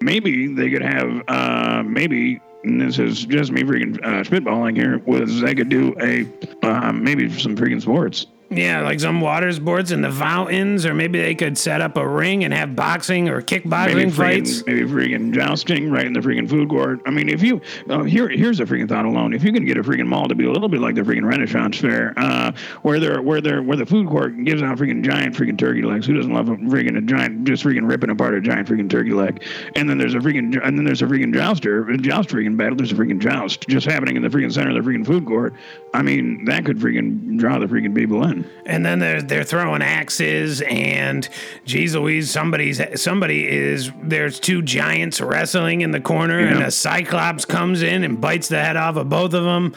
maybe 0.00 0.52
they 0.52 0.68
could 0.68 0.82
have, 0.82 1.22
uh, 1.28 1.84
maybe 1.84 2.40
and 2.64 2.80
this 2.80 2.98
is 2.98 3.24
just 3.24 3.52
me 3.52 3.62
freaking 3.62 3.96
uh, 4.02 4.24
spitballing 4.24 4.76
here, 4.76 4.98
was 5.06 5.40
they 5.40 5.54
could 5.54 5.68
do 5.68 5.94
a 6.00 6.26
uh, 6.66 6.90
maybe 6.92 7.30
some 7.38 7.56
freaking 7.56 7.80
sports. 7.80 8.26
Yeah, 8.48 8.82
like 8.82 9.00
some 9.00 9.20
water 9.20 9.52
sports 9.52 9.90
in 9.90 10.02
the 10.02 10.12
fountains, 10.12 10.86
or 10.86 10.94
maybe 10.94 11.20
they 11.20 11.34
could 11.34 11.58
set 11.58 11.80
up 11.80 11.96
a 11.96 12.06
ring 12.06 12.44
and 12.44 12.54
have 12.54 12.76
boxing 12.76 13.28
or 13.28 13.42
kickboxing 13.42 13.94
maybe 13.94 14.10
fights. 14.10 14.64
maybe 14.66 14.82
freaking 14.82 15.34
jousting 15.34 15.90
right 15.90 16.06
in 16.06 16.12
the 16.12 16.20
freaking 16.20 16.48
food 16.48 16.68
court. 16.68 17.00
I 17.06 17.10
mean, 17.10 17.28
if 17.28 17.42
you 17.42 17.60
uh, 17.90 18.04
here, 18.04 18.28
here's 18.28 18.60
a 18.60 18.64
freaking 18.64 18.88
thought 18.88 19.04
alone. 19.04 19.34
If 19.34 19.42
you 19.42 19.52
can 19.52 19.64
get 19.64 19.78
a 19.78 19.82
freaking 19.82 20.06
mall 20.06 20.28
to 20.28 20.36
be 20.36 20.44
a 20.44 20.50
little 20.52 20.68
bit 20.68 20.80
like 20.80 20.94
the 20.94 21.02
freaking 21.02 21.24
Renaissance 21.24 21.78
Fair, 21.78 22.14
uh, 22.16 22.52
where 22.82 23.00
they're 23.00 23.20
where 23.20 23.40
they're 23.40 23.62
where 23.62 23.76
the 23.76 23.86
food 23.86 24.06
court 24.08 24.44
gives 24.44 24.62
out 24.62 24.78
freaking 24.78 25.04
giant 25.04 25.34
freaking 25.34 25.58
turkey 25.58 25.82
legs. 25.82 26.06
Who 26.06 26.14
doesn't 26.14 26.32
love 26.32 26.48
a 26.48 26.56
freaking 26.56 26.96
a 26.96 27.00
giant, 27.00 27.44
just 27.44 27.64
freaking 27.64 27.88
ripping 27.88 28.10
apart 28.10 28.34
a 28.34 28.40
giant 28.40 28.68
freaking 28.68 28.88
turkey 28.88 29.12
leg? 29.12 29.42
And 29.74 29.90
then 29.90 29.98
there's 29.98 30.14
a 30.14 30.18
freaking 30.18 30.56
and 30.64 30.78
then 30.78 30.84
there's 30.84 31.02
a 31.02 31.06
freaking 31.06 31.34
jouster, 31.34 31.88
a 31.88 31.98
joust 31.98 32.28
freaking 32.28 32.56
battle. 32.56 32.76
There's 32.76 32.92
a 32.92 32.94
freaking 32.94 33.18
joust 33.18 33.66
just 33.68 33.86
happening 33.86 34.14
in 34.14 34.22
the 34.22 34.28
freaking 34.28 34.52
center 34.52 34.76
of 34.76 34.84
the 34.84 34.88
freaking 34.88 35.04
food 35.04 35.26
court. 35.26 35.54
I 35.92 36.02
mean, 36.02 36.44
that 36.44 36.64
could 36.64 36.78
freaking 36.78 37.38
draw 37.38 37.58
the 37.58 37.66
freaking 37.66 37.94
people 37.94 38.24
in. 38.24 38.35
And 38.64 38.84
then 38.84 38.98
they're 38.98 39.22
they're 39.22 39.44
throwing 39.44 39.82
axes 39.82 40.60
and 40.62 41.28
geez 41.64 41.94
Louise, 41.94 42.30
somebody's 42.30 42.80
somebody 43.00 43.46
is 43.46 43.92
there's 44.02 44.40
two 44.40 44.62
giants 44.62 45.20
wrestling 45.20 45.82
in 45.82 45.92
the 45.92 46.00
corner 46.00 46.38
and 46.38 46.62
a 46.62 46.70
cyclops 46.70 47.44
comes 47.44 47.82
in 47.82 48.04
and 48.04 48.20
bites 48.20 48.48
the 48.48 48.62
head 48.62 48.76
off 48.76 48.96
of 48.96 49.08
both 49.08 49.34
of 49.34 49.44
them. 49.44 49.74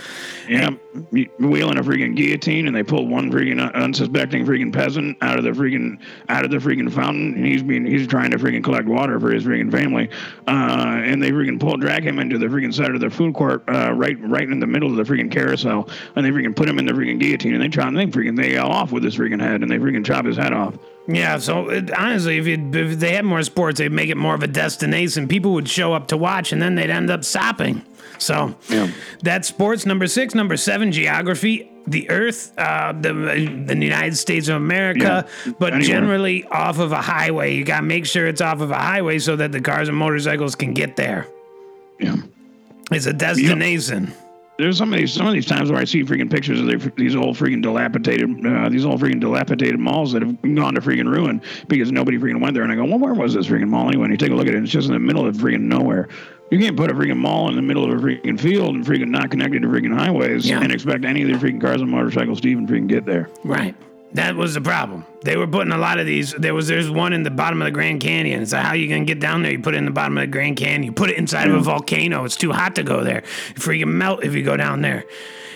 Yeah, 0.47 0.72
wheeling 1.39 1.78
a 1.78 1.84
freaking 1.84 2.16
guillotine, 2.16 2.68
and 2.68 2.76
they 2.76 2.84
pull 2.84 3.07
one 3.07 3.32
freaking 3.32 3.74
unsuspecting 3.74 4.45
freaking 4.45 4.74
peasant 4.74 5.18
out 5.22 5.38
of 5.38 5.43
the 5.43 5.51
freaking 5.51 5.99
out 6.30 6.45
of 6.45 6.51
the 6.51 6.57
freaking 6.57 6.91
fountain, 6.91 7.36
and 7.36 7.45
he's 7.45 7.62
being 7.62 7.86
he's 7.86 8.07
trying 8.07 8.32
to 8.32 8.38
freaking 8.38 8.64
collect 8.64 8.88
water 8.88 9.20
for 9.20 9.32
his 9.32 9.43
freaking 9.43 9.72
family, 9.72 10.10
uh, 10.47 11.01
and 11.03 11.22
they 11.22 11.32
freaking 11.32 11.60
pull 11.60 11.78
drag 11.78 12.03
him 12.03 12.20
into 12.20 12.38
the 12.38 12.47
freaking 12.47 12.74
side 12.74 12.95
of 12.95 13.01
the 13.01 13.10
food 13.10 13.34
court, 13.34 13.64
uh, 13.68 13.93
right 13.93 14.18
right 14.22 14.49
in 14.49 14.60
the 14.60 14.68
middle 14.68 14.89
of 14.89 14.95
the 14.95 15.03
freaking 15.03 15.32
carousel, 15.32 15.88
and 16.16 16.26
they 16.26 16.32
freaking 16.32 16.55
put 16.55 16.68
him 16.68 16.80
in 16.80 16.86
the 16.86 16.93
freaking 16.93 17.20
guillotine, 17.20 17.53
and 17.53 17.62
they 17.62 17.70
chop, 17.70 17.93
they 17.93 18.05
freaking 18.07 18.36
they 18.36 18.49
yell 18.52 18.70
off 18.72 18.91
with 18.91 19.04
his 19.04 19.16
freaking 19.18 19.41
head, 19.41 19.62
and 19.62 19.72
they 19.72 19.78
freaking 19.78 20.06
chop 20.06 20.26
his 20.26 20.38
head 20.38 20.54
off. 20.54 20.76
Yeah, 21.08 21.38
so 21.39 21.70
it, 21.70 21.91
honestly, 21.91 22.38
if, 22.38 22.47
if 22.47 23.00
they 23.00 23.14
had 23.16 23.26
more 23.26 23.41
sports, 23.43 23.80
they'd 23.80 23.91
make 23.91 24.10
it 24.10 24.18
more 24.18 24.36
of 24.36 24.43
a 24.43 24.47
destination. 24.47 25.28
People 25.28 25.54
would 25.54 25.68
show 25.68 25.93
up 25.93 26.08
to 26.10 26.18
watch, 26.18 26.52
and 26.52 26.62
then 26.62 26.76
they'd 26.76 26.89
end 26.91 27.10
up 27.10 27.24
stopping. 27.24 27.84
So 28.20 28.56
Yeah. 28.70 28.89
that's 29.24 29.47
sports. 29.47 29.86
Number 29.86 30.06
six, 30.08 30.36
number 30.36 30.58
seven, 30.58 30.91
geography. 30.91 31.72
The 31.88 32.08
Earth, 32.12 32.54
uh, 32.60 32.91
the 32.91 33.14
the 33.66 33.76
United 33.76 34.16
States 34.16 34.47
of 34.50 34.58
America, 34.58 35.26
Yeah, 35.45 35.54
but 35.58 35.74
anywhere. 35.74 35.88
generally 35.88 36.43
off 36.45 36.78
of 36.78 36.91
a 36.91 37.02
highway. 37.02 37.56
You 37.56 37.64
gotta 37.64 37.82
make 37.82 38.06
sure 38.06 38.28
it's 38.28 38.41
off 38.41 38.62
of 38.62 38.70
a 38.70 38.76
highway 38.78 39.18
so 39.18 39.36
that 39.38 39.52
the 39.52 39.62
cars 39.62 39.88
and 39.88 39.97
motorcycles 39.97 40.54
can 40.54 40.74
get 40.76 40.97
there. 40.97 41.26
Yeah. 42.00 42.18
It's 42.91 43.08
a 43.08 43.14
destination. 43.14 44.14
There's 44.60 44.78
some 44.78 44.93
of 44.93 44.99
these 44.99 45.14
some 45.14 45.26
of 45.26 45.34
these 45.34 45.45
times 45.45 45.72
where 45.72 45.80
I 45.80 45.86
see 45.86 46.03
freaking 46.03 46.30
pictures 46.30 46.60
of 46.60 46.68
their, 46.68 46.78
these 46.78 47.16
old 47.16 47.38
freaking 47.38 47.62
dilapidated 47.64 48.45
uh, 48.45 48.70
these 48.70 48.86
old 48.86 49.01
freaking 49.01 49.20
dilapidated 49.20 49.80
malls 49.80 50.12
that 50.12 50.22
have 50.22 50.41
gone 50.41 50.76
to 50.76 50.82
freaking 50.82 51.10
ruin 51.12 51.41
because 51.68 51.91
nobody 51.91 52.18
freaking 52.18 52.41
went 52.41 52.53
there. 52.53 52.64
And 52.64 52.72
I 52.72 52.76
go, 52.76 52.84
well, 52.86 52.99
where 52.99 53.14
was 53.14 53.34
this 53.34 53.47
freaking 53.47 53.70
mall 53.70 53.88
anyway? 53.88 54.03
And 54.05 54.12
you 54.12 54.18
take 54.18 54.32
a 54.32 54.36
look 54.36 54.47
at 54.47 54.53
it, 54.53 54.62
it's 54.62 54.72
just 54.72 54.88
in 54.88 54.93
the 54.93 54.99
middle 54.99 55.26
of 55.26 55.36
freaking 55.38 55.62
nowhere. 55.62 56.10
You 56.51 56.60
can't 56.60 56.76
put 56.76 56.89
a 56.91 56.93
freaking 56.93 57.18
mall 57.18 57.47
in 57.49 57.55
the 57.55 57.62
middle 57.62 57.86
of 57.86 57.91
a 57.91 58.01
freaking 58.01 58.39
field 58.39 58.76
and 58.76 58.86
freaking 58.86 59.10
not 59.10 59.30
connected 59.32 59.62
to 59.62 59.68
freaking 59.68 59.95
highways 59.97 60.47
Yeah. 60.49 60.62
and 60.62 60.72
expect 60.72 61.05
any 61.05 61.22
of 61.22 61.28
their 61.30 61.38
freaking 61.38 61.62
cars 61.62 61.80
and 61.82 61.89
motorcycles 61.89 62.41
to 62.41 62.49
even 62.49 62.68
freaking 62.68 62.88
get 62.88 63.05
there. 63.05 63.30
Right. 63.43 63.76
That 64.14 64.36
was 64.36 64.55
the 64.55 64.62
problem. 64.62 65.05
They 65.24 65.38
were 65.38 65.47
putting 65.47 65.72
a 65.72 65.78
lot 65.78 65.99
of 65.99 66.05
these. 66.05 66.34
There 66.34 66.53
was 66.53 66.68
there's 66.68 66.89
one 66.89 67.14
in 67.14 67.24
the 67.24 67.30
bottom 67.30 67.62
of 67.62 67.66
the 67.66 67.72
Grand 67.72 68.01
Canyon. 68.01 68.45
So 68.45 68.57
how 68.57 68.74
you 68.74 68.88
gonna 68.88 69.05
get 69.05 69.20
down 69.20 69.43
there? 69.43 69.51
You 69.51 69.60
put 69.60 69.76
it 69.76 69.78
in 69.78 69.86
the 69.86 69.91
bottom 69.91 70.18
of 70.18 70.22
the 70.24 70.28
Grand 70.28 70.57
Canyon. 70.57 70.84
You 70.84 70.91
put 70.91 71.10
it 71.10 71.18
inside 71.18 71.47
of 71.47 71.53
a 71.53 71.57
hmm. 71.57 71.64
volcano. 71.64 72.26
It's 72.26 72.38
too 72.38 72.51
hot 72.51 72.76
to 72.76 72.84
go 72.84 73.03
there. 73.03 73.24
You 73.49 73.55
freaking 73.55 73.88
melt 73.88 74.24
if 74.24 74.34
you 74.34 74.43
go 74.43 74.57
down 74.57 74.82
there. 74.82 75.05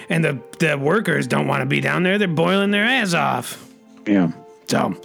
And 0.09 0.23
the 0.23 0.39
the 0.59 0.77
workers 0.77 1.25
don't 1.27 1.47
want 1.47 1.61
to 1.61 1.65
be 1.65 1.81
down 1.81 2.03
there. 2.03 2.17
They're 2.17 2.27
boiling 2.27 2.71
their 2.71 2.85
ass 2.85 3.13
off. 3.13 3.71
Yeah. 4.05 4.31
So, 4.67 4.95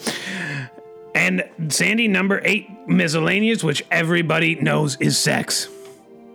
and 1.15 1.49
Sandy 1.69 2.09
number 2.09 2.41
eight 2.45 2.69
miscellaneous, 2.87 3.65
which 3.65 3.83
everybody 3.91 4.57
knows 4.57 4.97
is 5.01 5.19
sex. 5.19 5.69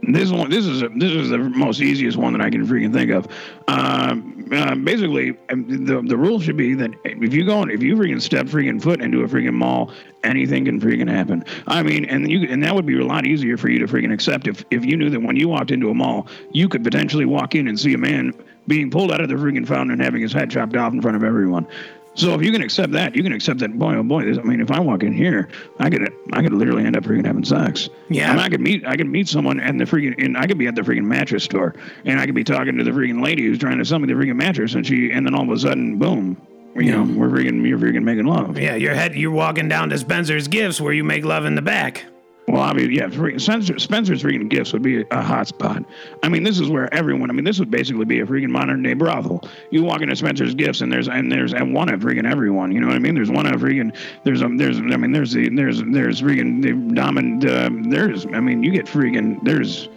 This 0.08 0.32
one, 0.32 0.50
this 0.50 0.66
is 0.66 0.82
a, 0.82 0.90
this 0.90 1.12
is 1.12 1.30
the 1.30 1.38
most 1.38 1.82
easiest 1.82 2.18
one 2.18 2.34
that 2.34 2.42
I 2.42 2.50
can 2.50 2.66
freaking 2.66 2.92
think 2.94 3.12
of. 3.12 3.28
Um, 3.68 4.50
uh, 4.52 4.76
basically, 4.76 5.38
um, 5.50 5.86
the 5.86 6.02
the 6.02 6.18
rule 6.18 6.40
should 6.40 6.58
be 6.58 6.74
that 6.76 6.92
if 7.06 7.34
you 7.34 7.46
go 7.46 7.64
if 7.64 7.82
you 7.82 7.96
freaking 7.96 8.22
step 8.22 8.48
freaking 8.48 8.82
foot 8.82 9.02
into 9.02 9.22
a 9.22 9.28
freaking 9.28 9.54
mall, 9.54 9.92
anything 10.24 10.66
can 10.66 10.80
freaking 10.80 11.10
happen. 11.10 11.46
I 11.68 11.84
mean, 11.84 12.06
and 12.06 12.30
you 12.30 12.48
and 12.50 12.62
that 12.64 12.76
would 12.76 12.86
be 12.86 13.00
a 13.00 13.06
lot 13.06 13.26
easier 13.26 13.58
for 13.58 13.70
you 13.70 13.80
to 13.80 13.86
freaking 13.86 14.14
accept 14.14 14.48
if 14.48 14.66
if 14.72 14.86
you 14.86 14.98
knew 14.98 15.10
that 15.10 15.22
when 15.22 15.36
you 15.36 15.48
walked 15.48 15.72
into 15.72 15.90
a 15.90 15.94
mall, 15.94 16.28
you 16.52 16.68
could 16.68 16.84
potentially 16.84 17.26
walk 17.26 17.56
in 17.56 17.68
and 17.68 17.80
see 17.80 17.94
a 17.94 17.98
man 17.98 18.34
being 18.68 18.90
pulled 18.90 19.12
out 19.12 19.22
of 19.22 19.30
the 19.30 19.36
freaking 19.36 19.68
fountain 19.68 19.92
and 19.92 20.02
having 20.02 20.22
his 20.22 20.34
head 20.34 20.50
chopped 20.50 20.76
off 20.76 20.94
in 20.94 21.02
front 21.02 21.18
of 21.18 21.24
everyone. 21.24 21.68
So 22.16 22.36
if 22.36 22.44
you 22.44 22.52
can 22.52 22.62
accept 22.62 22.92
that, 22.94 23.16
you 23.16 23.24
can 23.24 23.34
accept 23.34 23.60
that. 23.62 23.78
Boy, 23.78 23.96
oh 23.96 24.04
boy! 24.04 24.24
This, 24.24 24.38
I 24.38 24.44
mean, 24.44 24.62
if 24.62 24.70
I 24.70 24.80
walk 24.80 25.02
in 25.02 25.14
here, 25.14 25.50
I 25.80 25.90
could, 25.90 26.14
I 26.32 26.44
could 26.44 26.54
literally 26.54 26.86
end 26.86 26.96
up 26.96 27.04
freaking 27.04 27.26
having 27.26 27.44
sex. 27.44 27.90
Yeah. 28.08 28.30
I, 28.30 28.36
mean, 28.36 28.40
I 28.40 28.50
could 28.50 28.62
meet, 28.62 28.86
I 28.86 28.96
could 28.96 29.08
meet 29.08 29.28
someone 29.28 29.60
and 29.60 29.80
the 29.80 29.86
freaking, 29.86 30.24
and 30.24 30.38
I 30.38 30.46
could 30.46 30.60
be 30.60 30.68
at 30.68 30.76
the 30.76 30.84
freaking 30.84 31.06
mattress 31.06 31.44
store, 31.44 31.74
and 32.06 32.20
I 32.20 32.28
could 32.28 32.36
be 32.36 32.44
talking 32.44 32.78
to 32.78 32.84
the 32.84 32.92
freaking 32.92 33.24
lady 33.24 33.46
who's 33.46 33.58
trying 33.58 33.80
to 33.80 33.86
sell 33.86 33.98
me 33.98 34.08
the 34.08 34.14
freaking 34.14 34.36
mattress, 34.36 34.76
and 34.76 34.86
she, 34.86 35.12
and 35.12 35.26
then 35.26 35.34
all 35.34 35.44
of 35.44 35.50
a 35.50 35.58
sudden, 35.58 35.98
boom, 35.98 36.40
you 36.76 36.92
know, 36.92 37.02
we're 37.20 37.30
freaking, 37.30 37.68
you're 37.68 37.80
freaking 37.80 38.04
making 38.04 38.26
love. 38.26 38.60
Yeah, 38.60 38.76
your 38.76 38.94
head. 38.94 39.16
You're 39.16 39.32
walking 39.32 39.68
down 39.68 39.90
to 39.90 39.98
Spencer's 39.98 40.48
Gifts 40.48 40.80
where 40.80 40.94
you 40.94 41.04
make 41.04 41.26
love 41.26 41.46
in 41.46 41.56
the 41.56 41.62
back. 41.64 42.06
Well, 42.48 42.62
obviously, 42.62 42.98
yeah, 42.98 43.38
Spencer, 43.38 43.80
Spencer's 43.80 44.22
freaking 44.22 44.50
gifts 44.50 44.74
would 44.74 44.82
be 44.82 45.06
a 45.12 45.22
hot 45.22 45.48
spot. 45.48 45.86
I 46.24 46.30
mean, 46.30 46.44
this 46.44 46.60
is 46.60 46.70
where 46.70 46.94
everyone. 46.94 47.30
I 47.30 47.34
mean, 47.34 47.46
this 47.46 47.58
would 47.58 47.72
basically 47.72 48.04
be 48.04 48.20
a 48.20 48.26
freaking 48.26 48.50
modern 48.50 48.84
day 48.84 48.94
brothel. 48.94 49.48
You 49.70 49.84
walk 49.84 50.02
into 50.02 50.16
Spencer's 50.16 50.54
gifts, 50.54 50.82
and 50.82 50.92
there's 50.92 51.08
and 51.08 51.32
there's 51.32 51.54
and 51.54 51.74
one 51.74 51.88
of 51.88 52.02
freaking 52.02 52.30
everyone. 52.30 52.74
You 52.74 52.82
know 52.82 52.88
what 52.88 52.98
I 52.98 53.00
mean? 53.00 53.16
There's 53.16 53.32
one 53.32 53.46
of 53.46 53.62
freaking. 53.62 53.96
There's 54.26 54.42
um 54.42 54.58
there's 54.58 54.78
I 54.78 54.98
mean 54.98 55.14
there's 55.14 55.32
the 55.32 55.50
there's 55.50 55.82
there's 55.84 56.22
freaking 56.22 56.62
the 56.62 56.74
dominant. 56.94 57.46
Uh, 57.46 57.70
there's 57.90 58.26
I 58.26 58.42
mean 58.42 58.62
you 58.62 58.72
get 58.72 58.88
freaking 58.88 59.42
there's. 59.44 59.88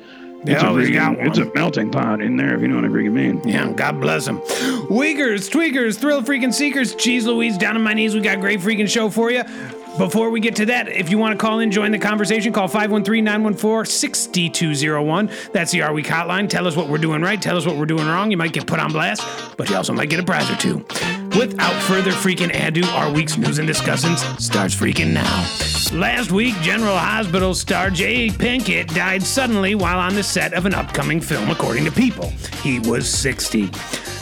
It's 0.48 0.62
a, 0.62 0.66
freaking, 0.66 0.94
got 0.94 1.26
it's 1.26 1.38
a 1.38 1.52
melting 1.54 1.90
pot 1.90 2.20
in 2.20 2.36
there, 2.36 2.54
if 2.54 2.60
you 2.60 2.68
know 2.68 2.76
what 2.76 2.84
I 2.84 2.88
freaking 2.88 3.14
mean. 3.14 3.42
Yeah, 3.44 3.72
God 3.72 4.00
bless 4.00 4.26
them. 4.26 4.40
Weakers, 4.88 5.50
tweakers, 5.50 5.98
thrill 5.98 6.22
freaking 6.22 6.54
seekers, 6.54 6.94
cheese 6.94 7.26
Louise, 7.26 7.58
down 7.58 7.74
on 7.74 7.82
my 7.82 7.94
knees. 7.94 8.14
We 8.14 8.20
got 8.20 8.36
a 8.36 8.40
great 8.40 8.60
freaking 8.60 8.88
show 8.88 9.10
for 9.10 9.32
you. 9.32 9.42
Before 9.98 10.28
we 10.28 10.40
get 10.40 10.54
to 10.56 10.66
that, 10.66 10.88
if 10.88 11.10
you 11.10 11.16
want 11.16 11.38
to 11.38 11.42
call 11.42 11.60
in, 11.60 11.70
join 11.70 11.90
the 11.90 11.98
conversation, 11.98 12.52
call 12.52 12.68
513 12.68 13.24
914 13.24 13.90
6201. 13.90 15.30
That's 15.52 15.72
the 15.72 15.80
Our 15.80 15.94
Week 15.94 16.04
hotline. 16.04 16.50
Tell 16.50 16.66
us 16.66 16.76
what 16.76 16.88
we're 16.88 16.98
doing 16.98 17.22
right. 17.22 17.40
Tell 17.40 17.56
us 17.56 17.64
what 17.64 17.76
we're 17.76 17.86
doing 17.86 18.06
wrong. 18.06 18.30
You 18.30 18.36
might 18.36 18.52
get 18.52 18.66
put 18.66 18.78
on 18.78 18.92
blast, 18.92 19.22
but 19.56 19.70
you 19.70 19.76
also 19.76 19.94
might 19.94 20.10
get 20.10 20.20
a 20.20 20.22
prize 20.22 20.50
or 20.50 20.56
two. 20.56 20.84
Without 21.38 21.74
further 21.84 22.10
freaking 22.10 22.54
ado, 22.66 22.84
our 22.88 23.10
week's 23.10 23.38
news 23.38 23.58
and 23.58 23.66
discussings 23.66 24.18
starts 24.38 24.74
freaking 24.74 25.14
now. 25.14 25.98
Last 25.98 26.30
week, 26.30 26.54
General 26.56 26.96
Hospital 26.96 27.54
star 27.54 27.88
Jay 27.88 28.28
Pickett 28.28 28.88
died 28.88 29.22
suddenly 29.22 29.74
while 29.74 29.98
on 29.98 30.14
the 30.14 30.22
set 30.22 30.52
of 30.52 30.66
an 30.66 30.74
upcoming 30.74 31.22
film, 31.22 31.50
according 31.50 31.86
to 31.86 31.90
People. 31.90 32.28
He 32.62 32.80
was 32.80 33.08
60. 33.08 33.70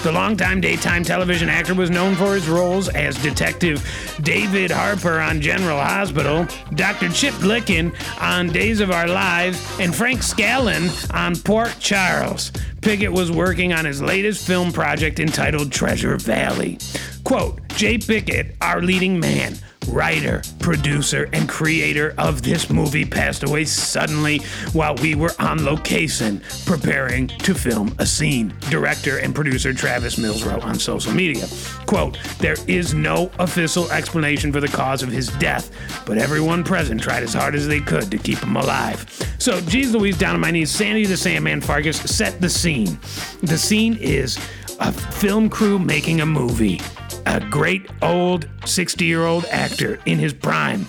The 0.05 0.13
longtime 0.13 0.61
daytime 0.61 1.03
television 1.03 1.49
actor 1.49 1.73
was 1.73 1.89
known 1.89 2.15
for 2.15 2.35
his 2.35 2.47
roles 2.47 2.91
as 2.91 3.17
Detective 3.23 3.83
David 4.21 4.71
Harper 4.71 5.19
on 5.19 5.41
General 5.41 5.81
Hospital, 5.81 6.47
Dr. 6.75 7.09
Chip 7.09 7.33
Glicken 7.37 7.91
on 8.21 8.49
Days 8.49 8.81
of 8.81 8.91
Our 8.91 9.09
Lives, 9.09 9.67
and 9.81 9.95
Frank 9.95 10.23
Scanlon 10.23 10.91
on 11.15 11.37
Port 11.37 11.75
Charles. 11.81 12.53
Pickett 12.83 13.11
was 13.11 13.33
working 13.33 13.73
on 13.73 13.87
his 13.87 14.03
latest 14.03 14.47
film 14.47 14.75
project 14.75 15.21
entitled 15.21 15.73
Treasure 15.73 16.19
Valley. 16.19 16.77
Quote, 17.25 17.67
Jay 17.69 17.97
Pickett, 17.97 18.57
our 18.61 18.83
leading 18.83 19.19
man, 19.19 19.57
writer, 19.89 20.43
producer, 20.59 21.29
and 21.33 21.49
creator 21.49 22.15
of 22.19 22.43
this 22.43 22.71
movie 22.71 23.05
passed 23.05 23.43
away 23.43 23.65
suddenly 23.65 24.39
while 24.73 24.95
we 24.97 25.15
were 25.15 25.33
on 25.39 25.65
location 25.65 26.43
preparing 26.67 27.29
to 27.29 27.55
film 27.55 27.95
a 27.99 28.07
scene. 28.07 28.55
Director 28.71 29.19
and 29.19 29.35
producer 29.35 29.73
Travis 29.73 30.19
Mills 30.19 30.45
wrote 30.45 30.65
on 30.65 30.79
social 30.79 31.13
media. 31.13 31.47
Quote, 31.87 32.19
there 32.39 32.57
is 32.67 32.95
no 32.95 33.31
official 33.39 33.91
explanation 33.91 34.53
for 34.53 34.61
the 34.61 34.69
cause 34.69 35.03
of 35.03 35.11
his 35.11 35.29
death, 35.39 35.71
but 36.07 36.19
everyone 36.19 36.65
present 36.65 37.01
tried 37.01 37.23
as 37.23 37.35
hard 37.35 37.55
as 37.55 37.67
they 37.67 37.81
could 37.81 38.11
to 38.11 38.19
keep 38.19 38.39
him 38.39 38.57
alive. 38.57 39.07
So, 39.39 39.61
geez 39.63 39.95
Louise, 39.95 40.19
down 40.19 40.35
on 40.35 40.41
my 40.41 40.51
knees, 40.51 40.71
Sandy 40.71 41.07
the 41.07 41.17
Sandman 41.17 41.61
Fargus 41.61 41.99
set 42.01 42.41
the 42.41 42.49
scene. 42.49 42.99
The 43.43 43.59
scene 43.59 43.97
is 44.01 44.39
a 44.81 44.93
film 44.93 45.49
crew 45.49 45.79
making 45.79 46.21
a 46.21 46.27
movie 46.27 46.81
a 47.27 47.41
great 47.51 47.87
old 48.03 48.47
60 48.65 49.05
year 49.05 49.25
old 49.25 49.45
actor 49.47 49.99
in 50.07 50.19
his 50.19 50.33
prime, 50.33 50.87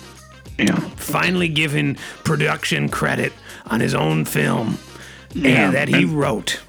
Yeah. 0.58 0.78
finally 0.96 1.48
given 1.48 1.96
production 2.24 2.88
credit 2.88 3.32
on 3.66 3.80
his 3.80 3.94
own 3.94 4.24
film 4.24 4.78
eh, 5.34 5.40
Yeah, 5.48 5.66
and 5.66 5.74
that 5.74 5.88
he 5.88 5.94
and- 6.02 6.18
wrote. 6.18 6.60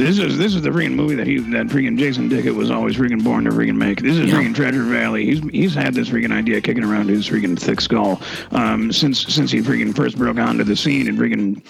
This 0.00 0.18
is 0.18 0.38
this 0.38 0.54
is 0.54 0.62
the 0.62 0.70
freaking 0.70 0.94
movie 0.94 1.14
that 1.16 1.26
he 1.26 1.38
that 1.50 1.66
freaking 1.66 1.98
Jason 1.98 2.28
Dickett 2.30 2.54
was 2.54 2.70
always 2.70 2.96
freaking 2.96 3.22
born 3.22 3.44
to 3.44 3.50
freaking 3.50 3.76
make. 3.76 4.00
This 4.00 4.16
is 4.16 4.30
Yeah. 4.30 4.36
freaking 4.36 4.54
Treasure 4.54 4.82
Valley. 4.84 5.26
He's 5.26 5.40
he's 5.50 5.74
had 5.74 5.92
this 5.92 6.08
freaking 6.08 6.32
idea 6.32 6.58
kicking 6.62 6.84
around 6.84 7.08
his 7.08 7.28
freaking 7.28 7.58
thick 7.58 7.82
skull 7.82 8.22
um, 8.52 8.90
since 8.92 9.20
since 9.32 9.50
he 9.50 9.60
freaking 9.60 9.94
first 9.94 10.16
broke 10.16 10.38
onto 10.38 10.64
the 10.64 10.74
scene 10.74 11.06
in 11.06 11.18
freaking 11.18 11.60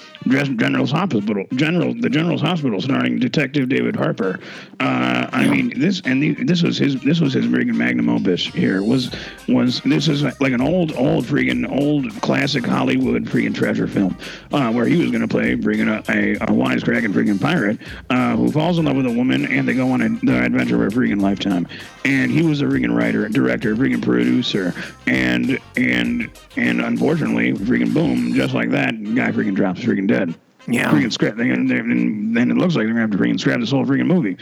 General's 0.58 0.92
Hospital. 0.92 1.44
General 1.54 1.92
the 1.94 2.08
General's 2.08 2.40
Hospital, 2.40 2.80
starring 2.80 3.18
Detective 3.18 3.68
David 3.68 3.96
Harper. 3.96 4.38
Uh, 4.78 5.26
I 5.32 5.48
mean 5.48 5.78
this 5.80 6.00
and 6.04 6.22
the, 6.22 6.34
this 6.44 6.62
was 6.62 6.78
his 6.78 7.00
this 7.00 7.20
was 7.20 7.32
his 7.32 7.46
freaking 7.46 7.74
magnum 7.74 8.08
opus. 8.08 8.46
Here 8.46 8.80
was 8.82 9.10
was 9.48 9.80
this 9.80 10.06
is 10.06 10.22
like 10.22 10.52
an 10.52 10.60
old 10.60 10.92
old 10.96 11.24
freaking 11.24 11.68
old 11.68 12.08
classic 12.22 12.64
Hollywood 12.64 13.24
freaking 13.24 13.54
treasure 13.54 13.88
film 13.88 14.16
uh, 14.52 14.70
where 14.72 14.86
he 14.86 14.96
was 15.00 15.10
going 15.10 15.22
to 15.22 15.28
play 15.28 15.56
freaking 15.56 15.88
a, 15.88 16.12
a, 16.12 16.34
a 16.34 16.46
wisecracking 16.54 17.12
freaking 17.12 17.40
pirate 17.40 17.78
uh, 18.08 18.19
Uh, 18.20 18.36
who 18.36 18.50
falls 18.50 18.78
in 18.78 18.84
love 18.84 18.96
with 18.96 19.06
a 19.06 19.10
woman 19.10 19.46
and 19.46 19.66
they 19.66 19.72
go 19.72 19.92
on 19.92 20.02
a, 20.02 20.08
the 20.26 20.44
adventure 20.44 20.84
of 20.84 20.92
a 20.92 20.94
freaking 20.94 21.22
lifetime. 21.22 21.66
And 22.04 22.30
he 22.30 22.42
was 22.42 22.60
a 22.60 22.66
freaking 22.66 22.94
writer, 22.94 23.24
and 23.24 23.34
director, 23.34 23.74
freaking 23.74 24.02
producer, 24.02 24.74
and 25.06 25.58
and 25.76 26.30
and 26.56 26.82
unfortunately, 26.82 27.54
freaking 27.54 27.94
boom, 27.94 28.34
just 28.34 28.52
like 28.52 28.70
that, 28.72 28.92
guy 29.14 29.32
freaking 29.32 29.54
drops 29.54 29.80
freaking 29.80 30.06
dead. 30.06 30.34
Yeah. 30.68 30.90
Freaking 30.90 31.10
scrap, 31.10 31.38
and, 31.38 31.70
and 31.70 32.36
then 32.36 32.50
it 32.50 32.58
looks 32.58 32.76
like 32.76 32.84
they're 32.84 32.92
gonna 32.92 33.00
have 33.00 33.10
to 33.12 33.16
freaking 33.16 33.40
scrap 33.40 33.58
this 33.58 33.70
whole 33.70 33.86
freaking 33.86 34.06
movie. 34.06 34.36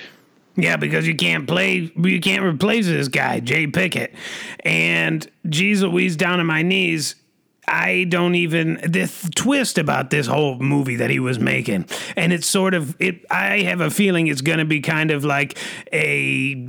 Yeah, 0.56 0.76
because 0.76 1.06
you 1.06 1.14
can't 1.14 1.46
play, 1.46 1.92
you 1.96 2.20
can't 2.20 2.42
replace 2.42 2.86
this 2.86 3.06
guy, 3.06 3.38
Jay 3.38 3.68
Pickett. 3.68 4.12
And 4.64 5.24
geez 5.48 5.84
Louise, 5.84 6.16
down 6.16 6.40
on 6.40 6.46
my 6.46 6.62
knees. 6.62 7.14
I 7.68 8.04
don't 8.08 8.34
even 8.34 8.80
this 8.82 9.28
twist 9.34 9.78
about 9.78 10.10
this 10.10 10.26
whole 10.26 10.58
movie 10.58 10.96
that 10.96 11.10
he 11.10 11.20
was 11.20 11.38
making, 11.38 11.86
and 12.16 12.32
it's 12.32 12.46
sort 12.46 12.74
of 12.74 12.96
it. 13.00 13.24
I 13.30 13.60
have 13.60 13.80
a 13.80 13.90
feeling 13.90 14.26
it's 14.26 14.40
going 14.40 14.58
to 14.58 14.64
be 14.64 14.80
kind 14.80 15.10
of 15.10 15.24
like 15.24 15.58
a. 15.92 16.66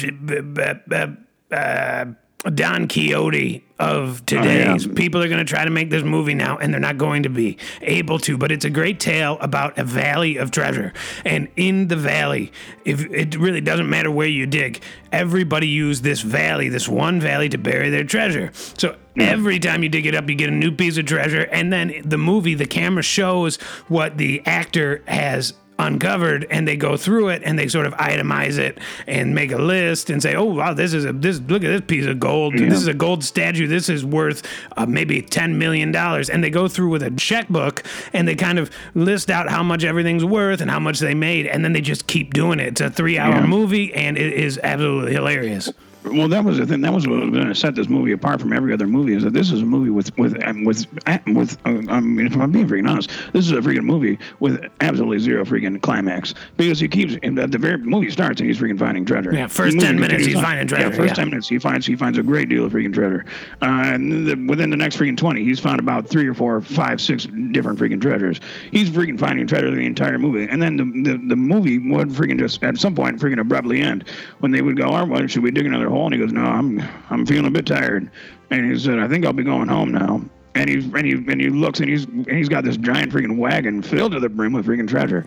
uh, 1.52 2.06
Don 2.54 2.88
Quixote 2.88 3.66
of 3.80 4.20
oh, 4.20 4.24
today's. 4.26 4.86
yeah. 4.86 4.94
People 4.94 5.24
are 5.24 5.28
going 5.28 5.44
to 5.44 5.50
try 5.50 5.64
to 5.64 5.72
make 5.72 5.90
this 5.90 6.04
movie 6.04 6.34
now, 6.34 6.58
and 6.58 6.74
they're 6.74 6.82
not 6.82 6.98
going 6.98 7.24
to 7.24 7.30
be 7.30 7.58
able 7.82 8.20
to. 8.20 8.38
But 8.38 8.52
it's 8.52 8.66
a 8.66 8.70
great 8.70 9.00
tale 9.00 9.38
about 9.40 9.78
a 9.78 9.84
valley 9.84 10.38
of 10.38 10.52
treasure, 10.52 10.94
and 11.26 11.48
in 11.56 11.88
the 11.88 11.96
valley, 11.96 12.52
if 12.86 13.06
it 13.06 13.38
really 13.38 13.62
doesn't 13.62 13.90
matter 13.90 14.12
where 14.12 14.28
you 14.28 14.46
dig, 14.46 14.82
everybody 15.12 15.68
used 15.68 16.04
this 16.04 16.22
valley, 16.22 16.70
this 16.70 16.90
one 16.90 17.22
valley, 17.22 17.50
to 17.50 17.58
bury 17.58 17.90
their 17.90 18.04
treasure. 18.04 18.52
So 18.54 18.96
hmm. 19.16 19.22
every 19.22 19.60
time 19.60 19.82
you 19.84 19.90
dig 19.90 20.06
it 20.06 20.14
up, 20.14 20.30
you 20.30 20.36
get 20.36 20.50
a 20.50 20.54
new 20.54 20.72
piece 20.72 20.98
of 20.98 21.06
treasure, 21.06 21.48
and 21.52 21.72
then 21.72 22.02
the 22.04 22.18
movie, 22.18 22.56
the 22.56 22.68
camera 22.68 23.04
shows 23.04 23.56
what 23.88 24.18
the 24.18 24.42
actor 24.46 25.04
has 25.08 25.54
uncovered 25.80 26.46
and 26.52 26.68
they 26.68 26.76
go 26.76 26.96
through 26.98 27.30
it 27.30 27.42
and 27.44 27.58
they 27.58 27.68
sort 27.68 27.86
of 27.88 27.94
itemize 27.94 28.58
it 28.58 28.78
and 29.08 29.34
make 29.34 29.52
a 29.52 29.58
list 29.58 30.10
and 30.10 30.22
say 30.22 30.36
oh 30.36 30.44
wow 30.44 30.74
this 30.74 30.94
is 30.94 31.06
a 31.06 31.14
this 31.14 31.40
look 31.42 31.64
at 31.64 31.70
this 31.70 31.82
piece 31.88 32.06
of 32.06 32.20
gold. 32.20 32.54
This 32.58 32.74
is 32.74 32.88
a 32.88 32.94
gold 32.94 33.24
statue. 33.24 33.66
This 33.68 33.90
is 33.90 34.06
worth 34.06 34.44
uh, 34.78 34.86
maybe 34.86 35.22
10 35.22 35.58
million 35.58 35.92
dollars. 35.92 36.30
And 36.30 36.44
they 36.44 36.50
go 36.50 36.68
through 36.68 36.90
with 36.90 37.02
a 37.04 37.12
checkbook 37.12 37.84
and 38.14 38.28
they 38.28 38.36
kind 38.36 38.60
of 38.60 38.70
list 38.94 39.30
out 39.32 39.50
how 39.50 39.64
much 39.64 39.84
everything's 39.84 40.26
worth 40.26 40.62
and 40.62 40.70
how 40.70 40.80
much 40.80 41.00
they 41.00 41.14
made 41.16 41.48
and 41.48 41.64
then 41.64 41.74
they 41.74 41.82
just 41.82 42.08
keep 42.08 42.34
doing 42.34 42.60
it. 42.60 42.68
It's 42.68 42.82
a 42.82 42.90
three 42.90 43.18
hour 43.18 43.36
Yeah. 43.36 43.46
movie 43.46 43.94
and 43.94 44.18
it 44.18 44.34
is 44.34 44.60
absolutely 44.62 45.14
hilarious 45.14 45.72
Well, 46.06 46.30
that 46.30 46.44
was 46.46 46.58
the 46.58 46.66
thing. 46.66 46.82
That 46.82 46.94
was 46.94 47.08
what 47.08 47.20
was 47.20 47.30
going 47.32 47.48
to 47.48 47.56
set 47.56 47.76
this 47.76 47.90
movie 47.90 48.14
apart 48.14 48.40
from 48.40 48.54
every 48.54 48.74
other 48.74 48.88
movie. 48.88 49.14
Is 49.16 49.24
that 49.24 49.34
this 49.34 49.52
is 49.52 49.62
a 49.62 49.66
movie 49.66 49.90
with 49.90 50.18
with 50.18 50.42
um, 50.46 50.64
with 50.64 50.86
with. 51.28 51.58
Uh, 51.66 51.82
I 51.90 52.00
mean, 52.00 52.26
if 52.28 52.38
I'm 52.38 52.52
being 52.52 52.68
freaking 52.68 52.90
honest, 52.90 53.12
this 53.34 53.46
is 53.46 53.52
a 53.52 53.58
freaking 53.58 53.84
movie 53.84 54.18
with 54.40 54.64
absolutely 54.80 55.20
zero 55.20 55.44
freaking 55.44 55.82
climax 55.82 56.34
because 56.56 56.80
he 56.80 56.88
keeps 56.88 57.18
and 57.22 57.38
at 57.38 57.52
the 57.52 57.58
very 57.58 57.78
movie 57.78 58.10
starts 58.12 58.40
and 58.40 58.50
he's 58.50 58.58
freaking 58.60 58.80
finding 58.80 59.06
treasure. 59.06 59.34
Yeah, 59.34 59.48
first 59.48 59.76
movie 59.76 59.88
10 59.88 60.00
minutes, 60.00 60.26
he's 60.26 60.40
finding 60.40 60.68
treasure, 60.68 60.90
Yeah, 60.90 60.96
first 60.96 61.10
yeah. 61.10 61.14
ten 61.16 61.30
minutes 61.30 61.50
he 61.50 61.60
finds 61.60 61.86
he 61.86 61.96
finds 61.98 62.18
a 62.18 62.24
great 62.24 62.48
deal 62.48 62.64
of 62.66 62.72
freaking 62.72 62.94
treasure. 62.94 63.26
Uh, 63.62 63.66
and 63.94 64.26
the, 64.26 64.36
within 64.48 64.70
the 64.70 64.78
next 64.78 64.96
freaking 64.98 65.18
twenty, 65.18 65.44
he's 65.44 65.60
found 65.60 65.80
about 65.82 66.08
three 66.08 66.28
or 66.28 66.34
four, 66.34 66.62
five, 66.62 67.02
six 67.02 67.26
different 67.52 67.78
freaking 67.78 68.02
treasures. 68.02 68.40
He's 68.72 68.90
freaking 68.90 69.20
finding 69.20 69.48
treasure 69.48 69.70
the 69.70 69.82
entire 69.82 70.18
movie, 70.18 70.48
and 70.50 70.62
then 70.62 70.78
the 70.78 71.12
the, 71.12 71.18
the 71.28 71.36
movie 71.36 71.78
would 71.78 72.10
freaking 72.10 72.40
just 72.40 72.64
at 72.64 72.78
some 72.78 72.96
point 72.96 73.20
freaking 73.20 73.40
abruptly 73.42 73.82
end 73.82 74.06
when 74.40 74.52
they 74.52 74.62
would 74.62 74.78
go, 74.78 74.88
"All 74.88 75.06
right, 75.06 75.30
should 75.30 75.44
we 75.44 75.52
dig 75.52 75.66
another 75.66 75.89
hole?" 75.90 76.06
And 76.06 76.14
he 76.14 76.20
goes, 76.20 76.32
"No, 76.32 76.42
I'm 76.44 76.82
I'm 77.10 77.26
feeling 77.26 77.46
a 77.48 77.52
bit 77.52 77.66
tired," 77.66 78.10
and 78.52 78.72
he 78.72 78.80
said, 78.80 79.00
"I 79.00 79.08
think 79.08 79.26
I'll 79.26 79.34
be 79.34 79.44
going 79.44 79.68
home 79.68 79.92
now." 79.92 80.22
And 80.56 80.70
he's 80.70 80.86
and 80.86 81.06
he 81.06 81.12
and 81.14 81.40
he 81.42 81.50
looks 81.50 81.80
and 81.80 81.90
he's 81.90 82.06
and 82.06 82.32
he's 82.32 82.50
got 82.50 82.64
this 82.64 82.78
giant 82.78 83.12
freaking 83.12 83.38
wagon 83.38 83.82
filled 83.82 84.12
to 84.14 84.20
the 84.20 84.30
brim 84.30 84.54
with 84.54 84.66
freaking 84.66 84.88
treasure. 84.88 85.26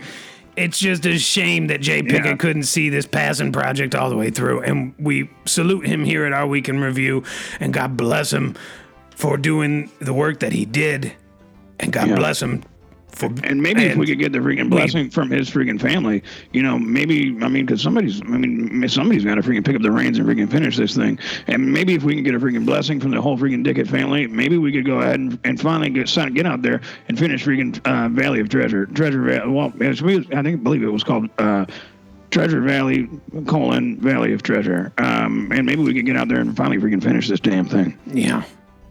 it's 0.55 0.79
just 0.79 1.07
a 1.07 1.17
shame 1.19 1.69
that 1.69 1.81
Jay 1.81 2.03
Pickett 2.03 2.27
Yeah. 2.27 2.37
couldn't 2.37 2.65
see 2.65 2.91
this 2.91 3.07
passing 3.07 3.53
project 3.53 3.95
all 3.95 4.11
the 4.11 4.17
way 4.19 4.29
through. 4.29 4.61
And 4.61 4.93
we 4.99 5.31
salute 5.47 5.87
him 5.87 6.05
here 6.05 6.27
at 6.27 6.35
our 6.35 6.47
Week 6.47 6.69
in 6.69 6.79
Review. 6.79 7.23
And 7.59 7.73
God 7.73 7.97
bless 7.97 8.31
him 8.35 8.55
for 9.17 9.39
doing 9.39 9.91
the 10.01 10.13
work 10.13 10.41
that 10.41 10.53
he 10.53 10.67
did. 10.67 11.13
And 11.81 11.91
God 11.91 12.09
Yeah. 12.09 12.17
bless 12.17 12.43
him 12.43 12.65
for. 13.13 13.27
And 13.45 13.63
maybe 13.63 13.83
if 13.85 13.97
we 13.97 14.07
could 14.07 14.19
get 14.19 14.33
the 14.33 14.39
freaking 14.39 14.69
blessing 14.71 15.11
from 15.11 15.31
his 15.31 15.51
freaking 15.51 15.81
family, 15.81 16.23
you 16.53 16.63
know, 16.63 16.79
maybe 16.79 17.37
I 17.43 17.49
mean, 17.49 17.67
because 17.67 17.83
somebody's, 17.83 18.21
I 18.23 18.25
mean, 18.25 18.89
somebody's 18.89 19.25
got 19.25 19.37
to 19.37 19.43
freaking 19.43 19.65
pick 19.65 19.77
up 19.77 19.83
the 19.83 19.91
reins 19.91 20.19
and 20.19 20.27
freaking 20.27 20.51
finish 20.51 20.77
this 20.77 20.97
thing. 20.97 21.19
And 21.47 21.73
maybe 21.73 21.95
if 21.95 22.03
we 22.03 22.15
can 22.15 22.25
get 22.25 22.35
a 22.35 22.39
freaking 22.39 22.67
blessing 22.67 23.01
from 23.01 23.11
the 23.11 23.21
whole 23.21 23.37
freaking 23.39 23.63
Dickett 23.63 23.89
family, 23.89 24.27
maybe 24.27 24.59
we 24.59 24.73
could 24.73 24.87
go 24.87 25.01
ahead 25.01 25.21
and, 25.21 25.39
and 25.45 25.61
finally 25.61 25.91
get 25.91 26.09
get 26.35 26.47
out 26.47 26.63
there 26.63 26.81
and 27.09 27.19
finish 27.19 27.45
freaking 27.45 27.81
uh, 27.87 28.09
Valley 28.09 28.41
of 28.41 28.49
Treasure, 28.49 28.87
Treasure 28.87 29.23
Valley. 29.23 29.51
Well, 29.51 29.73
we- 29.79 30.29
I 30.35 30.43
think 30.43 30.63
believe 30.63 30.83
it 30.83 30.93
was 30.93 31.05
called. 31.05 31.29
Uh, 31.39 31.67
Treasure 32.31 32.63
Valley, 32.63 33.11
colon 33.47 34.01
Valley 34.01 34.33
of 34.33 34.43
Treasure, 34.43 34.91
um, 34.97 35.53
and 35.53 35.67
maybe 35.67 35.83
we 35.83 35.93
could 35.93 36.07
get 36.07 36.17
out 36.17 36.29
there 36.29 36.41
and 36.41 36.57
finally 36.57 36.79
freaking 36.79 37.03
finish 37.03 37.29
this 37.29 37.41
damn 37.41 37.67
thing. 37.67 37.99
Yeah. 38.07 38.43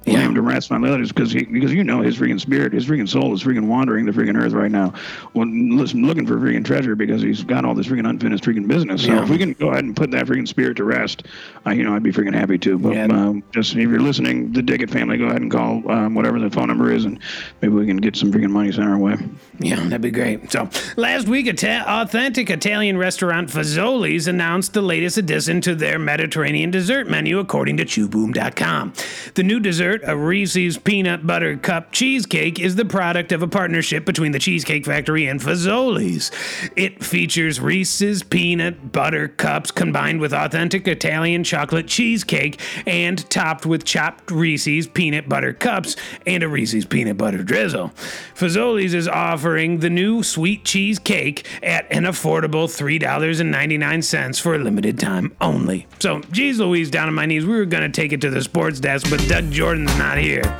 Lay 0.07 0.13
Yeah. 0.13 0.21
him 0.21 0.33
to 0.33 0.41
rest 0.41 0.69
finally 0.69 0.99
because 1.05 1.31
he, 1.31 1.43
because 1.45 1.71
you 1.71 1.83
know 1.83 2.01
his 2.01 2.17
freaking 2.17 2.39
spirit, 2.39 2.73
his 2.73 2.87
freaking 2.87 3.07
soul 3.07 3.33
is 3.35 3.43
freaking 3.43 3.67
wandering 3.67 4.05
the 4.07 4.11
freaking 4.11 4.35
earth 4.35 4.51
right 4.53 4.71
now, 4.71 4.93
well, 5.35 5.47
listen, 5.47 6.07
looking 6.07 6.25
for 6.25 6.37
freaking 6.37 6.65
treasure 6.65 6.95
because 6.95 7.21
he's 7.21 7.43
got 7.43 7.65
all 7.65 7.75
this 7.75 7.87
freaking 7.87 8.09
unfinished 8.09 8.43
freaking 8.43 8.67
business. 8.67 9.03
So 9.03 9.13
Yeah. 9.13 9.23
if 9.23 9.29
we 9.29 9.37
can 9.37 9.53
go 9.53 9.69
ahead 9.69 9.83
and 9.83 9.95
put 9.95 10.09
that 10.11 10.25
freaking 10.25 10.47
spirit 10.47 10.77
to 10.77 10.85
rest, 10.85 11.27
uh, 11.67 11.71
you 11.71 11.83
know, 11.83 11.95
I'd 11.95 12.01
be 12.01 12.11
freaking 12.11 12.33
happy 12.33 12.57
to. 12.59 12.79
But 12.79 12.93
Yeah. 12.93 13.05
um, 13.11 13.43
just 13.53 13.75
if 13.75 13.77
you're 13.89 13.99
listening, 13.99 14.51
the 14.53 14.63
Dickett 14.63 14.89
family, 14.89 15.17
go 15.17 15.25
ahead 15.25 15.41
and 15.41 15.51
call 15.51 15.83
um, 15.91 16.15
whatever 16.15 16.39
the 16.39 16.49
phone 16.49 16.67
number 16.69 16.91
is, 16.91 17.05
and 17.05 17.19
maybe 17.61 17.73
we 17.75 17.85
can 17.85 17.97
get 17.97 18.15
some 18.15 18.31
freaking 18.31 18.49
money 18.49 18.71
sent 18.71 18.87
our 18.89 18.97
way. 18.97 19.15
Yeah, 19.59 19.75
that'd 19.83 20.01
be 20.01 20.09
great. 20.09 20.51
So, 20.51 20.67
last 20.97 21.27
week, 21.27 21.47
Ita- 21.47 21.85
authentic 21.87 22.49
Italian 22.49 22.97
restaurant 22.97 23.49
Fazoli's 23.49 24.27
announced 24.27 24.73
the 24.73 24.81
latest 24.81 25.19
addition 25.19 25.61
to 25.61 25.75
their 25.75 25.99
Mediterranean 25.99 26.71
dessert 26.71 27.07
menu, 27.07 27.37
according 27.37 27.77
to 27.77 27.85
ChewBoom.com. 27.85 28.93
The 29.35 29.43
new 29.43 29.59
dessert, 29.59 29.90
a 30.03 30.15
Reese's 30.15 30.77
Peanut 30.77 31.27
Butter 31.27 31.57
Cup 31.57 31.91
cheesecake, 31.91 32.59
is 32.59 32.75
the 32.75 32.85
product 32.85 33.31
of 33.31 33.41
a 33.41 33.47
partnership 33.47 34.05
between 34.05 34.31
the 34.31 34.39
Cheesecake 34.39 34.85
Factory 34.85 35.27
and 35.27 35.39
Fazoli's. 35.39 36.31
It 36.75 37.03
features 37.03 37.59
Reese's 37.59 38.23
Peanut 38.23 38.91
Butter 38.91 39.27
Cups 39.27 39.71
combined 39.71 40.21
with 40.21 40.33
authentic 40.33 40.87
Italian 40.87 41.43
chocolate 41.43 41.87
cheesecake 41.87 42.59
and 42.85 43.29
topped 43.29 43.65
with 43.65 43.83
chopped 43.83 44.31
Reese's 44.31 44.87
Peanut 44.87 45.27
Butter 45.27 45.53
Cups 45.53 45.95
and 46.25 46.43
a 46.43 46.47
Reese's 46.47 46.85
Peanut 46.85 47.17
Butter 47.17 47.43
Drizzle. 47.43 47.89
Fazoli's 48.35 48.93
is 48.93 49.07
offering 49.07 49.79
the 49.79 49.89
new 49.89 50.23
sweet 50.23 50.65
cheesecake 50.65 51.45
at 51.63 51.85
an 51.91 52.03
affordable 52.03 52.67
$3.99 52.67 54.41
for 54.41 54.55
a 54.55 54.59
limited 54.59 54.99
time 54.99 55.35
only. 55.41 55.87
So, 55.99 56.21
geez 56.31 56.59
Louise, 56.59 56.89
down 56.89 57.07
on 57.07 57.13
my 57.13 57.25
knees, 57.25 57.45
we 57.45 57.55
were 57.55 57.65
going 57.65 57.83
to 57.83 58.01
take 58.01 58.13
it 58.13 58.21
to 58.21 58.29
the 58.29 58.41
sports 58.41 58.79
desk, 58.79 59.09
but 59.09 59.19
Doug 59.27 59.51
Not 59.85 60.17
here. 60.17 60.59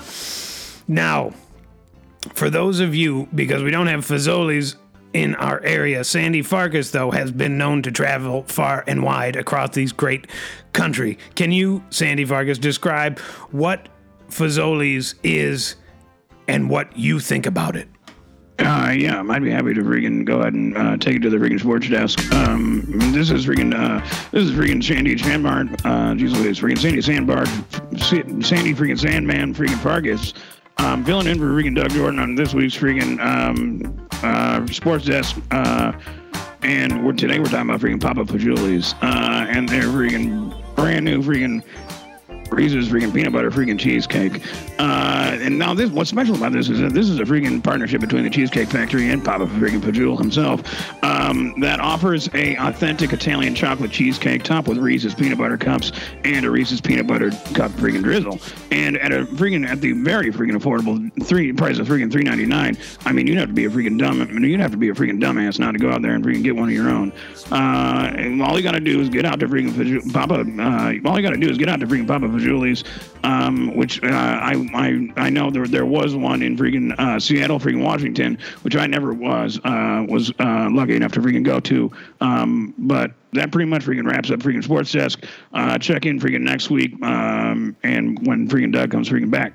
Now, 0.88 1.34
for 2.34 2.49
those 2.49 2.80
of 2.80 2.95
you, 2.95 3.28
because 3.34 3.63
we 3.63 3.72
don't 3.72 3.88
have 3.88 4.05
Fazoli's 4.05 4.76
in 5.13 5.36
our 5.36 5.61
area, 5.63 6.03
Sandy 6.03 6.41
Farkas, 6.41 6.91
though, 6.91 7.11
has 7.11 7.32
been 7.32 7.57
known 7.57 7.82
to 7.84 7.91
travel 7.91 8.43
far 8.43 8.84
and 8.88 9.03
wide 9.03 9.36
across 9.36 9.72
these 9.72 9.91
great 9.91 10.28
country. 10.74 11.17
Can 11.36 11.51
you, 11.51 11.84
Sandy 11.89 12.26
Farkas, 12.26 12.57
describe 12.57 13.19
what 13.51 13.89
Fazoli's 14.30 15.15
is 15.24 15.76
and 16.47 16.69
what 16.69 16.95
you 16.97 17.19
think 17.19 17.45
about 17.45 17.76
it? 17.76 17.88
Uh, 18.60 18.93
yeah, 18.95 19.24
I'd 19.28 19.43
be 19.43 19.49
happy 19.49 19.74
to 19.74 19.82
freaking 19.82 20.24
go 20.26 20.41
ahead 20.41 20.54
and 20.54 20.78
uh, 20.78 20.97
take 20.97 21.16
it 21.16 21.20
to 21.22 21.30
the 21.30 21.38
freaking 21.38 21.60
sports 21.60 21.89
desk. 21.89 22.32
Um, 22.34 22.84
this 23.12 23.32
is 23.32 23.45
freaking, 23.45 23.74
uh, 23.74 23.99
this 24.32 24.43
is 24.43 24.52
freaking 24.52 24.84
Sandy 24.84 25.18
Sandbar. 25.18 25.66
Uh, 25.84 26.14
geez 26.16 26.32
Louise, 26.34 26.60
freaking 26.60 26.78
Sandy 26.78 27.02
Sandbar, 27.02 27.45
Sandy 27.97 28.74
freaking 28.74 28.99
Sandman, 28.99 29.56
freaking 29.56 29.80
Fargus. 29.80 30.34
Um, 30.78 31.04
filling 31.06 31.28
in 31.28 31.38
for 31.38 31.45
freaking 31.45 31.76
Doug 31.76 31.91
Jordan 31.91 32.20
on 32.20 32.36
this 32.36 32.54
week's 32.54 32.76
freaking 32.76 33.20
um, 33.20 34.08
uh, 34.24 34.66
sports 34.68 35.06
desk. 35.06 35.38
Uh, 35.52 35.93
and 36.64 37.06
we're, 37.06 37.14
today 37.14 37.39
we're 37.39 37.45
talking 37.45 37.70
about 37.70 37.80
freaking 37.80 38.02
Papa 38.02 38.26
Pajulis. 38.26 38.93
Uh, 39.02 39.47
and 39.49 39.68
they're 39.70 39.84
freaking 39.84 40.76
brand 40.76 41.06
new 41.06 41.22
freaking 41.22 41.64
Reese's 42.52 42.89
freaking 42.89 43.14
peanut 43.14 43.32
butter 43.32 43.49
freaking 43.49 43.80
cheesecake. 43.80 44.41
Uh, 44.78 45.38
and 45.39 45.58
now 45.58 45.74
this, 45.74 45.89
what's 45.89 46.10
special 46.10 46.36
about 46.36 46.52
this 46.52 46.70
is 46.70 46.80
that 46.80 46.93
this 46.93 47.10
is 47.10 47.20
a 47.20 47.24
freaking 47.24 47.64
partnership 47.64 48.02
between 48.02 48.24
the 48.24 48.30
Cheesecake 48.30 48.68
Factory 48.68 49.10
and 49.10 49.24
Papa 49.24 49.45
freaking 49.45 49.80
Pajul 49.80 50.18
himself 50.18 50.62
um, 51.04 51.60
that 51.62 51.80
offers 51.80 52.30
a 52.34 52.58
authentic 52.58 53.14
Italian 53.14 53.56
chocolate 53.56 53.91
cheesecake 53.91 54.43
topped 54.43 54.68
with 54.68 54.78
Reese's 54.78 55.16
peanut 55.16 55.38
butter 55.38 55.58
cups 55.58 55.93
and 56.26 56.45
a 56.45 56.52
Reese's 56.52 56.82
peanut 56.82 57.08
butter 57.08 57.32
cup 57.54 57.72
freaking 57.72 58.04
drizzle. 58.04 58.39
And 58.72 58.97
at 58.97 59.12
a 59.12 59.26
freaking 59.26 59.66
at 59.66 59.80
the 59.80 59.93
very 59.93 60.32
freaking 60.32 60.58
affordable 60.58 61.26
three 61.26 61.54
price 61.54 61.80
of 61.80 61.88
freaking 61.88 62.12
three 62.12 62.24
ninety 62.24 62.45
nine. 62.45 62.78
I 63.06 63.14
mean, 63.14 63.28
you'd 63.28 63.38
have 63.38 63.47
to 63.47 63.54
be 63.54 63.66
a 63.66 63.70
freaking 63.70 63.97
dumb. 63.97 64.22
I 64.22 64.26
mean, 64.26 64.43
you'd 64.43 64.60
have 64.60 64.72
to 64.72 64.78
be 64.78 64.89
a 64.89 64.93
freaking 64.93 65.22
dumbass 65.22 65.58
not 65.58 65.72
to 65.72 65.80
go 65.80 65.89
out 65.89 66.02
there 66.02 66.14
and 66.16 66.24
freaking 66.24 66.43
get 66.43 66.56
one 66.56 66.68
of 66.68 66.76
your 66.76 66.89
own. 66.89 67.14
Uh, 67.49 68.12
and 68.16 68.41
all 68.41 68.58
you 68.58 68.64
gotta 68.64 68.80
do 68.80 68.99
is 68.99 69.10
get 69.10 69.26
out 69.26 69.39
to 69.39 69.47
freaking 69.47 70.14
Papa. 70.14 70.41
Uh, 70.41 71.10
all 71.10 71.18
you 71.18 71.24
gotta 71.24 71.38
do 71.38 71.49
is 71.49 71.58
get 71.58 71.70
out 71.70 71.80
to 71.80 71.88
freaking 71.88 72.08
Papa 72.08 72.28
Pajuli's, 72.41 72.83
um, 73.23 73.75
which 73.75 74.03
uh, 74.03 74.07
I, 74.07 74.53
I 74.73 75.25
I 75.25 75.29
know 75.29 75.51
there 75.51 75.67
there 75.67 75.85
was 75.85 76.15
one 76.15 76.41
in 76.41 76.57
freaking 76.57 76.97
uh, 76.99 77.19
Seattle, 77.19 77.59
freaking 77.59 77.83
Washington, 77.83 78.37
which 78.63 78.75
I 78.75 78.87
never 78.87 79.13
was 79.13 79.59
uh, 79.63 80.05
was 80.07 80.31
uh, 80.39 80.69
lucky 80.71 80.95
enough 80.95 81.11
to 81.13 81.21
freaking 81.21 81.43
go 81.43 81.59
to. 81.61 81.91
Um, 82.19 82.73
but 82.77 83.11
that 83.33 83.51
pretty 83.51 83.69
much 83.69 83.85
freaking 83.85 84.05
wraps 84.05 84.31
up 84.31 84.39
freaking 84.39 84.63
Sports 84.63 84.91
Desk. 84.91 85.23
Uh, 85.53 85.77
check 85.77 86.05
in 86.05 86.19
freaking 86.19 86.41
next 86.41 86.69
week, 86.69 87.01
um, 87.03 87.75
and 87.83 88.25
when 88.27 88.47
freaking 88.47 88.71
Doug 88.71 88.91
comes 88.91 89.09
freaking 89.09 89.31
back. 89.31 89.53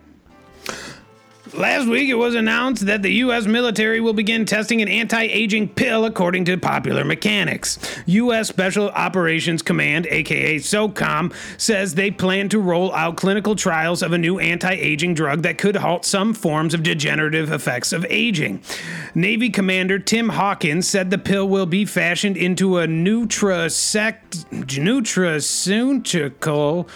Last 1.55 1.87
week, 1.87 2.09
it 2.09 2.15
was 2.15 2.35
announced 2.35 2.87
that 2.87 3.03
the 3.03 3.13
U.S. 3.15 3.47
military 3.47 4.01
will 4.01 4.13
begin 4.13 4.47
testing 4.47 4.83
an 4.83 4.89
anti 4.89 5.23
aging 5.23 5.69
pill 5.69 6.05
according 6.05 6.45
to 6.47 6.57
Popular 6.57 7.05
Mechanics. 7.05 7.79
U.S. 8.07 8.49
Special 8.49 8.89
Operations 8.91 9.63
Command, 9.63 10.09
aka 10.11 10.57
SOCOM, 10.57 11.33
says 11.57 11.95
they 11.95 12.11
plan 12.11 12.49
to 12.49 12.59
roll 12.59 12.93
out 12.95 13.17
clinical 13.17 13.55
trials 13.55 14.03
of 14.03 14.13
a 14.13 14.19
new 14.19 14.41
anti 14.41 14.73
aging 14.73 15.15
drug 15.15 15.43
that 15.43 15.57
could 15.57 15.77
halt 15.77 16.05
some 16.05 16.35
forms 16.35 16.75
of 16.75 16.83
degenerative 16.83 17.53
effects 17.53 17.93
of 17.93 18.05
aging. 18.11 18.61
Navy 19.15 19.49
Commander 19.49 20.01
Tim 20.01 20.31
Hawkins 20.31 20.89
said 20.89 21.11
the 21.11 21.19
pill 21.19 21.49
will 21.49 21.67
be 21.67 21.85
fashioned 21.85 22.37
into 22.37 22.79
a 22.79 22.89
nutrasect, 22.89 24.47
nutraceutical 24.51 26.89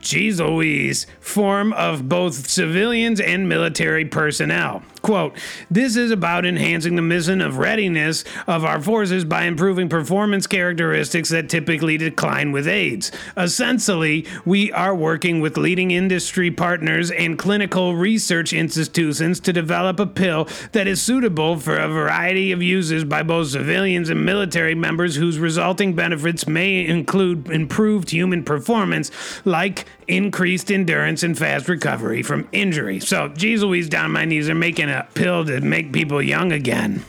geez 0.00 0.40
Louise, 0.40 1.06
form 1.20 1.72
of 1.72 2.08
both 2.08 2.48
civilians 2.48 3.20
and 3.20 3.48
military 3.48 4.04
personnel. 4.04 4.82
Quote, 5.02 5.36
this 5.70 5.96
is 5.96 6.10
about 6.10 6.44
enhancing 6.44 6.96
the 6.96 7.02
mission 7.02 7.40
of 7.40 7.58
readiness 7.58 8.24
of 8.46 8.64
our 8.64 8.80
forces 8.80 9.24
by 9.24 9.44
improving 9.44 9.88
performance 9.88 10.46
characteristics 10.46 11.28
that 11.28 11.48
typically 11.48 11.96
decline 11.96 12.52
with 12.52 12.66
AIDS. 12.66 13.12
Essentially, 13.36 14.26
we 14.44 14.72
are 14.72 14.94
working 14.94 15.40
with 15.40 15.56
leading 15.56 15.92
industry 15.92 16.50
partners 16.50 17.10
and 17.10 17.38
clinical 17.38 17.94
research 17.94 18.52
institutions 18.52 19.40
to 19.40 19.52
develop 19.52 20.00
a 20.00 20.06
pill 20.06 20.48
that 20.72 20.86
is 20.86 21.00
suitable 21.00 21.56
for 21.56 21.76
a 21.78 21.88
variety 21.88 22.52
of 22.52 22.62
uses 22.62 23.04
by 23.04 23.22
both 23.22 23.48
civilians 23.48 24.10
and 24.10 24.24
military 24.24 24.74
members 24.74 25.16
whose 25.16 25.38
resulting 25.38 25.94
benefits 25.94 26.46
may 26.46 26.84
include 26.84 27.48
improved 27.50 28.10
human 28.10 28.44
performance, 28.44 29.10
like 29.44 29.86
increased 30.06 30.70
endurance 30.72 31.22
and 31.22 31.36
fast 31.36 31.68
recovery 31.68 32.22
from 32.22 32.48
injury. 32.52 33.00
So, 33.00 33.28
geez 33.28 33.62
Louise, 33.62 33.88
down 33.88 34.10
my 34.12 34.24
knees, 34.24 34.46
they're 34.46 34.54
making 34.54 34.88
a 34.88 35.06
pill 35.14 35.44
to 35.44 35.60
make 35.60 35.92
people 35.92 36.22
young 36.22 36.52
again. 36.52 37.02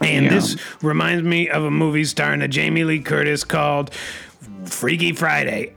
And 0.00 0.24
Yeah. 0.24 0.30
this 0.34 0.56
reminds 0.82 1.22
me 1.24 1.48
of 1.48 1.62
a 1.64 1.70
movie 1.70 2.04
starring 2.04 2.42
a 2.42 2.48
Jamie 2.48 2.84
Lee 2.84 3.00
Curtis 3.00 3.44
called 3.44 3.90
Freaky 4.64 5.12
Friday. 5.12 5.72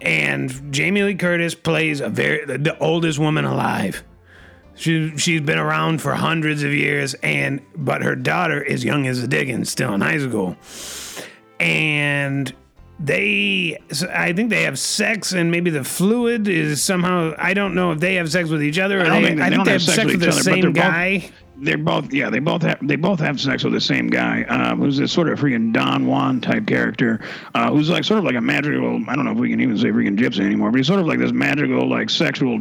And- 0.00 0.72
Jamie 0.72 1.02
Lee 1.04 1.14
Curtis 1.14 1.54
plays 1.54 2.00
a 2.00 2.08
very 2.08 2.44
the 2.44 2.76
oldest 2.78 3.18
woman 3.18 3.44
alive. 3.44 4.02
She 4.74 5.12
she's 5.16 5.40
been 5.40 5.58
around 5.58 6.00
for 6.00 6.14
hundreds 6.14 6.62
of 6.62 6.72
years, 6.72 7.14
and 7.14 7.60
but 7.76 8.02
her 8.02 8.14
daughter 8.14 8.62
is 8.62 8.84
young 8.84 9.06
as 9.06 9.22
a 9.22 9.26
Dickens, 9.26 9.70
still 9.70 9.92
in 9.94 10.00
high 10.00 10.18
school, 10.18 10.56
and 11.58 12.52
they 13.00 13.78
I 14.12 14.32
think 14.32 14.50
they 14.50 14.62
have 14.64 14.78
sex, 14.78 15.32
and 15.32 15.50
maybe 15.50 15.70
the 15.70 15.84
fluid 15.84 16.48
is 16.48 16.82
somehow 16.82 17.34
I 17.38 17.54
don't 17.54 17.74
know 17.74 17.92
if 17.92 18.00
they 18.00 18.14
have 18.16 18.30
sex 18.30 18.48
with 18.48 18.62
each 18.62 18.78
other. 18.78 18.98
Or 18.98 19.02
I 19.02 19.08
don't 19.08 19.22
they, 19.22 19.28
think 19.28 19.40
they, 19.40 19.46
I 19.46 19.50
don't 19.50 19.64
think 19.64 19.66
they 19.66 19.72
have 19.72 19.82
have 19.82 19.94
sex 19.94 20.04
with 20.06 20.14
each 20.14 20.20
the 20.20 20.28
other, 20.28 20.42
same 20.42 20.60
they're 20.60 20.70
both- 20.70 20.82
guy. 20.82 21.30
They're 21.60 21.76
both, 21.76 22.12
yeah, 22.12 22.30
they 22.30 22.38
both 22.38 22.62
have, 22.62 22.78
they 22.86 22.94
both 22.94 23.18
have 23.18 23.40
sex 23.40 23.64
with 23.64 23.72
the 23.72 23.80
same 23.80 24.06
guy, 24.06 24.44
uh, 24.44 24.76
who's 24.76 24.96
this 24.96 25.10
sort 25.10 25.28
of 25.28 25.40
freaking 25.40 25.72
Don 25.72 26.06
Juan 26.06 26.40
type 26.40 26.68
character, 26.68 27.18
uh, 27.56 27.72
who's 27.72 27.90
like 27.90 28.04
sort 28.04 28.18
of 28.18 28.24
like 28.24 28.36
a 28.36 28.40
magical, 28.40 29.02
I 29.08 29.16
don't 29.16 29.24
know 29.24 29.32
if 29.32 29.38
we 29.38 29.50
can 29.50 29.60
even 29.60 29.76
say 29.76 29.88
freaking 29.88 30.16
gypsy 30.16 30.44
anymore, 30.44 30.70
but 30.70 30.76
he's 30.76 30.86
sort 30.86 31.00
of 31.00 31.06
like 31.06 31.18
this 31.18 31.32
magical, 31.32 31.88
like 31.88 32.10
sexual 32.10 32.60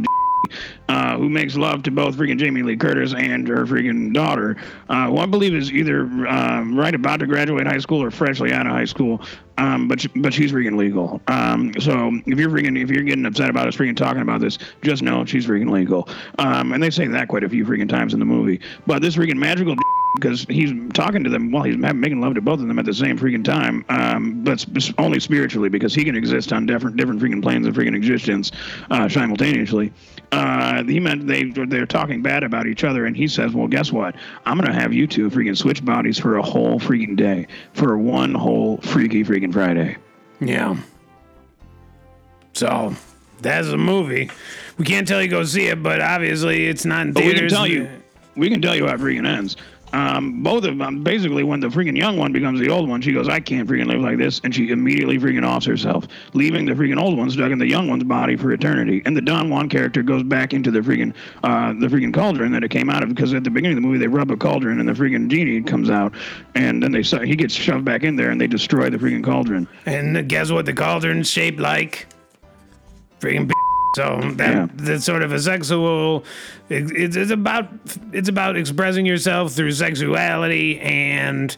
uh, 0.89 1.15
who 1.17 1.29
makes 1.29 1.55
love 1.55 1.83
to 1.83 1.91
both 1.91 2.15
freaking 2.15 2.39
Jamie 2.39 2.63
Lee 2.63 2.75
Curtis 2.75 3.13
and 3.13 3.47
her 3.47 3.67
freaking 3.67 4.15
daughter, 4.15 4.57
uh, 4.89 5.09
who 5.09 5.17
I 5.17 5.27
believe 5.27 5.53
is 5.53 5.71
either 5.71 6.01
um, 6.27 6.75
right 6.75 6.95
about 6.95 7.19
to 7.19 7.27
graduate 7.27 7.67
high 7.67 7.77
school 7.77 8.01
or 8.01 8.09
freshly 8.09 8.51
out 8.51 8.65
of 8.65 8.71
high 8.71 8.85
school. 8.85 9.21
Um, 9.57 9.87
but 9.87 10.05
but 10.17 10.33
she's 10.33 10.51
freaking 10.51 10.77
legal. 10.77 11.21
Um, 11.27 11.73
so 11.79 12.11
if 12.25 12.39
you're 12.39 12.49
freaking 12.49 12.81
if 12.81 12.89
you're 12.89 13.03
getting 13.03 13.25
upset 13.25 13.49
about 13.49 13.67
us 13.67 13.75
freaking 13.75 13.97
talking 13.97 14.21
about 14.21 14.41
this, 14.41 14.57
just 14.81 15.01
know 15.01 15.25
she's 15.25 15.47
freaking 15.47 15.71
legal. 15.71 16.07
Um, 16.37 16.73
and 16.73 16.81
they 16.81 16.89
say 16.89 17.07
that 17.07 17.27
quite 17.27 17.43
a 17.43 17.49
few 17.49 17.65
freaking 17.65 17.89
times 17.89 18.13
in 18.13 18.19
the 18.19 18.25
movie. 18.25 18.59
But 18.85 19.01
this 19.01 19.15
freaking 19.15 19.37
magical 19.37 19.75
because 20.15 20.45
he's 20.49 20.71
talking 20.93 21.23
to 21.23 21.29
them 21.29 21.51
while 21.51 21.63
he's 21.63 21.77
making 21.77 22.19
love 22.19 22.35
to 22.35 22.41
both 22.41 22.59
of 22.59 22.67
them 22.67 22.79
at 22.79 22.85
the 22.85 22.93
same 22.93 23.17
freaking 23.17 23.43
time. 23.43 23.85
Um, 23.89 24.43
but 24.43 24.65
only 24.97 25.19
spiritually 25.19 25.69
because 25.69 25.93
he 25.93 26.03
can 26.03 26.15
exist 26.15 26.51
on 26.51 26.65
different 26.65 26.97
different 26.97 27.21
freaking 27.21 27.41
planes 27.41 27.67
of 27.67 27.75
freaking 27.75 27.95
existence 27.95 28.51
uh, 28.89 29.07
simultaneously. 29.07 29.93
Uh, 30.31 30.83
he 30.83 30.99
meant 30.99 31.27
they 31.27 31.45
they're 31.45 31.85
talking 31.85 32.21
bad 32.21 32.43
about 32.43 32.67
each 32.67 32.83
other, 32.83 33.05
and 33.05 33.15
he 33.15 33.27
says, 33.27 33.53
"Well, 33.53 33.67
guess 33.67 33.91
what? 33.91 34.15
I'm 34.45 34.57
gonna 34.57 34.73
have 34.73 34.93
you 34.93 35.07
two 35.07 35.29
freaking 35.29 35.57
switch 35.57 35.83
bodies 35.85 36.17
for 36.19 36.37
a 36.37 36.43
whole 36.43 36.79
freaking 36.79 37.15
day, 37.15 37.47
for 37.73 37.97
one 37.97 38.33
whole 38.33 38.77
freaky 38.77 39.23
freaking 39.23 39.46
Friday." 39.51 39.97
Yeah. 40.39 40.77
So 42.53 42.95
that's 43.41 43.67
a 43.67 43.77
movie. 43.77 44.29
We 44.77 44.85
can't 44.85 45.07
tell 45.07 45.21
you 45.21 45.27
go 45.27 45.43
see 45.43 45.67
it, 45.67 45.81
but 45.83 46.01
obviously 46.01 46.67
it's 46.67 46.85
not 46.85 47.07
in 47.07 47.13
But 47.13 47.23
we 47.23 47.31
theaters. 47.31 47.51
can 47.51 47.57
tell 47.57 47.67
you, 47.67 47.87
we 48.35 48.49
can 48.49 48.61
tell 48.61 48.75
you 48.75 48.87
how 48.87 48.95
it 48.95 48.99
freaking 48.99 49.27
ends. 49.27 49.57
Um, 49.97 50.43
both 50.43 50.63
of 50.63 50.77
them, 50.77 51.01
basically, 51.01 51.43
when 51.43 51.59
the 51.59 51.69
freaking 51.69 51.97
young 51.97 52.17
one 52.17 52.31
becomes 52.31 52.59
the 52.59 52.69
old 52.69 52.87
one, 52.87 53.01
she 53.01 53.13
goes, 53.13 53.27
I 53.27 53.39
can't 53.39 53.67
freaking 53.67 53.87
live 53.87 53.99
like 53.99 54.19
this. 54.19 54.39
And 54.43 54.53
she 54.53 54.69
immediately 54.69 55.17
freaking 55.17 55.43
offs 55.43 55.65
herself, 55.65 56.07
leaving 56.33 56.67
the 56.67 56.73
freaking 56.73 57.01
old 57.01 57.17
one 57.17 57.31
stuck 57.31 57.49
in 57.49 57.57
the 57.57 57.67
young 57.67 57.87
one's 57.87 58.03
body 58.03 58.35
for 58.35 58.51
eternity. 58.51 59.01
And 59.05 59.17
the 59.17 59.21
Don 59.21 59.49
Juan 59.49 59.69
character 59.69 60.03
goes 60.03 60.21
back 60.21 60.53
into 60.53 60.69
the 60.69 60.81
freaking, 60.81 61.15
uh, 61.43 61.73
the 61.79 61.87
freaking 61.87 62.13
cauldron 62.13 62.51
that 62.51 62.63
it 62.63 62.69
came 62.69 62.91
out 62.91 63.01
of. 63.01 63.09
Because 63.09 63.33
at 63.33 63.43
the 63.43 63.49
beginning 63.49 63.75
of 63.75 63.81
the 63.81 63.87
movie, 63.87 63.97
they 63.97 64.07
rub 64.07 64.29
a 64.29 64.37
cauldron 64.37 64.79
and 64.79 64.87
the 64.87 64.93
freaking 64.93 65.29
genie 65.29 65.63
comes 65.63 65.89
out. 65.89 66.13
And 66.53 66.83
then 66.83 66.91
they, 66.91 67.01
he 67.01 67.35
gets 67.35 67.55
shoved 67.55 67.83
back 67.83 68.03
in 68.03 68.17
there 68.17 68.29
and 68.29 68.39
they 68.39 68.47
destroy 68.47 68.91
the 68.91 68.97
freaking 68.97 69.23
cauldron. 69.23 69.67
And 69.87 70.29
guess 70.29 70.51
what? 70.51 70.67
The 70.67 70.73
cauldron's 70.73 71.27
shaped 71.27 71.59
like 71.59 72.05
freaking. 73.19 73.51
So 73.97 74.21
that 74.35 74.53
Yeah. 74.53 74.67
that's 74.75 75.03
sort 75.03 75.21
of 75.23 75.31
a 75.33 75.39
sexual. 75.39 76.23
It, 76.69 76.91
it's, 76.95 77.15
it's 77.15 77.31
about 77.31 77.67
it's 78.13 78.29
about 78.29 78.55
expressing 78.55 79.05
yourself 79.05 79.51
through 79.53 79.71
sexuality 79.73 80.79
and. 80.79 81.55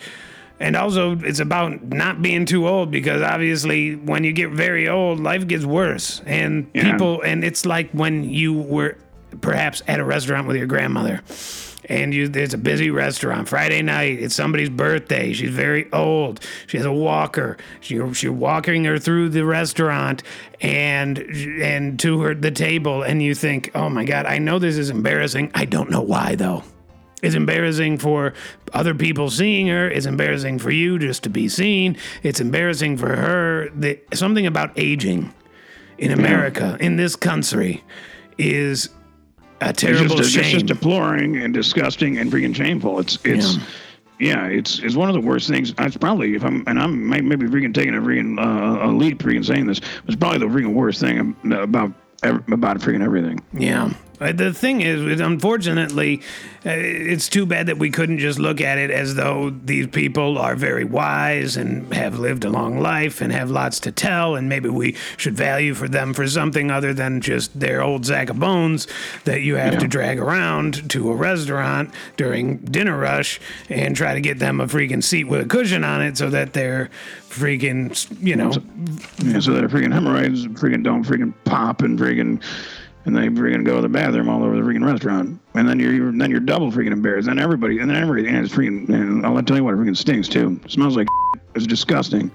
And 0.62 0.76
also, 0.76 1.18
it's 1.20 1.40
about 1.40 1.84
not 1.84 2.22
being 2.22 2.46
too 2.46 2.68
old 2.68 2.92
because 2.92 3.22
obviously, 3.22 3.96
when 3.96 4.26
you 4.26 4.34
get 4.34 4.50
very 4.52 4.90
old, 4.90 5.22
life 5.22 5.48
gets 5.48 5.64
worse. 5.64 6.22
And 6.26 6.68
Yeah. 6.74 6.92
people, 6.92 7.22
and 7.22 7.46
it's 7.46 7.66
like 7.66 7.90
when 7.94 8.26
you 8.26 8.52
were 8.54 8.98
perhaps 9.40 9.82
at 9.88 10.02
a 10.02 10.04
restaurant 10.04 10.48
with 10.50 10.58
your 10.58 10.68
grandmother 10.68 11.22
and 11.90 12.14
you 12.14 12.28
there's 12.28 12.54
a 12.54 12.58
busy 12.58 12.92
restaurant. 12.92 13.50
Friday 13.50 13.82
night 13.82 14.20
it's 14.20 14.36
somebody's 14.36 14.70
birthday. 14.70 15.34
She's 15.34 15.50
very 15.50 15.92
old. 15.92 16.40
She 16.68 16.78
has 16.78 16.86
a 16.86 16.94
walker. 16.94 17.58
She, 17.82 17.96
you're 17.96 18.32
walking 18.32 18.86
her 18.86 19.00
through 19.00 19.30
the 19.30 19.44
restaurant 19.46 20.24
and 20.62 21.18
and 21.18 22.00
to 22.00 22.22
her 22.22 22.36
the 22.36 22.52
table. 22.52 23.02
And 23.02 23.22
you 23.22 23.36
think 23.36 23.72
oh 23.76 23.90
my 23.90 24.06
god 24.06 24.26
i 24.26 24.38
know 24.38 24.60
this 24.60 24.78
is 24.78 24.90
embarrassing. 24.90 25.52
I 25.54 25.66
don't 25.66 25.90
know 25.90 26.02
why 26.02 26.36
though. 26.36 26.64
It's 27.22 27.36
embarrassing 27.36 27.98
for 27.98 28.34
other 28.74 28.96
people 28.96 29.30
seeing 29.30 29.68
her. 29.68 29.90
It's 29.90 30.06
embarrassing 30.06 30.60
for 30.60 30.72
you 30.72 30.98
just 30.98 31.24
to 31.24 31.30
be 31.30 31.50
seen. 31.50 31.98
It's 32.24 32.40
embarrassing 32.40 32.98
for 32.98 33.14
her. 33.14 33.70
That 33.76 34.06
something 34.14 34.46
about 34.46 34.72
aging 34.78 35.34
in 35.98 36.12
America, 36.12 36.78
in 36.80 36.96
this 36.96 37.18
country, 37.18 37.84
is 38.38 38.90
a 39.62 39.70
It's 39.70 39.82
terrible 39.82 40.18
just, 40.18 40.36
it's 40.36 40.50
just 40.50 40.66
deploring 40.66 41.38
and 41.38 41.54
disgusting 41.54 42.18
and 42.18 42.32
freaking 42.32 42.56
shameful. 42.56 43.00
It's 43.00 43.18
it's 43.24 43.58
yeah, 44.20 44.48
it's 44.48 44.80
it's 44.80 44.96
one 44.96 45.10
of 45.10 45.16
the 45.16 45.22
worst 45.22 45.48
things. 45.48 45.74
It's 45.78 45.98
probably 45.98 46.36
if 46.36 46.44
I'm 46.44 46.64
and 46.68 46.80
I'm 46.80 47.08
may- 47.08 47.22
maybe 47.22 47.48
freaking 47.48 47.74
taking 47.74 47.96
a 47.96 48.02
freaking 48.02 48.38
uh, 48.38 48.86
a 48.86 48.92
leap 48.92 49.20
freaking 49.20 49.46
saying 49.46 49.68
this. 49.68 49.80
It's 50.08 50.16
probably 50.16 50.40
the 50.40 50.46
freaking 50.48 50.74
worst 50.74 51.00
thing 51.00 51.36
about 51.54 51.94
about 52.24 52.80
freaking 52.80 53.04
everything. 53.04 53.42
Yeah. 53.54 53.94
Uh, 54.20 54.34
The 54.34 54.54
thing 54.54 54.82
is, 54.82 55.22
unfortunately, 55.22 56.22
uh, 56.66 56.72
it's 56.72 57.30
too 57.30 57.46
bad 57.46 57.68
that 57.68 57.78
we 57.78 57.90
couldn't 57.90 58.18
just 58.18 58.38
look 58.38 58.60
at 58.60 58.78
it 58.78 58.92
as 58.92 59.16
though 59.16 59.50
these 59.50 59.88
people 59.88 60.38
are 60.38 60.58
very 60.58 60.84
wise 60.84 61.56
and 61.56 61.94
have 61.94 62.20
lived 62.20 62.44
a 62.44 62.50
long 62.50 62.80
life 62.82 63.22
and 63.22 63.32
have 63.32 63.50
lots 63.50 63.80
to 63.80 63.94
tell, 63.94 64.36
and 64.36 64.50
maybe 64.50 64.68
we 64.68 64.98
should 65.16 65.38
value 65.38 65.74
for 65.74 65.88
them 65.88 66.14
for 66.14 66.28
something 66.28 66.70
other 66.70 66.94
than 66.94 67.22
just 67.22 67.58
their 67.58 67.82
old 67.82 68.06
sack 68.06 68.30
of 68.30 68.38
bones 68.40 68.88
that 69.24 69.42
you 69.42 69.56
have 69.56 69.78
to 69.78 69.88
drag 69.88 70.20
around 70.20 70.90
to 70.90 71.10
a 71.10 71.16
restaurant 71.16 71.90
during 72.18 72.58
dinner 72.58 72.98
rush 72.98 73.40
and 73.70 73.96
try 73.96 74.14
to 74.14 74.22
get 74.22 74.40
them 74.40 74.60
a 74.60 74.68
freaking 74.68 75.02
seat 75.02 75.30
with 75.30 75.40
a 75.40 75.46
cushion 75.48 75.86
on 75.86 76.02
it 76.02 76.18
so 76.18 76.30
that 76.30 76.52
they're 76.52 76.90
freaking, 77.30 78.26
you 78.26 78.36
know, 78.36 78.52
Yeah, 79.24 79.40
so 79.40 79.54
that 79.54 79.64
freaking 79.70 79.94
hemorrhoids 79.94 80.48
freaking 80.48 80.84
don't 80.84 81.04
freaking 81.04 81.34
pop 81.46 81.82
and 81.82 81.98
freaking 81.98 82.42
and 83.06 83.16
they 83.16 83.28
freaking 83.30 83.64
go 83.66 83.78
to 83.78 83.82
the 83.82 83.90
bathroom 83.90 84.30
all 84.30 84.44
over 84.44 84.56
the 84.56 84.62
freaking 84.62 84.86
restaurant. 84.86 85.40
And 85.54 85.68
then 85.68 85.80
you're, 85.80 85.94
you're 85.94 86.12
then 86.12 86.32
you're 86.32 86.40
double 86.40 86.72
freaking 86.72 86.92
embarrassed. 86.92 87.28
And 87.28 87.40
everybody 87.40 87.80
and 87.80 87.90
then 87.90 87.98
everybody 87.98 88.28
and 88.28 88.46
it's 88.46 88.54
freaking 88.54 88.90
and 88.90 89.26
I'll 89.26 89.42
tell 89.44 89.58
you 89.58 89.64
what, 89.64 89.74
it 89.74 89.78
freaking 89.78 89.98
stinks 89.98 90.28
too. 90.28 90.60
It 90.66 90.72
smells 90.72 90.96
like 90.96 91.08
it's 91.56 91.68
disgusting. 91.68 92.32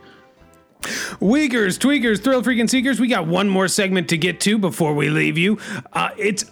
Weakers, 1.18 1.78
tweakers, 1.78 2.22
thrill 2.22 2.42
freaking 2.42 2.68
seekers. 2.68 3.00
We 3.00 3.08
got 3.08 3.26
one 3.26 3.48
more 3.48 3.68
segment 3.68 4.08
to 4.10 4.18
get 4.18 4.40
to 4.40 4.58
before 4.58 4.94
we 4.94 5.08
leave 5.08 5.38
you. 5.38 5.58
Uh, 5.92 6.10
it's 6.18 6.44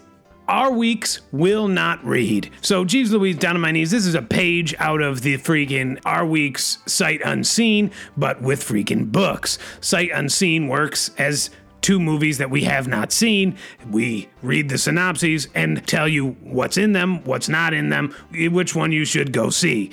our 0.52 0.70
weeks 0.70 1.22
will 1.32 1.66
not 1.66 2.04
read. 2.04 2.50
So, 2.60 2.84
Jeeves 2.84 3.10
Louise, 3.10 3.38
down 3.38 3.54
on 3.54 3.62
my 3.62 3.70
knees. 3.70 3.90
This 3.90 4.04
is 4.04 4.14
a 4.14 4.20
page 4.20 4.74
out 4.78 5.00
of 5.00 5.22
the 5.22 5.38
freaking 5.38 5.98
Our 6.04 6.26
Weeks 6.26 6.76
Sight 6.84 7.22
Unseen, 7.24 7.90
but 8.18 8.42
with 8.42 8.62
freaking 8.62 9.10
books. 9.10 9.58
Sight 9.80 10.10
Unseen 10.12 10.68
works 10.68 11.10
as 11.16 11.48
two 11.80 11.98
movies 11.98 12.36
that 12.36 12.50
we 12.50 12.64
have 12.64 12.86
not 12.86 13.12
seen. 13.12 13.56
We 13.90 14.28
read 14.42 14.68
the 14.68 14.76
synopses 14.76 15.48
and 15.54 15.86
tell 15.86 16.06
you 16.06 16.32
what's 16.42 16.76
in 16.76 16.92
them, 16.92 17.24
what's 17.24 17.48
not 17.48 17.72
in 17.72 17.88
them, 17.88 18.14
which 18.30 18.74
one 18.74 18.92
you 18.92 19.06
should 19.06 19.32
go 19.32 19.48
see. 19.48 19.90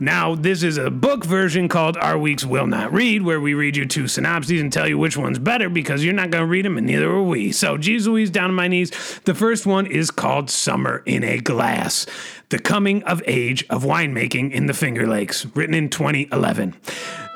Now, 0.00 0.36
this 0.36 0.62
is 0.62 0.76
a 0.76 0.90
book 0.90 1.24
version 1.24 1.68
called 1.68 1.96
Our 1.96 2.16
Weeks 2.16 2.44
Will 2.44 2.68
Not 2.68 2.92
Read, 2.92 3.22
where 3.22 3.40
we 3.40 3.52
read 3.52 3.76
you 3.76 3.84
two 3.84 4.06
synopses 4.06 4.60
and 4.60 4.72
tell 4.72 4.86
you 4.86 4.96
which 4.96 5.16
one's 5.16 5.40
better 5.40 5.68
because 5.68 6.04
you're 6.04 6.14
not 6.14 6.30
going 6.30 6.42
to 6.42 6.46
read 6.46 6.64
them 6.64 6.78
and 6.78 6.86
neither 6.86 7.10
are 7.10 7.22
we. 7.22 7.50
So, 7.50 7.76
geez 7.76 8.06
Louise, 8.06 8.30
down 8.30 8.50
on 8.50 8.54
my 8.54 8.68
knees. 8.68 8.92
The 9.24 9.34
first 9.34 9.66
one 9.66 9.86
is 9.86 10.12
called 10.12 10.50
Summer 10.50 11.02
in 11.04 11.24
a 11.24 11.38
Glass 11.38 12.06
The 12.50 12.58
Coming 12.58 13.02
of 13.02 13.22
Age 13.26 13.62
of 13.68 13.84
Winemaking 13.84 14.52
in 14.52 14.64
the 14.64 14.72
Finger 14.72 15.06
Lakes, 15.06 15.44
written 15.54 15.74
in 15.74 15.90
2011. 15.90 16.74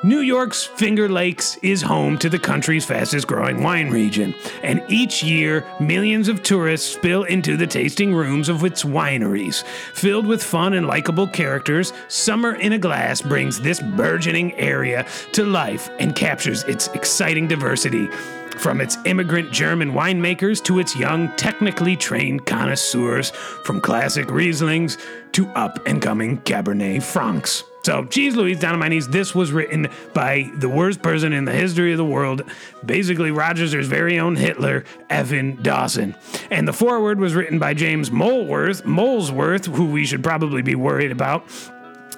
New 0.03 0.21
York's 0.21 0.63
Finger 0.63 1.07
Lakes 1.07 1.55
is 1.61 1.83
home 1.83 2.17
to 2.17 2.29
the 2.29 2.39
country's 2.39 2.83
fastest 2.83 3.27
growing 3.27 3.61
wine 3.61 3.91
region, 3.91 4.33
and 4.63 4.83
each 4.89 5.21
year, 5.21 5.67
millions 5.79 6.29
of 6.29 6.41
tourists 6.41 6.91
spill 6.91 7.25
into 7.25 7.55
the 7.55 7.67
tasting 7.67 8.11
rooms 8.11 8.49
of 8.49 8.63
its 8.63 8.83
wineries. 8.83 9.63
Filled 9.93 10.25
with 10.25 10.41
fun 10.41 10.73
and 10.73 10.87
likable 10.87 11.27
characters, 11.27 11.93
Summer 12.07 12.55
in 12.55 12.73
a 12.73 12.79
Glass 12.79 13.21
brings 13.21 13.61
this 13.61 13.79
burgeoning 13.79 14.53
area 14.55 15.05
to 15.33 15.45
life 15.45 15.91
and 15.99 16.15
captures 16.15 16.63
its 16.63 16.87
exciting 16.87 17.47
diversity. 17.47 18.09
From 18.57 18.81
its 18.81 18.97
immigrant 19.05 19.51
German 19.51 19.91
winemakers 19.91 20.63
to 20.65 20.79
its 20.79 20.95
young, 20.95 21.35
technically 21.35 21.95
trained 21.95 22.45
connoisseurs, 22.45 23.31
from 23.65 23.81
classic 23.81 24.27
Rieslings 24.27 24.97
to 25.33 25.47
up 25.49 25.85
and 25.87 26.01
coming 26.01 26.39
Cabernet 26.41 27.03
Francs. 27.03 27.63
So, 27.83 28.05
geez 28.05 28.37
Louise, 28.37 28.59
down 28.59 28.73
on 28.73 28.79
my 28.79 28.87
knees, 28.87 29.09
this 29.09 29.35
was 29.35 29.51
written 29.51 29.89
by 30.13 30.49
the 30.55 30.69
worst 30.69 31.01
person 31.01 31.33
in 31.33 31.43
the 31.43 31.51
history 31.51 31.91
of 31.91 31.97
the 31.97 32.05
world, 32.05 32.43
basically 32.85 33.29
Roger's 33.29 33.73
very 33.73 34.19
own 34.19 34.37
Hitler, 34.37 34.85
Evan 35.09 35.61
Dawson. 35.61 36.15
And 36.49 36.65
the 36.65 36.71
foreword 36.71 37.19
was 37.19 37.35
written 37.35 37.59
by 37.59 37.73
James 37.73 38.09
Molesworth, 38.09 38.85
Molesworth, 38.85 39.65
who 39.65 39.91
we 39.91 40.05
should 40.05 40.23
probably 40.23 40.61
be 40.61 40.75
worried 40.75 41.11
about. 41.11 41.45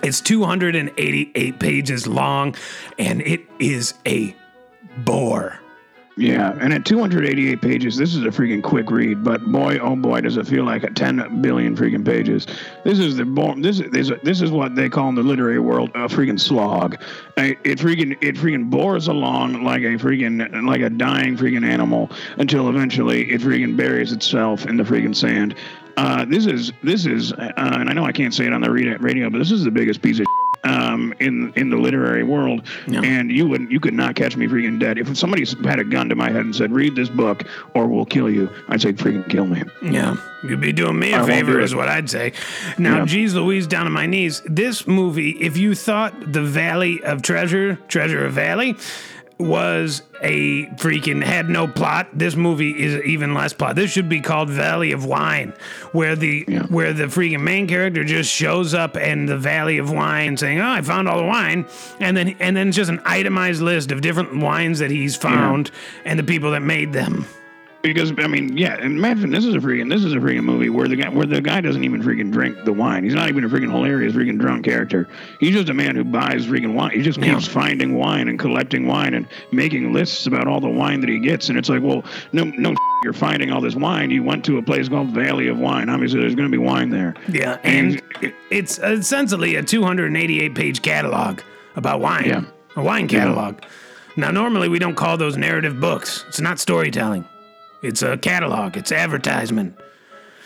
It's 0.04 0.22
288 0.22 1.60
pages 1.60 2.06
long, 2.06 2.56
and 3.00 3.22
it 3.24 3.42
is 3.58 3.96
a 4.06 4.36
bore. 4.98 5.60
Yeah, 6.18 6.58
and 6.62 6.72
at 6.72 6.86
288 6.86 7.62
pages, 7.62 7.98
this 7.98 8.16
is 8.16 8.24
a 8.24 8.28
freaking 8.30 8.64
quick 8.64 8.90
read. 8.90 9.22
But 9.22 9.44
boy, 9.52 9.80
oh 9.80 9.98
boy, 9.98 10.22
does 10.22 10.38
it 10.38 10.48
feel 10.48 10.64
like 10.64 10.84
a 10.84 10.90
10 10.90 11.42
billion 11.42 11.76
freaking 11.76 12.06
pages. 12.06 12.48
This 12.86 13.00
is 13.00 13.18
the 13.18 13.26
this 13.58 13.82
is 13.82 13.92
this, 13.92 14.10
is- 14.10 14.20
this 14.24 14.42
is 14.42 14.50
what 14.50 14.76
they 14.76 14.88
call 14.88 15.10
in 15.10 15.16
the 15.16 15.24
literary 15.24 15.60
world 15.60 15.90
a 15.90 16.08
freaking 16.08 16.40
slog. 16.40 16.96
Uh, 17.38 17.52
It 17.66 17.80
freaking 17.80 18.18
it 18.22 18.36
freaking 18.36 18.70
bores 18.70 19.10
along 19.10 19.66
like 19.66 19.82
a 19.82 19.98
freaking 19.98 20.66
like 20.66 20.82
a 20.82 20.90
dying 20.90 21.36
freaking 21.36 21.66
animal 21.68 22.10
until 22.38 22.70
eventually 22.70 23.30
it 23.30 23.42
freaking 23.42 23.76
buries 23.76 24.14
itself 24.14 24.66
in 24.66 24.78
the 24.78 24.84
freaking 24.84 25.16
sand. 25.16 25.56
Uh, 25.98 26.26
this 26.26 26.46
is 26.46 26.72
this 26.84 27.06
is, 27.06 27.32
uh, 27.34 27.52
and 27.58 27.90
I 27.90 27.94
know 27.94 28.06
I 28.06 28.12
can't 28.12 28.34
say 28.34 28.46
it 28.46 28.54
on 28.54 28.62
the 28.62 28.72
radio, 28.72 28.98
radio, 28.98 29.30
but 29.30 29.38
this 29.40 29.52
is 29.52 29.64
the 29.64 29.72
biggest 29.72 30.02
piece 30.02 30.20
of 30.20 30.26
um, 30.66 31.14
in 31.20 31.54
in 31.56 31.70
the 31.70 31.78
literary 31.78 32.24
world, 32.24 32.64
Yeah. 32.88 33.02
and 33.02 33.32
you 33.32 33.48
would 33.48 33.72
you 33.72 33.80
could 33.80 33.94
not 33.94 34.16
catch 34.16 34.36
me 34.36 34.48
freaking 34.48 34.80
dead. 34.80 34.98
If 34.98 35.16
somebody 35.16 35.46
had 35.64 35.80
a 35.80 35.84
gun 35.84 36.10
to 36.10 36.16
my 36.16 36.30
head 36.32 36.42
and 36.42 36.56
said, 36.56 36.72
"Read 36.72 36.96
this 36.96 37.08
book, 37.08 37.44
or 37.76 37.86
we'll 37.88 38.06
kill 38.06 38.30
you," 38.30 38.50
I'd 38.68 38.82
say, 38.82 38.92
"Freaking 38.94 39.30
kill 39.30 39.46
me." 39.46 39.62
Yeah, 39.84 40.16
you'd 40.44 40.60
be 40.62 40.74
doing 40.74 40.98
me 40.98 41.14
a 41.14 41.24
favor, 41.24 41.60
is 41.60 41.76
what 41.76 41.88
I'd 41.88 42.10
say. 42.10 42.34
Now, 42.80 43.00
Yeah. 43.00 43.06
geez 43.06 43.36
Louise, 43.36 43.68
down 43.68 43.86
on 43.86 43.92
my 43.94 44.08
knees. 44.08 44.42
This 44.46 44.88
movie, 44.88 45.32
if 45.40 45.56
you 45.56 45.76
thought 45.76 46.34
The 46.34 46.42
Valley 46.42 47.02
of 47.04 47.22
Treasure, 47.22 47.78
Treasure 47.88 48.26
of 48.26 48.34
Valley, 48.34 48.76
was 49.38 50.02
a 50.22 50.66
freaking 50.78 51.24
had 51.24 51.50
no 51.50 51.68
plot. 51.68 52.08
This 52.14 52.36
movie 52.36 52.72
is 52.72 53.04
even 53.06 53.34
less 53.34 53.52
plot. 53.54 53.76
This 53.76 53.92
should 53.92 54.08
be 54.08 54.22
called 54.22 54.50
Valley 54.50 54.92
of 54.92 55.06
Wine, 55.06 55.54
where 55.92 56.16
the 56.16 56.46
Yeah. 56.48 56.64
where 56.64 56.94
the 56.94 57.06
freaking 57.06 57.42
main 57.42 57.68
character 57.68 58.04
just 58.04 58.32
shows 58.32 58.74
up 58.74 58.96
in 58.96 59.26
the 59.26 59.38
Valley 59.38 59.78
of 59.78 59.92
Wine, 59.92 60.38
saying, 60.38 60.60
"Oh, 60.60 60.70
I 60.70 60.82
found 60.82 61.10
all 61.10 61.18
the 61.18 61.26
wine," 61.28 61.66
and 62.00 62.16
then 62.16 62.36
and 62.40 62.56
then 62.56 62.70
it's 62.70 62.78
just 62.78 62.90
an 62.90 63.02
itemized 63.06 63.62
list 63.62 63.92
of 63.92 64.02
different 64.02 64.38
wines 64.38 64.80
that 64.80 64.92
he's 64.92 65.16
found 65.16 65.72
and 66.06 66.18
the 66.18 66.24
people 66.24 66.52
that 66.52 66.62
made 66.62 66.94
them. 66.94 67.26
Because 67.94 68.12
I 68.18 68.28
mean, 68.28 68.58
yeah, 68.58 68.78
imagine 68.82 69.30
this 69.32 69.46
is 69.46 69.54
a 69.56 69.60
freaking 69.60 69.90
this 69.90 70.04
is 70.04 70.14
a 70.14 70.18
freaking 70.18 70.44
movie 70.44 70.70
where 70.70 70.88
the 70.88 70.96
guy 70.96 71.10
where 71.10 71.26
the 71.26 71.42
guy 71.42 71.62
doesn't 71.62 71.84
even 71.84 72.02
freaking 72.02 72.32
drink 72.32 72.64
the 72.66 72.74
wine. 72.74 73.04
He's 73.04 73.14
not 73.14 73.30
even 73.30 73.44
a 73.44 73.50
freaking 73.50 73.72
hilarious 73.72 74.14
freaking 74.14 74.40
drunk 74.40 74.66
character. 74.66 75.08
He's 75.40 75.54
just 75.54 75.70
a 75.70 75.74
man 75.74 75.96
who 75.96 76.04
buys 76.04 76.46
freaking 76.48 76.74
wine. 76.74 76.92
He 76.92 77.02
just 77.02 77.22
keeps 77.22 77.48
Yeah. 77.48 77.54
finding 77.54 77.96
wine 77.96 78.28
and 78.28 78.38
collecting 78.40 78.88
wine 78.88 79.14
and 79.14 79.28
making 79.52 79.94
lists 79.94 80.26
about 80.28 80.48
all 80.48 80.60
the 80.60 80.70
wine 80.70 81.00
that 81.02 81.10
he 81.10 81.20
gets. 81.20 81.50
And 81.50 81.58
it's 81.58 81.70
like, 81.70 81.82
well, 81.82 82.04
no, 82.34 82.44
no, 82.46 82.76
you're 83.04 83.14
finding 83.14 83.52
all 83.52 83.62
this 83.62 83.76
wine. 83.76 84.10
You 84.12 84.24
went 84.24 84.44
to 84.46 84.58
a 84.58 84.62
place 84.62 84.90
called 84.90 85.10
Valley 85.12 85.48
of 85.48 85.58
Wine. 85.60 85.90
Obviously, 85.90 86.20
there's 86.20 86.36
going 86.36 86.50
to 86.52 86.58
be 86.58 86.64
wine 86.64 86.90
there. 86.90 87.14
Yeah, 87.28 87.58
and 87.64 88.02
it's 88.50 88.80
essentially 88.80 89.56
a 89.56 89.64
288 89.64 90.56
page 90.56 90.82
catalog 90.82 91.42
about 91.76 92.00
wine, 92.02 92.26
Yeah. 92.26 92.42
a 92.76 92.82
wine 92.84 93.08
catalog. 93.08 93.60
Now, 94.18 94.32
normally 94.32 94.70
we 94.70 94.80
don't 94.80 94.96
call 94.96 95.18
those 95.18 95.36
narrative 95.36 95.80
books. 95.80 96.24
It's 96.30 96.40
not 96.40 96.58
storytelling. 96.60 97.26
It's 97.82 98.02
a 98.02 98.18
catalog. 98.18 98.78
It's 98.78 98.92
advertisement. 98.92 99.76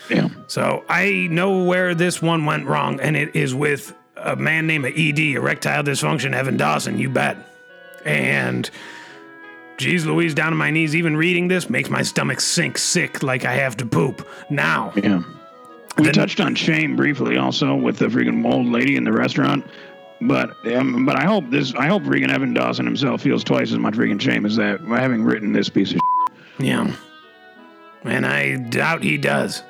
Yeah. 0.08 0.28
So 0.48 0.84
I 0.88 1.28
know 1.30 1.64
where 1.64 1.94
this 1.94 2.20
one 2.20 2.44
went 2.44 2.66
wrong, 2.66 3.00
and 3.00 3.16
it 3.16 3.34
is 3.36 3.54
with 3.54 3.94
a 4.16 4.36
man 4.36 4.66
named 4.66 4.86
ED, 4.86 5.18
erectile 5.36 5.82
dysfunction, 5.84 6.34
Evan 6.34 6.56
Dawson. 6.56 6.98
You 6.98 7.08
bet. 7.08 7.36
And 8.04 8.68
geez, 9.78 10.04
Louise, 10.06 10.34
down 10.34 10.52
on 10.52 10.58
my 10.58 10.70
knees, 10.70 10.94
even 10.96 11.16
reading 11.16 11.48
this 11.48 11.70
makes 11.70 11.88
my 11.88 12.02
stomach 12.02 12.40
sink 12.40 12.76
sick 12.78 13.22
like 13.22 13.44
I 13.44 13.54
have 13.54 13.76
to 13.78 13.86
poop 13.86 14.26
now. 14.50 14.92
Yeah. 14.96 15.22
We 15.98 16.04
Then- 16.04 16.14
touched 16.14 16.40
on 16.40 16.54
shame 16.54 16.96
briefly 16.96 17.36
also 17.36 17.74
with 17.74 17.98
the 17.98 18.06
freaking 18.06 18.44
old 18.50 18.66
lady 18.66 18.96
in 18.96 19.04
the 19.04 19.12
restaurant. 19.12 19.64
But 20.22 20.50
um, 20.74 21.06
but 21.06 21.16
I 21.16 21.24
hope 21.24 21.48
this 21.50 21.74
I 21.74 21.86
hope 21.86 22.02
freaking 22.02 22.30
Evan 22.30 22.52
Dawson 22.52 22.84
himself 22.84 23.22
feels 23.22 23.42
twice 23.42 23.72
as 23.72 23.78
much 23.78 23.94
freaking 23.94 24.20
shame 24.20 24.44
as 24.44 24.56
that 24.56 24.80
having 24.82 25.22
written 25.22 25.52
this 25.54 25.70
piece 25.70 25.92
of 25.92 26.00
Yeah. 26.58 26.92
And 28.04 28.26
I 28.26 28.56
doubt 28.56 29.02
he 29.02 29.18
does. 29.18 29.62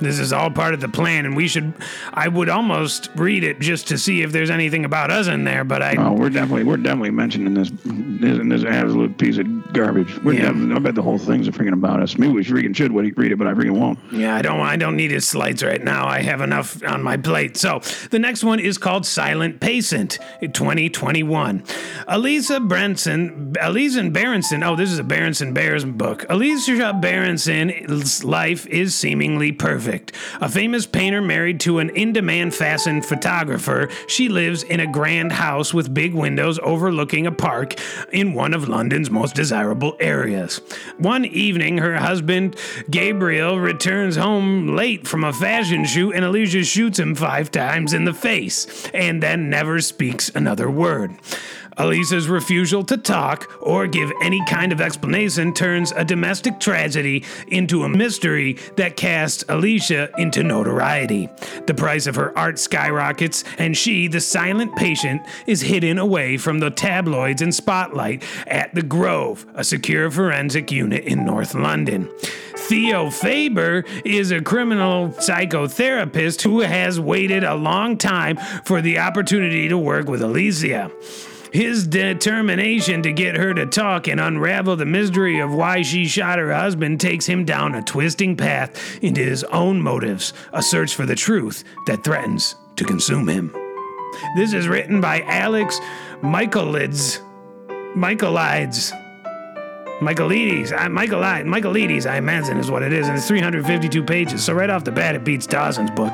This 0.00 0.18
is 0.18 0.32
all 0.32 0.50
part 0.50 0.74
of 0.74 0.80
the 0.80 0.88
plan, 0.88 1.26
and 1.26 1.36
we 1.36 1.48
should. 1.48 1.74
I 2.12 2.28
would 2.28 2.48
almost 2.48 3.10
read 3.16 3.42
it 3.42 3.60
just 3.60 3.88
to 3.88 3.98
see 3.98 4.22
if 4.22 4.32
there's 4.32 4.50
anything 4.50 4.84
about 4.84 5.10
us 5.10 5.26
in 5.26 5.44
there, 5.44 5.64
but 5.64 5.82
I. 5.82 5.96
Oh, 5.96 6.12
we're 6.12 6.30
definitely 6.30 6.64
we're 6.64 6.76
definitely 6.76 7.10
mentioning 7.10 7.54
this 7.54 7.70
this, 7.84 8.38
in 8.38 8.48
this 8.48 8.64
absolute 8.64 9.18
piece 9.18 9.38
of 9.38 9.72
garbage. 9.72 10.16
We're 10.22 10.34
Yeah. 10.34 10.76
I 10.76 10.78
bet 10.78 10.94
the 10.94 11.02
whole 11.02 11.18
thing's 11.18 11.48
a 11.48 11.52
freaking 11.52 11.72
about 11.72 12.00
us. 12.00 12.16
Maybe 12.16 12.32
we 12.32 12.44
freaking 12.44 12.74
should 12.76 12.92
read 12.92 13.32
it, 13.32 13.38
but 13.38 13.46
I 13.46 13.54
freaking 13.54 13.78
won't. 13.78 13.98
Yeah, 14.12 14.34
I 14.34 14.42
don't. 14.42 14.60
I 14.60 14.76
don't 14.76 14.96
need 14.96 15.10
his 15.10 15.26
slides 15.26 15.62
right 15.62 15.82
now. 15.82 16.06
I 16.06 16.22
have 16.22 16.40
enough 16.40 16.82
on 16.84 17.02
my 17.02 17.16
plate. 17.16 17.56
So 17.56 17.80
the 18.10 18.18
next 18.18 18.44
one 18.44 18.60
is 18.60 18.78
called 18.78 19.04
Silent 19.04 19.60
Patient, 19.60 20.18
2021. 20.40 21.64
Elisa 22.06 22.60
Branson, 22.60 23.54
Elisa 23.60 24.08
Berenson. 24.10 24.62
Oh, 24.62 24.76
this 24.76 24.92
is 24.92 24.98
a 24.98 25.04
Berenson 25.04 25.52
Bears 25.54 25.84
book. 25.84 26.24
Elisa 26.28 26.92
Berenson's 27.00 28.24
life 28.24 28.66
is 28.66 28.94
seemingly 28.94 29.52
perfect. 29.52 29.87
A 30.40 30.48
famous 30.48 30.86
painter 30.86 31.20
married 31.22 31.60
to 31.60 31.78
an 31.78 31.90
in-demand 31.90 32.54
fashion 32.54 33.02
photographer, 33.02 33.88
she 34.06 34.28
lives 34.28 34.62
in 34.62 34.80
a 34.80 34.86
grand 34.86 35.32
house 35.32 35.72
with 35.72 35.94
big 35.94 36.14
windows 36.14 36.58
overlooking 36.62 37.26
a 37.26 37.32
park 37.32 37.74
in 38.12 38.34
one 38.34 38.54
of 38.54 38.68
London's 38.68 39.10
most 39.10 39.34
desirable 39.34 39.96
areas. 40.00 40.60
One 40.98 41.24
evening, 41.24 41.78
her 41.78 41.96
husband, 41.96 42.56
Gabriel, 42.90 43.58
returns 43.58 44.16
home 44.16 44.76
late 44.76 45.06
from 45.06 45.24
a 45.24 45.32
fashion 45.32 45.84
shoot, 45.84 46.14
and 46.14 46.24
Alicia 46.24 46.64
shoots 46.64 46.98
him 46.98 47.14
five 47.14 47.50
times 47.50 47.92
in 47.92 48.04
the 48.04 48.14
face 48.14 48.88
and 48.92 49.22
then 49.22 49.48
never 49.48 49.80
speaks 49.80 50.30
another 50.34 50.70
word. 50.70 51.14
Elisa's 51.78 52.28
refusal 52.28 52.82
to 52.84 52.96
talk 52.96 53.50
or 53.60 53.86
give 53.86 54.10
any 54.22 54.44
kind 54.46 54.72
of 54.72 54.80
explanation 54.80 55.54
turns 55.54 55.92
a 55.92 56.04
domestic 56.04 56.58
tragedy 56.58 57.24
into 57.46 57.84
a 57.84 57.88
mystery 57.88 58.58
that 58.76 58.96
casts 58.96 59.44
Alicia 59.48 60.10
into 60.18 60.42
notoriety. 60.42 61.28
The 61.66 61.74
price 61.74 62.06
of 62.06 62.16
her 62.16 62.36
art 62.36 62.58
skyrockets, 62.58 63.44
and 63.58 63.76
she, 63.76 64.08
the 64.08 64.20
silent 64.20 64.76
patient, 64.76 65.22
is 65.46 65.60
hidden 65.60 65.98
away 65.98 66.36
from 66.36 66.58
the 66.58 66.70
tabloids 66.70 67.42
and 67.42 67.54
spotlight 67.54 68.24
at 68.46 68.74
the 68.74 68.82
Grove, 68.82 69.46
a 69.54 69.64
secure 69.64 70.10
forensic 70.10 70.72
unit 70.72 71.04
in 71.04 71.24
North 71.24 71.54
London. 71.54 72.08
Theo 72.56 73.08
Faber 73.10 73.84
is 74.04 74.30
a 74.30 74.42
criminal 74.42 75.08
psychotherapist 75.10 76.42
who 76.42 76.60
has 76.60 77.00
waited 77.00 77.44
a 77.44 77.54
long 77.54 77.96
time 77.96 78.36
for 78.64 78.82
the 78.82 78.98
opportunity 78.98 79.68
to 79.68 79.78
work 79.78 80.06
with 80.06 80.20
Alicia. 80.20 80.90
His 81.52 81.86
determination 81.86 83.02
to 83.02 83.12
get 83.12 83.36
her 83.36 83.54
to 83.54 83.66
talk 83.66 84.06
and 84.06 84.20
unravel 84.20 84.76
the 84.76 84.84
mystery 84.84 85.40
of 85.40 85.52
why 85.52 85.82
she 85.82 86.06
shot 86.06 86.38
her 86.38 86.52
husband 86.52 87.00
takes 87.00 87.26
him 87.26 87.44
down 87.44 87.74
a 87.74 87.82
twisting 87.82 88.36
path 88.36 89.02
into 89.02 89.22
his 89.22 89.44
own 89.44 89.80
motives, 89.80 90.32
a 90.52 90.62
search 90.62 90.94
for 90.94 91.06
the 91.06 91.14
truth 91.14 91.64
that 91.86 92.04
threatens 92.04 92.54
to 92.76 92.84
consume 92.84 93.28
him. 93.28 93.52
This 94.36 94.52
is 94.52 94.68
written 94.68 95.00
by 95.00 95.22
Alex 95.22 95.80
Michaelides. 96.22 97.20
Michaelides. 97.94 98.92
Michaelides, 100.00 100.72
I, 100.78 100.86
Michael, 100.86 101.18
Michaelides, 101.20 102.06
I 102.06 102.18
imagine 102.18 102.58
is 102.58 102.70
what 102.70 102.84
it 102.84 102.92
is, 102.92 103.08
and 103.08 103.16
it's 103.16 103.26
352 103.26 104.04
pages. 104.04 104.44
So 104.44 104.52
right 104.52 104.70
off 104.70 104.84
the 104.84 104.92
bat, 104.92 105.16
it 105.16 105.24
beats 105.24 105.44
Dawson's 105.44 105.90
book. 105.90 106.12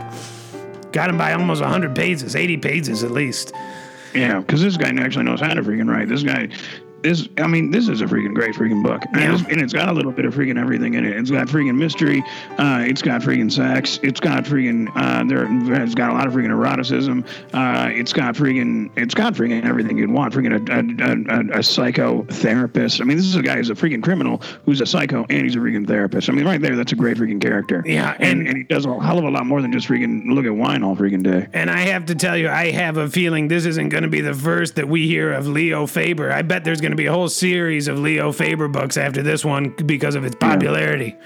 Got 0.93 1.11
him 1.11 1.18
by 1.18 1.35
almost 1.35 1.61
100 1.61 1.95
pages, 1.95 2.35
80 2.35 2.57
pages 2.59 3.03
at 3.03 3.11
least. 3.11 3.53
Yeah, 4.15 4.39
because 4.41 4.62
this 4.62 4.77
guy 4.77 4.91
actually 4.91 5.25
knows 5.25 5.41
how 5.41 5.55
to 5.55 5.62
freaking 5.62 5.91
write. 5.91 6.09
This 6.09 6.23
guy, 6.23 6.49
this 7.05 7.29
I 7.39 7.47
mean, 7.47 7.71
this 7.71 7.89
is 7.89 8.01
a 8.01 8.07
freaking 8.07 8.35
great 8.35 8.55
freaking 8.57 8.83
book, 8.83 9.03
and, 9.13 9.33
it's, 9.35 9.43
and 9.49 9.61
it's 9.61 9.73
got 9.73 9.89
a 9.89 9.93
little 9.93 10.11
bit 10.11 10.25
of 10.25 10.35
freaking 10.35 10.59
everything 10.61 10.95
in 10.95 11.05
it. 11.05 11.17
It's 11.17 11.31
got 11.31 11.47
freaking 11.47 11.77
mystery, 11.77 12.25
uh, 12.59 12.83
it's 12.85 13.03
got 13.03 13.21
freaking 13.21 13.53
sex, 13.53 14.01
it's 14.03 14.19
got 14.19 14.45
freaking 14.45 14.91
uh, 14.97 15.23
there, 15.25 15.47
it's 15.83 15.95
got 15.95 16.11
a 16.11 16.15
lot 16.15 16.27
of 16.27 16.33
freaking 16.33 16.51
eroticism, 16.51 17.25
uh, 17.53 17.89
it's 17.93 18.13
got 18.13 18.35
freaking, 18.35 18.91
it's 18.97 19.15
got 19.15 19.35
freaking 19.35 19.65
everything 19.65 19.99
you'd 19.99 20.11
want. 20.11 20.35
Freaking 20.35 20.53
a, 20.53 20.73
a, 20.73 21.39
a, 21.39 21.59
a 21.59 21.63
psychotherapist. 21.63 23.01
I 23.01 23.05
mean, 23.05 23.17
this 23.17 23.27
is 23.27 23.37
a 23.37 23.43
guy 23.43 23.57
who's 23.57 23.71
a 23.71 23.75
freaking 23.75 24.03
criminal 24.03 24.39
who's 24.65 24.81
a 24.81 24.87
psycho 24.87 25.25
and 25.31 25.43
he's 25.43 25.57
a 25.57 25.59
freaking 25.59 25.87
therapist. 25.87 26.29
I 26.29 26.33
mean, 26.33 26.45
right 26.47 26.61
there, 26.61 26.77
that's 26.77 26.93
a 26.93 26.97
great 26.97 27.17
freaking 27.17 27.41
character. 27.41 27.83
Yeah, 27.87 28.17
and 28.19 28.41
and- 28.41 28.49
and 28.49 28.57
he 28.59 28.65
does 28.65 28.85
a 28.85 29.01
hell 29.01 29.19
of 29.19 29.25
a 29.25 29.31
lot 29.31 29.47
more 29.47 29.63
than 29.63 29.73
just 29.73 29.89
freaking 29.89 30.25
look 30.35 30.45
at 30.45 30.55
wine 30.55 30.83
all 30.83 30.95
freaking 30.97 31.23
day. 31.23 31.47
And 31.53 31.71
I 31.71 31.81
have 31.81 32.07
to 32.07 32.15
tell 32.15 32.37
you, 32.37 32.49
I 32.49 32.71
have 32.73 32.97
a 32.97 33.09
feeling 33.09 33.49
this 33.49 33.65
isn't 33.65 33.89
going 33.89 34.03
to 34.03 34.09
be 34.11 34.21
the 34.21 34.35
first 34.35 34.77
that 34.77 34.89
we 34.89 35.07
hear 35.07 35.33
of 35.33 35.47
Leo 35.47 35.87
Faber. 35.87 36.31
I 36.31 36.43
bet 36.43 36.63
there's 36.65 36.81
going 36.81 36.91
to 36.93 36.93
be 36.97 37.07
a 37.07 37.12
whole 37.12 37.28
series 37.28 37.88
of 37.88 37.99
Leo 37.99 38.32
Faber 38.32 38.68
books 38.68 38.97
after 38.97 39.22
this 39.22 39.45
one 39.45 39.74
because 39.86 40.14
of 40.14 40.24
its 40.24 40.36
popularity. 40.36 41.16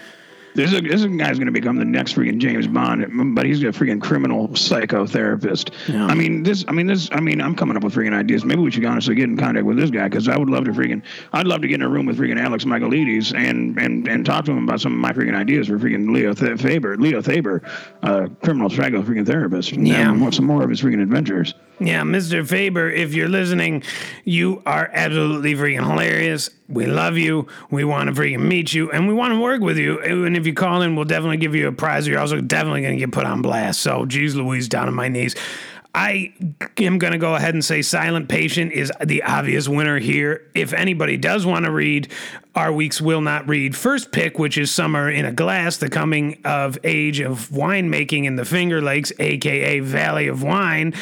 This, 0.59 0.73
is, 0.73 0.83
this 0.83 1.05
guy's 1.05 1.39
going 1.39 1.47
to 1.47 1.53
become 1.53 1.77
the 1.77 1.85
next 1.85 2.17
freaking 2.17 2.39
James 2.39 2.67
Bond, 2.67 3.07
but 3.37 3.47
he's 3.47 3.63
a 3.63 3.67
freaking 3.67 4.03
criminal 4.03 4.49
psychotherapist. 4.49 5.73
Yeah. 5.87 6.07
I 6.07 6.15
mean, 6.15 6.43
this. 6.43 6.65
I 6.67 6.73
mean, 6.73 6.89
this. 6.89 7.09
I 7.13 7.21
mean, 7.21 7.41
I'm 7.41 7.55
coming 7.55 7.77
up 7.77 7.85
with 7.85 7.95
freaking 7.95 8.13
ideas. 8.13 8.45
Maybe 8.45 8.61
we 8.61 8.73
should 8.73 8.85
honestly 8.85 9.15
get 9.15 9.27
in 9.27 9.37
contact 9.37 9.65
with 9.65 9.77
this 9.77 9.91
guy 9.91 10.09
because 10.09 10.27
I 10.27 10.37
would 10.37 10.51
love 10.51 10.65
to 10.65 10.73
freaking. 10.73 11.05
I'd 11.33 11.47
love 11.47 11.61
to 11.63 11.69
get 11.69 11.77
in 11.77 11.83
a 11.83 11.89
room 11.89 12.07
with 12.07 12.19
freaking 12.19 12.41
Alex 12.41 12.65
Michaelides 12.65 13.33
and 13.37 13.79
and 13.79 14.09
and 14.09 14.27
talk 14.27 14.47
to 14.47 14.51
him 14.51 14.65
about 14.65 14.81
some 14.81 14.95
of 14.95 14.99
my 14.99 15.13
freaking 15.13 15.37
ideas 15.37 15.69
for 15.69 15.79
freaking 15.79 16.13
Leo 16.13 16.35
Th- 16.35 16.61
Faber. 16.61 16.97
Leo 16.97 17.23
Faber, 17.23 17.63
uh, 18.03 18.27
criminal 18.43 18.69
psycho 18.69 19.01
freaking 19.03 19.27
therapist. 19.27 19.73
Yeah. 19.73 20.11
And 20.11 20.21
want 20.21 20.35
some 20.35 20.47
more 20.47 20.65
of 20.65 20.71
his 20.71 20.83
freaking 20.83 21.03
adventures. 21.03 21.55
Yeah, 21.81 22.03
Mr. 22.03 22.45
Faber, 22.45 22.91
if 22.91 23.15
you're 23.15 23.29
listening, 23.29 23.85
you 24.25 24.63
are 24.67 24.91
absolutely 24.93 25.55
freaking 25.55 25.89
hilarious. 25.89 26.51
We 26.69 26.87
love 26.87 27.17
you. 27.17 27.47
We 27.71 27.85
want 27.85 28.13
to 28.13 28.21
freaking 28.21 28.43
meet 28.43 28.73
you, 28.73 28.91
and 28.91 29.07
we 29.07 29.15
want 29.15 29.33
to 29.33 29.41
work 29.41 29.61
with 29.61 29.79
you. 29.79 30.01
And 30.01 30.37
if 30.37 30.45
you 30.49 30.55
call 30.55 30.83
in, 30.83 30.97
we'll 30.97 31.05
definitely 31.05 31.37
give 31.37 31.55
you 31.55 31.69
a 31.69 31.73
prize. 31.73 32.09
You're 32.09 32.19
also 32.19 32.41
definitely 32.41 32.83
going 32.83 32.95
to 32.95 32.99
get 32.99 33.13
put 33.13 33.25
on 33.25 33.43
blast. 33.43 33.81
So, 33.81 34.05
geez 34.07 34.35
Louise, 34.35 34.69
down 34.69 34.89
on 34.89 34.95
my 34.95 35.09
knees. 35.09 35.37
I 35.95 36.33
am 36.77 36.99
going 36.99 37.13
to 37.13 37.19
go 37.19 37.35
ahead 37.35 37.55
and 37.55 37.65
say 37.65 37.83
Silent 37.83 38.29
Patient 38.29 38.73
is 38.73 38.93
the 39.05 39.23
obvious 39.23 39.69
winner 39.69 39.99
here. 39.99 40.49
If 40.55 40.73
anybody 40.73 41.17
does 41.17 41.47
want 41.47 41.65
to 41.65 41.73
read 41.73 42.13
our 42.55 42.71
week's 42.73 43.01
Will 43.01 43.21
Not 43.21 43.49
Read 43.49 43.75
first 43.75 44.13
pick, 44.13 44.39
which 44.39 44.59
is 44.59 44.71
Summer 44.71 45.11
in 45.11 45.25
a 45.25 45.33
Glass, 45.33 45.79
the 45.79 45.89
coming 45.89 46.41
of 46.45 46.79
age 46.85 47.21
of 47.21 47.49
winemaking 47.49 48.25
in 48.25 48.37
the 48.37 48.45
Finger 48.45 48.83
Lakes, 48.83 49.13
aka 49.19 49.81
Valley 49.81 50.29
of 50.29 50.43
Wine, 50.43 50.95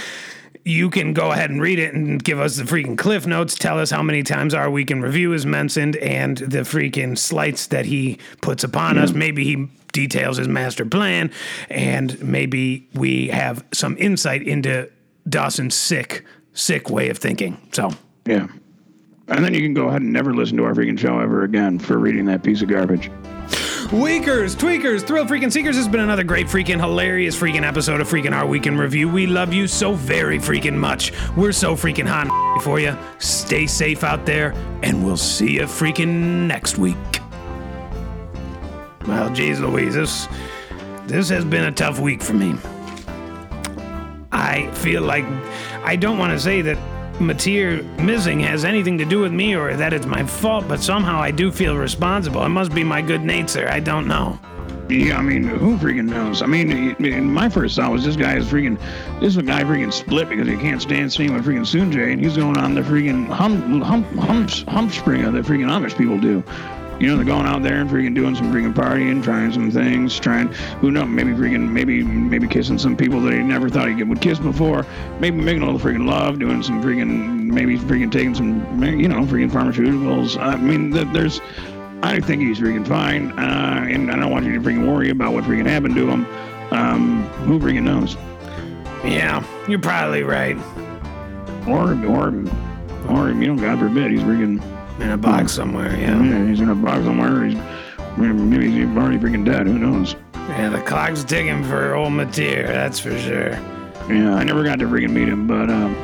you 0.66 0.90
can 0.90 1.12
go 1.12 1.30
ahead 1.30 1.48
and 1.48 1.62
read 1.62 1.78
it 1.78 1.94
and 1.94 2.22
give 2.22 2.40
us 2.40 2.56
the 2.56 2.64
freaking 2.64 2.98
cliff 2.98 3.24
notes. 3.24 3.54
Tell 3.54 3.78
us 3.78 3.88
how 3.88 4.02
many 4.02 4.24
times 4.24 4.52
our 4.52 4.68
week 4.68 4.90
in 4.90 5.00
review 5.00 5.32
is 5.32 5.46
mentioned 5.46 5.94
and 5.96 6.38
the 6.38 6.58
freaking 6.58 7.16
slights 7.16 7.68
that 7.68 7.86
he 7.86 8.18
puts 8.42 8.64
upon 8.64 8.98
us. 8.98 9.12
Maybe 9.12 9.44
he 9.44 9.68
details 9.92 10.38
his 10.38 10.48
master 10.48 10.84
plan, 10.84 11.30
and 11.70 12.20
maybe 12.20 12.88
we 12.94 13.28
have 13.28 13.64
some 13.72 13.96
insight 13.96 14.42
into 14.42 14.90
Dawson's 15.28 15.76
sick, 15.76 16.24
sick 16.52 16.90
way 16.90 17.10
of 17.10 17.18
thinking. 17.18 17.56
So, 17.72 17.92
Yeah. 18.24 18.48
And 19.28 19.44
then 19.44 19.54
you 19.54 19.60
can 19.60 19.74
go 19.74 19.88
ahead 19.88 20.02
and 20.02 20.12
never 20.12 20.34
listen 20.34 20.56
to 20.56 20.64
our 20.64 20.74
freaking 20.74 20.98
show 20.98 21.18
ever 21.18 21.42
again 21.42 21.78
for 21.78 21.98
reading 21.98 22.26
that 22.26 22.42
piece 22.42 22.62
of 22.62 22.68
garbage. 22.68 23.10
Weakers, 23.92 24.56
tweakers, 24.56 25.06
thrill 25.06 25.26
freaking 25.26 25.52
seekers. 25.52 25.76
This 25.76 25.84
has 25.84 25.88
been 25.88 26.00
another 26.00 26.24
great 26.24 26.48
freaking 26.48 26.80
hilarious 26.80 27.38
freaking 27.38 27.62
episode 27.62 28.00
of 28.00 28.08
freaking 28.08 28.32
our 28.32 28.44
week 28.44 28.66
in 28.66 28.76
review. 28.76 29.08
We 29.08 29.28
love 29.28 29.52
you 29.52 29.68
so 29.68 29.94
very 29.94 30.38
freaking 30.38 30.74
much. 30.74 31.12
We're 31.36 31.52
so 31.52 31.76
freaking 31.76 32.06
hot 32.06 32.62
for 32.62 32.80
you. 32.80 32.96
Stay 33.20 33.66
safe 33.66 34.02
out 34.02 34.26
there, 34.26 34.52
and 34.82 35.04
we'll 35.04 35.16
see 35.16 35.52
you 35.52 35.62
freaking 35.62 36.46
next 36.48 36.78
week. 36.78 36.96
Well, 39.06 39.32
geez 39.32 39.60
Louise, 39.60 39.94
this 39.94 40.26
this 41.06 41.28
has 41.28 41.44
been 41.44 41.66
a 41.66 41.72
tough 41.72 42.00
week 42.00 42.22
for 42.22 42.34
me. 42.34 42.56
I 44.32 44.68
feel 44.74 45.02
like 45.02 45.24
I 45.84 45.94
don't 45.94 46.18
want 46.18 46.32
to 46.32 46.40
say 46.40 46.60
that 46.62 46.95
Matir 47.18 47.82
missing 47.98 48.40
has 48.40 48.64
anything 48.64 48.98
to 48.98 49.04
do 49.04 49.20
with 49.20 49.32
me 49.32 49.54
or 49.54 49.74
that 49.74 49.92
it's 49.92 50.06
my 50.06 50.24
fault, 50.24 50.68
but 50.68 50.80
somehow 50.80 51.18
I 51.18 51.30
do 51.30 51.50
feel 51.50 51.76
responsible. 51.76 52.44
It 52.44 52.50
must 52.50 52.74
be 52.74 52.84
my 52.84 53.00
good 53.00 53.22
nature. 53.22 53.68
I 53.68 53.80
don't 53.80 54.06
know. 54.06 54.38
Yeah, 54.88 55.18
I 55.18 55.22
mean, 55.22 55.42
who 55.42 55.76
freaking 55.78 56.08
knows? 56.08 56.42
I 56.42 56.46
mean, 56.46 56.94
my 57.32 57.48
first 57.48 57.74
thought 57.74 57.90
was 57.90 58.04
this 58.04 58.14
guy 58.14 58.36
is 58.36 58.46
freaking, 58.46 58.78
this 59.18 59.36
guy 59.36 59.64
freaking 59.64 59.92
split 59.92 60.28
because 60.28 60.46
he 60.46 60.56
can't 60.56 60.80
stand 60.80 61.12
seeing 61.12 61.34
with 61.34 61.44
freaking 61.44 61.66
Sunjay, 61.66 62.12
and 62.12 62.22
he's 62.22 62.36
going 62.36 62.56
on 62.56 62.74
the 62.74 62.82
freaking 62.82 63.26
hump, 63.26 63.82
hump, 63.82 64.06
hump, 64.14 64.50
hump 64.68 64.92
springer 64.92 65.32
that 65.32 65.44
freaking 65.44 65.66
Amish 65.66 65.96
people 65.98 66.18
do. 66.18 66.44
You 66.98 67.08
know, 67.08 67.16
they're 67.16 67.26
going 67.26 67.46
out 67.46 67.62
there 67.62 67.80
and 67.80 67.90
freaking 67.90 68.14
doing 68.14 68.34
some 68.34 68.50
freaking 68.52 68.72
partying, 68.72 69.22
trying 69.22 69.52
some 69.52 69.70
things, 69.70 70.18
trying, 70.18 70.48
who 70.80 70.90
knows, 70.90 71.08
maybe 71.08 71.32
freaking, 71.32 71.70
maybe, 71.70 72.02
maybe 72.02 72.48
kissing 72.48 72.78
some 72.78 72.96
people 72.96 73.20
that 73.20 73.34
he 73.34 73.40
never 73.40 73.68
thought 73.68 73.88
he 73.88 74.02
would 74.02 74.22
kiss 74.22 74.38
before, 74.38 74.86
maybe 75.20 75.36
making 75.36 75.62
a 75.62 75.70
little 75.70 75.80
freaking 75.80 76.06
love, 76.08 76.38
doing 76.38 76.62
some 76.62 76.82
freaking, 76.82 77.50
maybe 77.50 77.76
freaking 77.76 78.10
taking 78.10 78.34
some, 78.34 78.82
you 78.82 79.08
know, 79.08 79.20
freaking 79.24 79.50
pharmaceuticals. 79.50 80.40
I 80.40 80.56
mean, 80.56 80.90
there's, 81.12 81.42
I 82.02 82.20
think 82.20 82.40
he's 82.40 82.60
freaking 82.60 82.86
fine, 82.86 83.30
uh, 83.32 83.86
and 83.88 84.10
I 84.10 84.16
don't 84.16 84.30
want 84.30 84.46
you 84.46 84.54
to 84.54 84.60
freaking 84.60 84.90
worry 84.90 85.10
about 85.10 85.34
what 85.34 85.44
freaking 85.44 85.66
happened 85.66 85.96
to 85.96 86.08
him. 86.08 86.26
Um, 86.70 87.22
who 87.44 87.58
freaking 87.58 87.82
knows? 87.82 88.16
Yeah, 89.04 89.44
you're 89.68 89.80
probably 89.80 90.22
right. 90.22 90.56
Or, 91.68 91.92
or, 92.06 92.28
or, 93.08 93.30
you 93.30 93.54
know, 93.54 93.56
God 93.60 93.78
forbid, 93.80 94.12
he's 94.12 94.20
freaking, 94.22 94.62
In 94.98 95.10
a 95.10 95.16
box 95.18 95.52
somewhere, 95.52 95.94
yeah. 95.94 96.22
yeah, 96.22 96.48
he's 96.48 96.60
in 96.60 96.70
a 96.70 96.74
box 96.74 97.04
somewhere. 97.04 97.44
He's 97.44 97.58
maybe 98.16 98.70
he's 98.70 98.86
already 98.96 99.18
freaking 99.18 99.44
dead. 99.44 99.66
Who 99.66 99.78
knows? 99.78 100.16
Yeah, 100.34 100.70
the 100.70 100.80
clock's 100.80 101.22
ticking 101.22 101.64
for 101.64 101.94
old 101.94 102.12
Matir, 102.12 102.66
that's 102.66 102.98
for 102.98 103.16
sure. 103.18 103.50
Yeah, 104.08 104.34
I 104.34 104.44
never 104.44 104.64
got 104.64 104.78
to 104.78 104.86
freaking 104.86 105.10
meet 105.10 105.28
him, 105.28 105.46
but 105.46 105.68
um, 105.68 105.94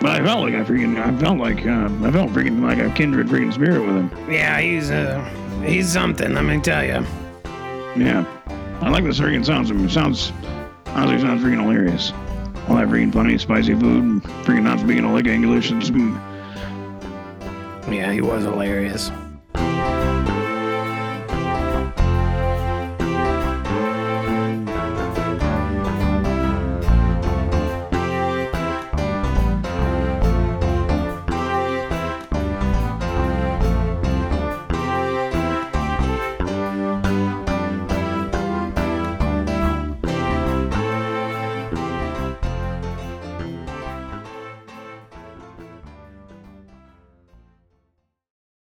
but 0.00 0.10
I 0.10 0.24
felt 0.24 0.40
like 0.40 0.54
I 0.54 0.64
freaking, 0.64 1.00
I 1.00 1.16
felt 1.18 1.38
like, 1.38 1.64
uh, 1.64 1.88
I 2.06 2.10
felt 2.10 2.30
freaking 2.32 2.60
like 2.60 2.78
a 2.78 2.90
kindred 2.94 3.28
freaking 3.28 3.52
spirit 3.52 3.86
with 3.86 3.96
him. 3.96 4.30
Yeah, 4.30 4.58
he's 4.60 4.90
uh, 4.90 5.22
he's 5.64 5.92
something. 5.92 6.34
Let 6.34 6.44
me 6.44 6.60
tell 6.60 6.84
you. 6.84 7.06
Yeah, 7.96 8.24
I 8.80 8.88
like 8.90 9.04
the 9.04 9.10
freaking 9.10 9.46
sounds. 9.46 9.70
of 9.70 9.76
him. 9.76 9.86
It 9.86 9.90
sounds, 9.90 10.32
honestly, 10.86 11.20
sounds 11.20 11.42
freaking 11.42 11.62
hilarious. 11.62 12.12
All 12.68 12.76
that 12.76 12.88
freaking 12.88 13.12
funny, 13.12 13.38
spicy 13.38 13.74
food, 13.74 14.02
and 14.02 14.22
freaking 14.44 14.64
not 14.64 14.80
speaking 14.80 15.04
all 15.04 15.12
like 15.12 15.26
English. 15.26 15.70
It's, 15.70 15.90
Yeah, 17.88 18.12
he 18.12 18.20
was 18.20 18.44
hilarious. 18.44 19.10